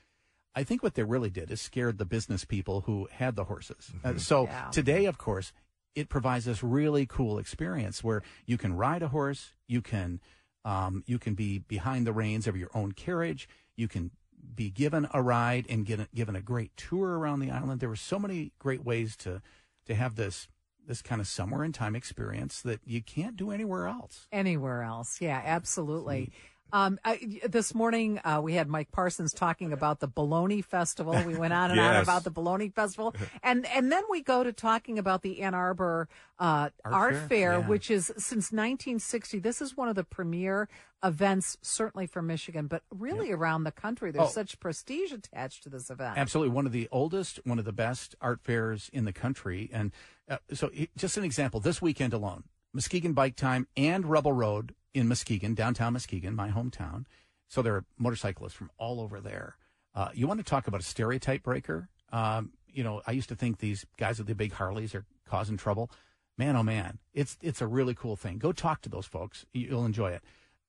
I 0.55 0.65
think 0.65 0.83
what 0.83 0.95
they 0.95 1.03
really 1.03 1.29
did 1.29 1.51
is 1.51 1.61
scared 1.61 1.99
the 1.99 2.07
business 2.07 2.45
people 2.47 2.83
who 2.83 3.09
had 3.13 3.37
the 3.37 3.45
horses. 3.45 3.91
Uh, 4.03 4.17
so 4.17 4.45
Yeah. 4.45 4.69
today, 4.71 5.05
of 5.05 5.19
course, 5.19 5.53
it 5.97 6.09
provides 6.09 6.45
this 6.45 6.63
really 6.63 7.07
cool 7.07 7.39
experience 7.39 8.05
where 8.05 8.23
you 8.45 8.57
can 8.57 8.77
ride 8.77 9.03
a 9.03 9.09
horse, 9.09 9.55
you 9.67 9.81
can 9.81 10.21
um, 10.65 11.03
you 11.07 11.19
can 11.19 11.35
be 11.35 11.59
behind 11.59 12.07
the 12.07 12.13
reins 12.13 12.47
of 12.47 12.57
your 12.57 12.71
own 12.75 12.93
carriage, 12.93 13.49
you 13.77 13.89
can 13.89 14.11
be 14.55 14.71
given 14.71 15.09
a 15.13 15.23
ride 15.23 15.65
and 15.69 15.87
get 15.87 16.01
a, 16.01 16.09
given 16.15 16.37
a 16.37 16.41
great 16.41 16.77
tour 16.77 17.19
around 17.19 17.41
the 17.41 17.51
island. 17.51 17.81
There 17.81 17.89
were 17.89 17.97
so 17.97 18.19
many 18.19 18.53
great 18.59 18.85
ways 18.85 19.17
to 19.19 19.43
to 19.87 19.95
have 19.95 20.17
this 20.17 20.49
this 20.87 21.03
kind 21.03 21.21
of 21.21 21.27
somewhere 21.27 21.65
in 21.65 21.73
time 21.73 21.97
experience 21.97 22.61
that 22.63 22.81
you 22.85 23.03
can't 23.03 23.37
do 23.37 23.51
anywhere 23.51 23.89
else. 23.89 24.29
anywhere 24.31 24.83
else. 24.83 25.21
Yeah, 25.21 25.43
absolutely. 25.45 26.31
Um, 26.73 26.99
I, 27.05 27.41
this 27.49 27.75
morning 27.75 28.19
uh, 28.25 28.41
we 28.43 28.55
had 28.55 28.69
Mike 28.69 28.91
Parsons 28.91 29.33
talking 29.33 29.73
about 29.73 30.01
the 30.01 30.09
Bologna 30.09 30.63
Festival. 30.63 31.15
We 31.25 31.37
went 31.37 31.53
on 31.53 31.71
and 31.71 31.79
on 31.79 31.97
about 32.03 32.25
the 32.25 32.31
Bologna 32.31 32.69
Festival, 32.71 33.15
and 33.43 33.65
and 33.67 33.91
then 33.93 34.03
we 34.11 34.21
go 34.21 34.43
to 34.43 34.53
talking 34.53 34.99
about 34.99 35.23
the 35.23 35.43
Ann 35.43 35.55
Arbor 35.55 36.09
uh, 36.39 36.71
Art 36.85 36.95
Art, 36.95 37.13
Fair? 37.15 37.29
Fair, 37.29 37.53
Yeah. 37.61 37.69
which 37.69 37.91
is 37.91 38.07
since 38.19 38.51
1960. 38.53 39.39
This 39.39 39.63
is 39.63 39.77
one 39.77 39.89
of 39.89 39.95
the 39.95 40.05
premier 40.05 40.69
events, 41.05 41.57
certainly 41.63 42.07
for 42.07 42.21
Michigan, 42.21 42.67
but 42.67 42.83
really 42.91 43.31
around 43.31 43.63
the 43.65 43.71
country. 43.73 44.11
There's 44.11 44.29
Oh. 44.29 44.33
such 44.33 44.59
prestige 44.59 45.13
attached 45.13 45.63
to 45.63 45.69
this 45.69 45.89
event. 45.89 46.19
Absolutely, 46.19 46.53
one 46.55 46.67
of 46.67 46.73
the 46.73 46.89
oldest, 46.91 47.39
one 47.45 47.59
of 47.61 47.65
the 47.65 47.73
best 47.73 48.17
art 48.21 48.41
fairs 48.43 48.91
in 48.93 49.05
the 49.05 49.13
country. 49.13 49.71
And 49.73 49.93
uh, 50.29 50.39
so, 50.53 50.71
just 50.97 51.17
an 51.17 51.23
example: 51.23 51.61
this 51.61 51.81
weekend 51.81 52.13
alone, 52.13 52.43
Muskegon 52.75 53.13
Bike 53.13 53.37
Time 53.37 53.69
and 53.77 54.05
Rebel 54.07 54.33
Road 54.33 54.75
in 54.97 55.09
Muskegon, 55.09 55.55
downtown 55.55 55.93
Muskegon, 55.93 56.35
my 56.35 56.49
hometown. 56.51 57.05
So 57.49 57.63
there 57.63 57.75
are 57.75 57.85
motorcyclists 57.99 58.55
from 58.55 58.71
all 58.79 59.01
over 59.01 59.21
there. 59.21 59.57
Uh, 59.95 60.09
you 60.15 60.27
want 60.27 60.41
to 60.41 60.45
talk 60.45 60.67
about 60.67 60.81
a 60.81 60.85
stereotype 60.85 61.43
breaker? 61.43 61.89
Um, 62.13 62.53
you 62.67 62.83
know, 62.83 63.03
I 63.07 63.13
used 63.13 63.29
to 63.29 63.35
think 63.37 63.59
these 63.59 63.87
guys 63.97 64.19
with 64.19 64.27
the 64.27 64.35
big 64.35 64.53
Harleys 64.53 64.95
are 64.95 65.05
causing 65.27 65.57
trouble. 65.57 65.91
Man, 66.39 66.57
oh 66.57 66.63
man, 66.63 66.99
it's 67.15 67.39
it's 67.41 67.61
a 67.63 67.67
really 67.67 67.95
cool 67.95 68.17
thing. 68.17 68.39
Go 68.39 68.53
talk 68.53 68.83
to 68.83 68.89
those 68.89 69.07
folks; 69.07 69.47
You- 69.53 69.69
you'll 69.69 69.87
enjoy 69.87 70.11
it. 70.11 70.23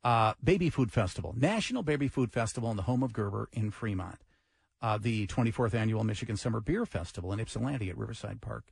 Uh, 0.04 0.34
Baby 0.42 0.70
Food 0.70 0.92
Festival, 0.92 1.34
National 1.36 1.84
Baby 1.84 2.08
Food 2.08 2.32
Festival 2.32 2.72
in 2.72 2.78
the 2.78 2.84
home 2.84 3.04
of 3.04 3.12
Gerber 3.12 3.50
in 3.52 3.72
Fremont 3.72 4.20
uh, 4.82 4.98
the 4.98 5.28
24th 5.28 5.74
annual 5.74 6.04
Michigan 6.04 6.38
Summer 6.38 6.60
Beer 6.62 6.86
Festival 6.86 7.34
in 7.34 7.40
Ypsilanti 7.40 7.90
at 7.90 7.98
Riverside 7.98 8.42
Park, 8.42 8.66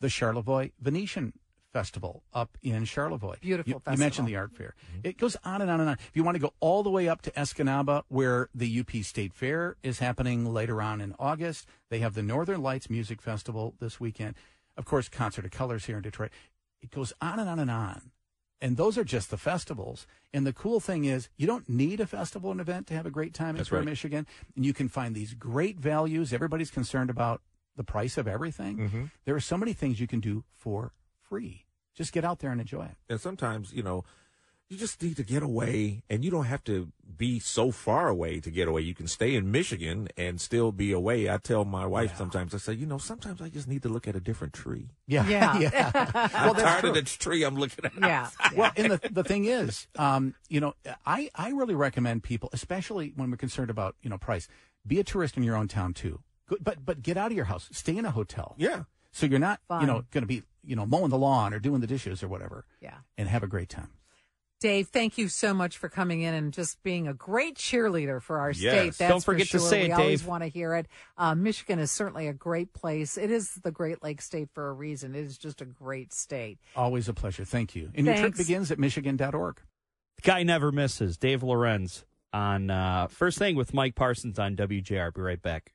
the 0.00 0.08
Charlevoix 0.08 0.70
Venetian 0.80 1.32
Festival 1.74 2.22
up 2.32 2.56
in 2.62 2.84
Charlevoix. 2.84 3.34
Beautiful 3.40 3.82
You, 3.84 3.92
you 3.92 3.98
mentioned 3.98 4.28
the 4.28 4.36
art 4.36 4.52
fair. 4.54 4.76
It 5.02 5.18
goes 5.18 5.36
on 5.42 5.60
and 5.60 5.68
on 5.68 5.80
and 5.80 5.90
on. 5.90 5.96
If 5.98 6.12
you 6.14 6.22
want 6.22 6.36
to 6.36 6.40
go 6.40 6.54
all 6.60 6.84
the 6.84 6.88
way 6.90 7.08
up 7.08 7.20
to 7.22 7.32
Escanaba, 7.32 8.04
where 8.06 8.48
the 8.54 8.78
UP 8.78 8.92
State 9.04 9.34
Fair 9.34 9.76
is 9.82 9.98
happening 9.98 10.46
later 10.54 10.80
on 10.80 11.00
in 11.00 11.16
August, 11.18 11.66
they 11.90 11.98
have 11.98 12.14
the 12.14 12.22
Northern 12.22 12.62
Lights 12.62 12.88
Music 12.88 13.20
Festival 13.20 13.74
this 13.80 13.98
weekend. 13.98 14.36
Of 14.76 14.84
course, 14.84 15.08
Concert 15.08 15.44
of 15.44 15.50
Colors 15.50 15.86
here 15.86 15.96
in 15.96 16.02
Detroit. 16.02 16.30
It 16.80 16.92
goes 16.92 17.12
on 17.20 17.40
and 17.40 17.48
on 17.50 17.58
and 17.58 17.72
on. 17.72 18.12
And 18.60 18.76
those 18.76 18.96
are 18.96 19.02
just 19.04 19.30
the 19.32 19.36
festivals. 19.36 20.06
And 20.32 20.46
the 20.46 20.52
cool 20.52 20.78
thing 20.78 21.04
is, 21.06 21.28
you 21.36 21.48
don't 21.48 21.68
need 21.68 21.98
a 21.98 22.06
festival 22.06 22.52
and 22.52 22.60
event 22.60 22.86
to 22.86 22.94
have 22.94 23.04
a 23.04 23.10
great 23.10 23.34
time 23.34 23.50
in 23.50 23.56
That's 23.56 23.70
Troy, 23.70 23.78
right. 23.78 23.84
Michigan. 23.84 24.28
And 24.54 24.64
you 24.64 24.72
can 24.72 24.88
find 24.88 25.12
these 25.12 25.34
great 25.34 25.80
values. 25.80 26.32
Everybody's 26.32 26.70
concerned 26.70 27.10
about 27.10 27.42
the 27.76 27.82
price 27.84 28.16
of 28.16 28.28
everything. 28.28 28.78
Mhm. 28.88 29.10
There 29.24 29.34
are 29.34 29.40
so 29.40 29.58
many 29.58 29.72
things 29.72 29.98
you 29.98 30.06
can 30.06 30.20
do 30.20 30.44
for 30.52 30.92
free. 31.34 31.64
Just 31.94 32.12
get 32.12 32.24
out 32.24 32.38
there 32.40 32.50
and 32.52 32.60
enjoy 32.60 32.84
it. 32.84 32.96
And 33.08 33.20
sometimes, 33.20 33.72
you 33.72 33.82
know, 33.82 34.04
you 34.68 34.76
just 34.78 35.02
need 35.02 35.16
to 35.16 35.22
get 35.24 35.42
away 35.42 36.02
and 36.08 36.24
you 36.24 36.30
don't 36.30 36.46
have 36.46 36.64
to 36.64 36.90
be 37.16 37.38
so 37.38 37.70
far 37.70 38.08
away 38.08 38.40
to 38.40 38.50
get 38.50 38.66
away. 38.66 38.80
You 38.82 38.94
can 38.94 39.06
stay 39.08 39.34
in 39.34 39.50
Michigan 39.52 40.08
and 40.16 40.40
still 40.40 40.72
be 40.72 40.90
away. 40.92 41.28
I 41.28 41.36
tell 41.38 41.64
my 41.64 41.86
wife 41.86 42.16
sometimes, 42.16 42.54
I 42.54 42.58
say, 42.58 42.72
you 42.72 42.86
know, 42.86 42.98
sometimes 42.98 43.42
I 43.42 43.48
just 43.48 43.68
need 43.68 43.82
to 43.82 43.88
look 43.88 44.08
at 44.08 44.16
a 44.16 44.20
different 44.20 44.52
tree. 44.54 44.88
Yeah. 45.06 45.26
Yeah. 45.28 45.90
I'm 46.34 46.54
tired 46.54 46.84
of 46.84 46.94
the 46.94 47.02
tree 47.02 47.42
I'm 47.44 47.56
looking 47.56 47.84
at. 47.84 47.92
yeah. 48.00 48.30
Well, 48.56 48.72
and 48.76 48.92
the, 48.92 49.00
the 49.10 49.24
thing 49.24 49.44
is, 49.44 49.86
um, 49.96 50.34
you 50.48 50.60
know, 50.60 50.74
I, 51.04 51.30
I 51.34 51.50
really 51.50 51.74
recommend 51.74 52.22
people, 52.22 52.48
especially 52.52 53.12
when 53.16 53.30
we're 53.30 53.36
concerned 53.36 53.70
about, 53.70 53.96
you 54.02 54.08
know, 54.10 54.18
price, 54.18 54.48
be 54.86 54.98
a 55.00 55.04
tourist 55.04 55.36
in 55.36 55.42
your 55.42 55.56
own 55.56 55.68
town 55.68 55.94
too. 55.94 56.20
Go- 56.48 56.56
But, 56.60 56.84
but 56.84 57.02
get 57.02 57.16
out 57.16 57.30
of 57.32 57.36
your 57.36 57.46
house, 57.46 57.68
stay 57.72 57.96
in 57.96 58.04
a 58.04 58.10
hotel. 58.12 58.54
Yeah. 58.56 58.84
So 59.12 59.26
you're 59.26 59.38
not, 59.38 59.60
Fun. 59.68 59.80
you 59.82 59.86
know, 59.86 60.04
going 60.10 60.22
to 60.22 60.26
be, 60.26 60.42
you 60.66 60.76
know, 60.76 60.86
mowing 60.86 61.10
the 61.10 61.18
lawn 61.18 61.52
or 61.54 61.58
doing 61.58 61.80
the 61.80 61.86
dishes 61.86 62.22
or 62.22 62.28
whatever 62.28 62.64
Yeah. 62.80 62.98
and 63.18 63.28
have 63.28 63.42
a 63.42 63.46
great 63.46 63.68
time. 63.68 63.90
Dave, 64.60 64.88
thank 64.88 65.18
you 65.18 65.28
so 65.28 65.52
much 65.52 65.76
for 65.76 65.90
coming 65.90 66.22
in 66.22 66.32
and 66.32 66.50
just 66.50 66.82
being 66.82 67.06
a 67.06 67.12
great 67.12 67.56
cheerleader 67.56 68.22
for 68.22 68.38
our 68.38 68.50
Yes. 68.52 68.58
state. 68.72 68.94
That's 68.94 69.10
Don't 69.10 69.22
forget 69.24 69.46
for 69.48 69.52
to 69.52 69.58
sure. 69.58 69.68
say 69.68 69.82
we 69.84 69.90
it, 69.90 69.92
always 69.92 70.24
want 70.24 70.42
to 70.42 70.48
hear 70.48 70.74
it. 70.74 70.86
Uh, 71.18 71.34
Michigan 71.34 71.78
is 71.78 71.90
certainly 71.90 72.28
a 72.28 72.32
great 72.32 72.72
place. 72.72 73.18
It 73.18 73.30
is 73.30 73.56
the 73.56 73.70
Great 73.70 74.02
Lakes 74.02 74.24
state 74.24 74.48
for 74.54 74.68
a 74.68 74.72
reason. 74.72 75.14
It 75.14 75.20
is 75.24 75.36
just 75.36 75.60
a 75.60 75.66
great 75.66 76.14
state. 76.14 76.58
Always 76.74 77.10
a 77.10 77.12
pleasure. 77.12 77.44
Thank 77.44 77.74
you. 77.76 77.90
And 77.94 78.06
your 78.06 78.16
trip 78.16 78.36
begins 78.36 78.70
at 78.70 78.78
michigan.org. 78.78 79.60
The 80.16 80.22
guy 80.22 80.42
never 80.44 80.72
misses. 80.72 81.18
Dave 81.18 81.42
Lorenz 81.42 82.06
on 82.32 82.70
uh, 82.70 83.08
First 83.08 83.36
Thing 83.38 83.56
with 83.56 83.74
Mike 83.74 83.96
Parsons 83.96 84.38
on 84.38 84.56
WJR. 84.56 85.12
Be 85.12 85.20
right 85.20 85.42
back. 85.42 85.73